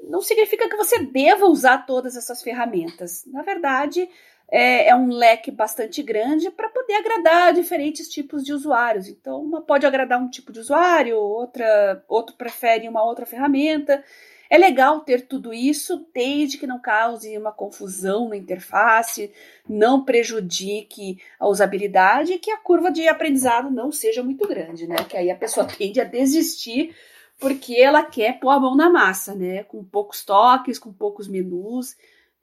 não 0.00 0.20
significa 0.20 0.68
que 0.68 0.76
você 0.76 1.04
deva 1.04 1.46
usar 1.46 1.78
todas 1.78 2.16
essas 2.16 2.42
ferramentas. 2.42 3.24
Na 3.26 3.42
verdade, 3.42 4.08
é, 4.50 4.88
é 4.88 4.94
um 4.94 5.08
leque 5.08 5.50
bastante 5.50 6.02
grande 6.02 6.50
para 6.50 6.68
poder 6.68 6.94
agradar 6.94 7.52
diferentes 7.52 8.08
tipos 8.08 8.44
de 8.44 8.52
usuários. 8.52 9.08
Então, 9.08 9.42
uma 9.42 9.60
pode 9.60 9.86
agradar 9.86 10.20
um 10.20 10.28
tipo 10.28 10.52
de 10.52 10.60
usuário, 10.60 11.16
outra, 11.16 12.04
outro 12.08 12.36
prefere 12.36 12.88
uma 12.88 13.02
outra 13.02 13.26
ferramenta. 13.26 14.04
É 14.50 14.58
legal 14.58 15.00
ter 15.00 15.26
tudo 15.26 15.52
isso, 15.52 16.06
desde 16.14 16.58
que 16.58 16.66
não 16.66 16.80
cause 16.80 17.36
uma 17.36 17.52
confusão 17.52 18.28
na 18.28 18.36
interface, 18.36 19.32
não 19.68 20.04
prejudique 20.04 21.18
a 21.38 21.48
usabilidade 21.48 22.34
e 22.34 22.38
que 22.38 22.50
a 22.50 22.58
curva 22.58 22.90
de 22.90 23.08
aprendizado 23.08 23.70
não 23.70 23.90
seja 23.90 24.22
muito 24.22 24.46
grande, 24.46 24.86
né? 24.86 24.96
Que 25.08 25.16
aí 25.16 25.30
a 25.30 25.36
pessoa 25.36 25.66
tende 25.68 26.00
a 26.00 26.04
desistir 26.04 26.94
porque 27.38 27.74
ela 27.74 28.04
quer 28.04 28.38
pôr 28.38 28.50
a 28.50 28.60
mão 28.60 28.76
na 28.76 28.90
massa, 28.90 29.34
né? 29.34 29.64
Com 29.64 29.84
poucos 29.84 30.24
toques, 30.24 30.78
com 30.78 30.92
poucos 30.92 31.26
menus. 31.26 31.96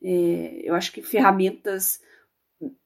É, 0.03 0.61
eu 0.63 0.75
acho 0.75 0.91
que 0.91 1.01
ferramentas 1.01 2.01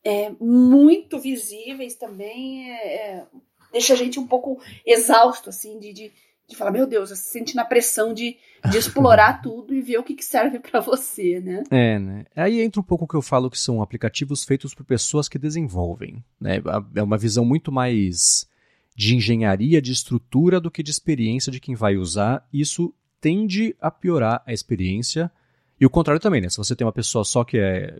é, 0.03 0.31
muito 0.39 1.19
visíveis 1.19 1.95
também 1.95 2.71
é, 2.71 2.95
é, 2.95 3.25
deixa 3.71 3.93
a 3.93 3.97
gente 3.97 4.19
um 4.19 4.27
pouco 4.27 4.61
exausto, 4.85 5.49
assim, 5.49 5.79
de, 5.79 5.91
de, 5.91 6.13
de 6.47 6.55
falar, 6.55 6.71
meu 6.71 6.85
Deus, 6.85 7.09
você 7.09 7.15
se 7.15 7.29
sente 7.29 7.55
na 7.55 7.65
pressão 7.65 8.13
de, 8.13 8.37
de 8.69 8.77
explorar 8.77 9.41
tudo 9.43 9.73
e 9.73 9.81
ver 9.81 9.97
o 9.97 10.03
que, 10.03 10.13
que 10.13 10.23
serve 10.23 10.59
para 10.59 10.79
você, 10.79 11.39
né? 11.39 11.63
É, 11.71 11.97
né? 11.97 12.25
Aí 12.35 12.61
entra 12.61 12.79
um 12.79 12.83
pouco 12.83 13.05
o 13.05 13.07
que 13.07 13.15
eu 13.15 13.21
falo 13.21 13.49
que 13.49 13.59
são 13.59 13.81
aplicativos 13.81 14.43
feitos 14.43 14.73
por 14.73 14.85
pessoas 14.85 15.27
que 15.27 15.39
desenvolvem, 15.39 16.23
né? 16.39 16.61
É 16.95 17.01
uma 17.01 17.17
visão 17.17 17.43
muito 17.43 17.71
mais 17.71 18.47
de 18.95 19.15
engenharia 19.15 19.81
de 19.81 19.91
estrutura 19.91 20.59
do 20.59 20.71
que 20.71 20.83
de 20.83 20.91
experiência 20.91 21.51
de 21.51 21.59
quem 21.59 21.75
vai 21.75 21.97
usar. 21.97 22.47
Isso 22.53 22.93
tende 23.19 23.75
a 23.81 23.89
piorar 23.89 24.43
a 24.45 24.53
experiência. 24.53 25.31
E 25.79 25.85
o 25.85 25.89
contrário 25.89 26.21
também, 26.21 26.41
né? 26.41 26.49
Se 26.49 26.57
você 26.57 26.75
tem 26.75 26.85
uma 26.85 26.93
pessoa 26.93 27.25
só 27.25 27.43
que 27.43 27.57
é, 27.57 27.97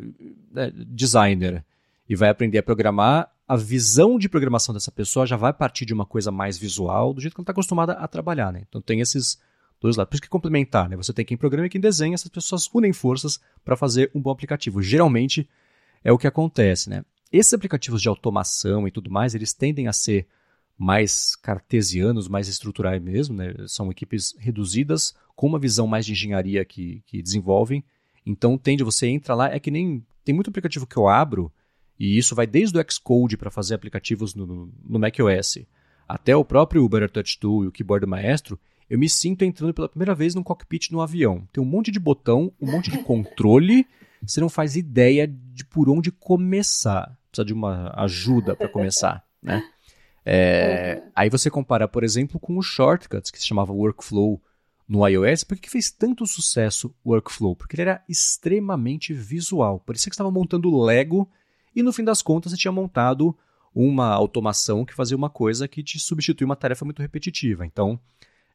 é 0.56 0.72
designer 0.72 1.66
e 2.08 2.16
vai 2.16 2.30
aprender 2.30 2.60
a 2.60 2.64
programar, 2.64 3.30
a 3.48 3.56
visão 3.56 4.18
de 4.18 4.28
programação 4.28 4.74
dessa 4.74 4.92
pessoa 4.92 5.26
já 5.26 5.36
vai 5.36 5.54
partir 5.54 5.86
de 5.86 5.94
uma 5.94 6.06
coisa 6.06 6.32
mais 6.32 6.58
visual, 6.58 7.14
do 7.14 7.22
jeito 7.22 7.36
que 7.36 7.40
ela 7.40 7.44
está 7.44 7.52
acostumada 7.52 7.94
a 7.94 8.08
trabalhar, 8.08 8.52
né? 8.52 8.64
Então 8.68 8.82
tem 8.82 9.02
esses 9.02 9.40
dois 9.80 9.96
lados. 9.96 10.10
Por 10.10 10.16
isso 10.16 10.22
que 10.22 10.28
é 10.28 10.30
complementar, 10.30 10.90
né? 10.90 10.96
Você 10.96 11.14
tem 11.14 11.24
quem 11.24 11.38
programa 11.38 11.68
e 11.68 11.70
quem 11.70 11.80
desenha, 11.80 12.16
essas 12.16 12.30
pessoas 12.30 12.68
unem 12.74 12.92
forças 12.92 13.40
para 13.64 13.76
fazer 13.76 14.10
um 14.16 14.22
bom 14.22 14.32
aplicativo. 14.32 14.82
Geralmente 14.82 15.48
é 16.04 16.12
o 16.12 16.18
que 16.18 16.28
acontece, 16.28 16.90
né? 16.90 17.04
Esses 17.32 17.54
aplicativos 17.54 18.02
de 18.02 18.08
automação 18.08 18.88
e 18.88 18.92
tudo 18.92 19.12
mais, 19.12 19.36
eles 19.36 19.54
tendem 19.54 19.88
a 19.88 19.94
ser 19.94 20.28
mais 20.78 21.36
cartesianos, 21.36 22.28
mais 22.28 22.48
estruturais 22.48 23.02
mesmo, 23.02 23.36
né? 23.36 23.54
são 23.68 23.90
equipes 23.90 24.36
reduzidas 24.38 25.16
com 25.36 25.48
uma 25.48 25.60
visão 25.60 25.88
mais 25.88 26.06
de 26.06 26.12
engenharia 26.12 26.66
que, 26.66 27.02
que 27.06 27.22
desenvolvem. 27.22 27.84
Então 28.26 28.58
tende, 28.58 28.84
você 28.84 29.08
entra 29.08 29.36
lá, 29.36 29.50
é 29.54 29.60
que 29.60 29.70
nem. 29.72 30.06
Tem 30.24 30.34
muito 30.34 30.50
aplicativo 30.50 30.88
que 30.88 30.98
eu 30.98 31.08
abro, 31.08 31.54
e 32.00 32.18
isso 32.18 32.36
vai 32.36 32.46
desde 32.46 32.78
o 32.78 32.86
Xcode 32.90 33.38
para 33.38 33.50
fazer 33.50 33.76
aplicativos 33.76 34.36
no, 34.36 34.72
no 34.84 35.00
macOS, 35.00 35.60
até 36.08 36.36
o 36.36 36.46
próprio 36.46 36.88
Better 36.88 37.10
Touch 37.10 37.40
Tool 37.40 37.64
e 37.64 37.68
o 37.68 37.72
Keyboard 37.72 38.06
Maestro, 38.06 38.60
eu 38.90 39.00
me 39.00 39.10
sinto 39.10 39.44
entrando 39.44 39.74
pela 39.74 39.90
primeira 39.90 40.14
vez 40.14 40.36
num 40.36 40.44
cockpit 40.44 40.92
no 40.92 41.02
avião. 41.02 41.48
Tem 41.52 41.64
um 41.64 41.68
monte 41.68 41.92
de 41.92 42.00
botão, 42.00 42.52
um 42.62 42.72
monte 42.72 42.92
de 42.92 43.00
controle, 43.00 43.88
você 44.22 44.40
não 44.40 44.50
faz 44.50 44.76
ideia 44.76 45.28
de 45.28 45.66
por 45.66 45.90
onde 45.90 46.12
começar. 46.12 47.18
Precisa 47.32 47.46
de 47.46 47.54
uma 47.54 47.92
ajuda 47.96 48.56
para 48.56 48.70
começar, 48.70 49.26
né? 49.42 49.64
É, 50.24 51.02
uhum. 51.04 51.12
Aí 51.16 51.30
você 51.30 51.50
compara, 51.50 51.88
por 51.88 52.04
exemplo, 52.04 52.40
com 52.40 52.58
o 52.58 52.62
Shortcuts, 52.62 53.30
que 53.30 53.40
se 53.40 53.46
chamava 53.46 53.74
Workflow 53.74 54.42
no 54.88 55.08
iOS. 55.08 55.44
Por 55.44 55.58
que 55.58 55.70
fez 55.70 55.92
tanto 55.92 56.26
sucesso 56.26 56.94
o 57.04 57.12
Workflow? 57.12 57.56
Porque 57.56 57.76
ele 57.76 57.84
era 57.84 58.04
extremamente 58.08 59.14
visual. 59.14 59.80
Parecia 59.80 60.10
que 60.10 60.16
você 60.16 60.22
estava 60.22 60.32
montando 60.32 60.76
Lego 60.82 61.30
e 61.76 61.84
no 61.84 61.94
fim 61.94 62.04
das 62.04 62.22
contas 62.22 62.52
você 62.52 62.58
tinha 62.58 62.72
montado 62.72 63.36
uma 63.74 64.08
automação 64.08 64.86
que 64.86 64.94
fazia 64.94 65.18
uma 65.18 65.30
coisa 65.30 65.68
que 65.68 65.84
te 65.84 66.00
substitui 66.00 66.46
uma 66.46 66.56
tarefa 66.56 66.86
muito 66.86 67.02
repetitiva. 67.02 67.66
Então, 67.66 68.00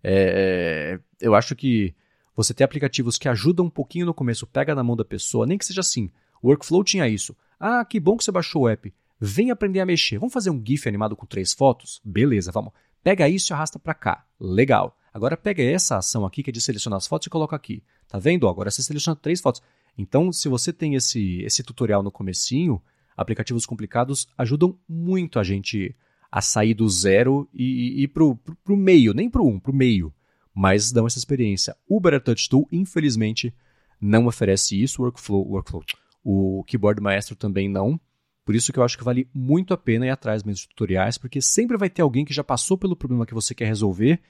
é, 0.02 0.98
eu 1.20 1.34
acho 1.34 1.54
que 1.54 1.94
você 2.34 2.54
ter 2.54 2.64
aplicativos 2.64 3.18
que 3.18 3.28
ajudam 3.28 3.66
um 3.66 3.70
pouquinho 3.70 4.06
no 4.06 4.14
começo, 4.14 4.46
pega 4.46 4.74
na 4.74 4.82
mão 4.82 4.96
da 4.96 5.04
pessoa, 5.04 5.46
nem 5.46 5.58
que 5.58 5.66
seja 5.66 5.80
assim. 5.80 6.10
O 6.42 6.48
Workflow 6.48 6.82
tinha 6.82 7.06
isso. 7.06 7.36
Ah, 7.58 7.84
que 7.84 8.00
bom 8.00 8.16
que 8.16 8.24
você 8.24 8.32
baixou 8.32 8.62
o 8.62 8.68
app. 8.68 8.92
Vem 9.20 9.50
aprender 9.50 9.80
a 9.80 9.86
mexer. 9.86 10.18
Vamos 10.18 10.32
fazer 10.32 10.48
um 10.48 10.62
GIF 10.64 10.88
animado 10.88 11.14
com 11.14 11.26
três 11.26 11.52
fotos? 11.52 12.00
Beleza, 12.02 12.50
vamos. 12.50 12.72
Pega 13.02 13.28
isso 13.28 13.52
e 13.52 13.54
arrasta 13.54 13.78
para 13.78 13.92
cá. 13.92 14.24
Legal. 14.40 14.96
Agora 15.12 15.36
pega 15.36 15.62
essa 15.62 15.98
ação 15.98 16.24
aqui 16.24 16.42
que 16.42 16.48
é 16.48 16.52
de 16.52 16.60
selecionar 16.60 16.96
as 16.96 17.06
fotos 17.06 17.26
e 17.26 17.30
coloca 17.30 17.54
aqui. 17.54 17.82
Tá 18.08 18.18
vendo? 18.18 18.48
Agora 18.48 18.70
você 18.70 18.82
seleciona 18.82 19.16
três 19.20 19.40
fotos. 19.40 19.62
Então, 19.98 20.32
se 20.32 20.48
você 20.48 20.72
tem 20.72 20.94
esse, 20.94 21.42
esse 21.42 21.62
tutorial 21.62 22.02
no 22.02 22.10
comecinho, 22.10 22.80
aplicativos 23.16 23.66
complicados 23.66 24.28
ajudam 24.36 24.78
muito 24.88 25.38
a 25.38 25.44
gente 25.44 25.94
a 26.30 26.40
sair 26.40 26.74
do 26.74 26.88
zero 26.88 27.48
e, 27.52 28.02
ir 28.02 28.08
pro, 28.08 28.36
pro 28.64 28.76
meio, 28.76 29.12
nem 29.12 29.28
pro 29.28 29.44
um, 29.44 29.58
pro 29.58 29.72
meio. 29.72 30.14
Mas 30.54 30.92
dão 30.92 31.06
essa 31.06 31.18
experiência. 31.18 31.76
O 31.88 32.00
Better 32.00 32.20
Touch 32.20 32.48
Tool, 32.48 32.68
infelizmente, 32.70 33.54
não 34.00 34.26
oferece 34.26 34.80
isso. 34.80 35.02
O 35.02 35.04
Workflow, 35.04 35.48
workflow. 35.48 35.84
O 36.22 36.64
Keyboard 36.64 37.00
Maestro 37.00 37.34
também 37.34 37.68
não. 37.68 38.00
Por 38.44 38.54
isso 38.54 38.72
que 38.72 38.78
eu 38.78 38.82
acho 38.82 38.98
que 38.98 39.04
vale 39.04 39.28
muito 39.34 39.74
a 39.74 39.76
pena 39.76 40.06
ir 40.06 40.10
atrás 40.10 40.42
mesmo 40.42 40.62
de 40.62 40.68
tutoriais, 40.68 41.18
porque 41.18 41.40
sempre 41.40 41.76
vai 41.76 41.88
ter 41.88 42.02
alguém 42.02 42.24
que 42.24 42.34
já 42.34 42.42
passou 42.42 42.76
pelo 42.76 42.96
problema 42.96 43.26
que 43.26 43.34
você 43.34 43.54
quer 43.54 43.66
resolver 43.66 44.20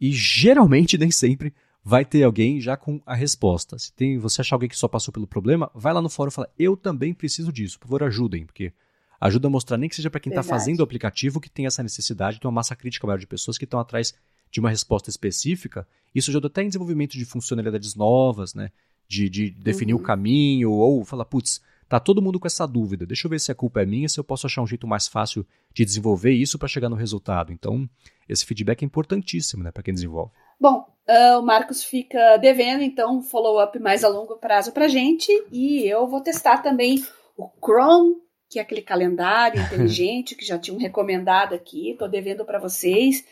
e 0.00 0.12
geralmente, 0.12 0.96
nem 0.98 1.10
sempre, 1.10 1.54
vai 1.86 2.04
ter 2.04 2.24
alguém 2.24 2.60
já 2.60 2.76
com 2.76 3.00
a 3.06 3.14
resposta. 3.14 3.78
Se 3.78 3.92
tem, 3.92 4.18
você 4.18 4.40
achar 4.40 4.56
alguém 4.56 4.68
que 4.68 4.76
só 4.76 4.88
passou 4.88 5.14
pelo 5.14 5.24
problema, 5.24 5.70
vai 5.72 5.94
lá 5.94 6.02
no 6.02 6.08
fórum 6.08 6.30
e 6.30 6.32
fala: 6.32 6.50
Eu 6.58 6.76
também 6.76 7.14
preciso 7.14 7.52
disso, 7.52 7.78
por 7.78 7.86
favor, 7.86 8.02
ajudem, 8.02 8.44
porque 8.44 8.72
ajuda 9.20 9.46
a 9.46 9.50
mostrar, 9.50 9.76
nem 9.76 9.88
que 9.88 9.94
seja 9.94 10.10
para 10.10 10.18
quem 10.18 10.30
está 10.32 10.42
fazendo 10.42 10.80
o 10.80 10.82
aplicativo 10.82 11.40
que 11.40 11.48
tem 11.48 11.64
essa 11.64 11.84
necessidade, 11.84 12.40
tem 12.40 12.48
uma 12.48 12.56
massa 12.56 12.74
crítica 12.74 13.06
maior 13.06 13.20
de 13.20 13.26
pessoas 13.26 13.56
que 13.56 13.62
estão 13.62 13.78
atrás 13.78 14.12
de 14.50 14.58
uma 14.58 14.68
resposta 14.68 15.08
específica. 15.10 15.86
Isso 16.12 16.28
ajuda 16.28 16.48
até 16.48 16.64
em 16.64 16.66
desenvolvimento 16.66 17.12
de 17.12 17.24
funcionalidades 17.24 17.94
novas, 17.94 18.52
né? 18.52 18.72
De, 19.06 19.30
de 19.30 19.50
definir 19.50 19.94
uhum. 19.94 20.00
o 20.00 20.02
caminho, 20.02 20.72
ou 20.72 21.04
falar, 21.04 21.24
putz, 21.24 21.60
Tá 21.88 22.00
todo 22.00 22.20
mundo 22.20 22.40
com 22.40 22.48
essa 22.48 22.66
dúvida. 22.66 23.06
Deixa 23.06 23.28
eu 23.28 23.30
ver 23.30 23.38
se 23.38 23.52
a 23.52 23.54
culpa 23.54 23.80
é 23.80 23.86
minha, 23.86 24.08
se 24.08 24.18
eu 24.18 24.24
posso 24.24 24.44
achar 24.44 24.60
um 24.60 24.66
jeito 24.66 24.88
mais 24.88 25.06
fácil 25.06 25.46
de 25.72 25.84
desenvolver 25.84 26.32
isso 26.32 26.58
para 26.58 26.66
chegar 26.66 26.88
no 26.88 26.96
resultado. 26.96 27.52
Então, 27.52 27.88
esse 28.28 28.44
feedback 28.44 28.82
é 28.82 28.84
importantíssimo, 28.84 29.62
né, 29.62 29.70
para 29.70 29.84
quem 29.84 29.94
desenvolve. 29.94 30.32
Bom, 30.60 30.84
uh, 31.08 31.38
o 31.38 31.42
Marcos 31.42 31.84
fica 31.84 32.36
devendo, 32.36 32.82
então, 32.82 33.18
um 33.18 33.22
follow-up 33.22 33.78
mais 33.78 34.04
a 34.04 34.08
longo 34.08 34.36
prazo 34.36 34.72
para 34.72 34.88
gente. 34.88 35.30
E 35.50 35.86
eu 35.86 36.06
vou 36.06 36.20
testar 36.20 36.58
também 36.58 37.04
o 37.36 37.48
Chrome, 37.64 38.16
que 38.48 38.58
é 38.58 38.62
aquele 38.62 38.82
calendário 38.82 39.60
inteligente 39.62 40.34
que 40.34 40.44
já 40.44 40.58
tinham 40.58 40.78
recomendado 40.78 41.54
aqui. 41.54 41.90
Estou 41.90 42.08
devendo 42.08 42.44
para 42.44 42.58
vocês. 42.58 43.24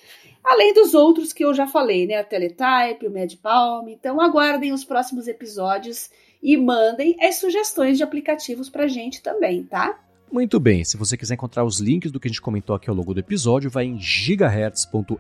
Além 0.42 0.74
dos 0.74 0.94
outros 0.94 1.32
que 1.32 1.44
eu 1.44 1.54
já 1.54 1.66
falei, 1.66 2.06
né? 2.06 2.16
A 2.16 2.24
Teletype, 2.24 3.06
o 3.06 3.10
MedPalm. 3.10 3.88
Então, 3.88 4.20
aguardem 4.20 4.72
os 4.72 4.84
próximos 4.84 5.26
episódios 5.26 6.10
e 6.42 6.58
mandem 6.58 7.16
as 7.20 7.36
sugestões 7.36 7.96
de 7.96 8.02
aplicativos 8.04 8.68
para 8.68 8.86
gente 8.86 9.22
também, 9.22 9.64
tá? 9.64 9.98
Muito 10.35 10.59
bem, 10.59 10.82
se 10.82 10.97
você 10.97 11.16
quiser 11.16 11.35
encontrar 11.35 11.64
os 11.64 11.78
links 11.78 12.11
do 12.11 12.18
que 12.18 12.26
a 12.26 12.28
gente 12.28 12.43
comentou 12.43 12.74
aqui 12.74 12.91
ao 12.91 12.97
longo 12.97 13.14
do 13.14 13.20
episódio, 13.20 13.70
vai 13.70 13.85
em 13.85 14.01
gigahertz.fm 14.01 15.14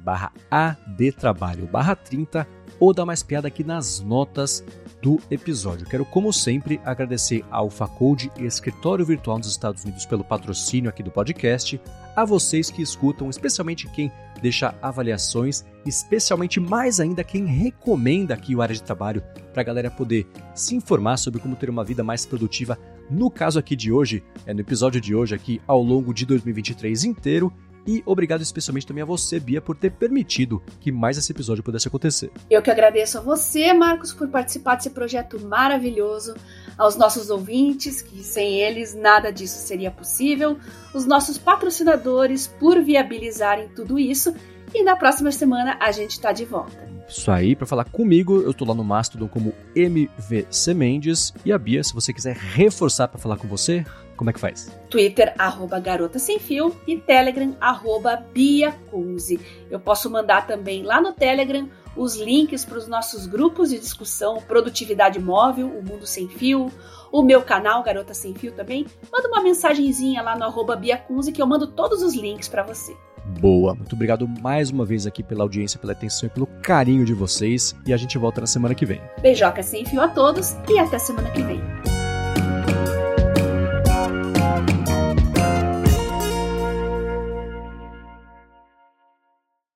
barra 0.00 0.32
adtrabalho 0.50 1.64
barra 1.68 1.94
30 1.94 2.44
ou 2.80 2.92
dá 2.92 3.06
mais 3.06 3.22
piada 3.22 3.46
aqui 3.46 3.62
nas 3.62 4.00
notas 4.00 4.64
do 5.00 5.20
episódio. 5.30 5.86
Quero, 5.86 6.04
como 6.04 6.32
sempre, 6.32 6.80
agradecer 6.84 7.44
ao 7.52 7.70
Facode 7.70 8.32
Escritório 8.36 9.06
Virtual 9.06 9.38
nos 9.38 9.46
Estados 9.46 9.84
Unidos 9.84 10.06
pelo 10.06 10.24
patrocínio 10.24 10.90
aqui 10.90 11.04
do 11.04 11.10
podcast, 11.12 11.80
a 12.16 12.24
vocês 12.24 12.68
que 12.68 12.82
escutam, 12.82 13.30
especialmente 13.30 13.88
quem 13.90 14.10
deixa 14.40 14.74
avaliações, 14.82 15.64
especialmente 15.86 16.58
mais 16.58 16.98
ainda 16.98 17.22
quem 17.22 17.46
recomenda 17.46 18.34
aqui 18.34 18.56
o 18.56 18.60
área 18.60 18.74
de 18.74 18.82
trabalho 18.82 19.22
para 19.52 19.62
a 19.62 19.64
galera 19.64 19.90
poder 19.90 20.26
se 20.52 20.74
informar 20.74 21.16
sobre 21.16 21.40
como 21.40 21.54
ter 21.54 21.70
uma 21.70 21.84
vida 21.84 22.02
mais 22.02 22.26
produtiva. 22.26 22.76
No 23.10 23.30
caso 23.30 23.58
aqui 23.58 23.76
de 23.76 23.92
hoje, 23.92 24.22
é 24.46 24.54
no 24.54 24.60
episódio 24.60 25.00
de 25.00 25.14
hoje 25.14 25.34
aqui 25.34 25.60
ao 25.66 25.82
longo 25.82 26.12
de 26.14 26.24
2023 26.26 27.04
inteiro. 27.04 27.52
E 27.86 28.02
obrigado 28.06 28.42
especialmente 28.42 28.86
também 28.86 29.02
a 29.02 29.06
você, 29.06 29.40
Bia, 29.40 29.60
por 29.60 29.76
ter 29.76 29.90
permitido 29.90 30.62
que 30.80 30.92
mais 30.92 31.18
esse 31.18 31.32
episódio 31.32 31.64
pudesse 31.64 31.88
acontecer. 31.88 32.30
Eu 32.48 32.62
que 32.62 32.70
agradeço 32.70 33.18
a 33.18 33.20
você, 33.20 33.72
Marcos, 33.72 34.12
por 34.12 34.28
participar 34.28 34.76
desse 34.76 34.90
projeto 34.90 35.40
maravilhoso, 35.40 36.34
aos 36.78 36.96
nossos 36.96 37.28
ouvintes, 37.28 38.00
que 38.00 38.22
sem 38.22 38.60
eles 38.60 38.94
nada 38.94 39.32
disso 39.32 39.58
seria 39.58 39.90
possível, 39.90 40.56
os 40.94 41.04
nossos 41.06 41.36
patrocinadores 41.38 42.46
por 42.46 42.80
viabilizarem 42.82 43.68
tudo 43.68 43.98
isso. 43.98 44.32
E 44.74 44.82
na 44.82 44.96
próxima 44.96 45.30
semana 45.30 45.76
a 45.80 45.92
gente 45.92 46.12
está 46.12 46.32
de 46.32 46.44
volta. 46.44 46.90
Isso 47.08 47.30
aí, 47.30 47.54
para 47.54 47.66
falar 47.66 47.84
comigo, 47.84 48.40
eu 48.40 48.54
tô 48.54 48.64
lá 48.64 48.74
no 48.74 48.82
Mastodon 48.82 49.28
como 49.28 49.52
MVC 49.76 50.72
Mendes. 50.72 51.32
E 51.44 51.52
a 51.52 51.58
Bia, 51.58 51.84
se 51.84 51.92
você 51.92 52.12
quiser 52.12 52.34
reforçar 52.36 53.08
para 53.08 53.18
falar 53.18 53.36
com 53.36 53.46
você, 53.46 53.84
como 54.16 54.30
é 54.30 54.32
que 54.32 54.40
faz? 54.40 54.70
Twitter, 54.88 55.34
arroba 55.36 55.78
Garota 55.78 56.18
Sem 56.18 56.38
Fio 56.38 56.74
e 56.86 56.96
Telegram, 56.96 57.54
arroba 57.60 58.16
Bia 58.16 58.72
Kunze. 58.90 59.40
Eu 59.70 59.80
posso 59.80 60.08
mandar 60.08 60.46
também 60.46 60.82
lá 60.82 61.00
no 61.00 61.12
Telegram 61.12 61.68
os 61.96 62.16
links 62.16 62.64
para 62.64 62.78
os 62.78 62.88
nossos 62.88 63.26
grupos 63.26 63.70
de 63.70 63.78
discussão, 63.78 64.40
Produtividade 64.40 65.18
Móvel, 65.18 65.68
o 65.68 65.84
Mundo 65.84 66.06
Sem 66.06 66.28
Fio, 66.28 66.70
o 67.10 67.22
meu 67.22 67.42
canal 67.42 67.82
Garota 67.82 68.14
Sem 68.14 68.34
Fio 68.34 68.52
também. 68.52 68.86
Manda 69.12 69.28
uma 69.28 69.42
mensagenzinha 69.42 70.22
lá 70.22 70.36
no 70.36 70.44
arroba 70.44 70.76
Bia 70.76 70.96
Kunze 70.96 71.32
que 71.32 71.42
eu 71.42 71.46
mando 71.46 71.66
todos 71.66 72.02
os 72.02 72.14
links 72.14 72.48
para 72.48 72.62
você 72.62 72.96
boa. 73.24 73.74
Muito 73.74 73.94
obrigado 73.94 74.28
mais 74.28 74.70
uma 74.70 74.84
vez 74.84 75.06
aqui 75.06 75.22
pela 75.22 75.42
audiência, 75.42 75.78
pela 75.78 75.92
atenção 75.92 76.26
e 76.26 76.30
pelo 76.30 76.46
carinho 76.46 77.04
de 77.04 77.14
vocês. 77.14 77.74
E 77.86 77.92
a 77.92 77.96
gente 77.96 78.18
volta 78.18 78.40
na 78.40 78.46
semana 78.46 78.74
que 78.74 78.86
vem. 78.86 79.00
Beijoca 79.20 79.62
sem 79.62 79.84
fio 79.84 80.00
a 80.00 80.08
todos 80.08 80.56
e 80.68 80.78
até 80.78 80.98
semana 80.98 81.30
que 81.30 81.42
vem. 81.42 81.60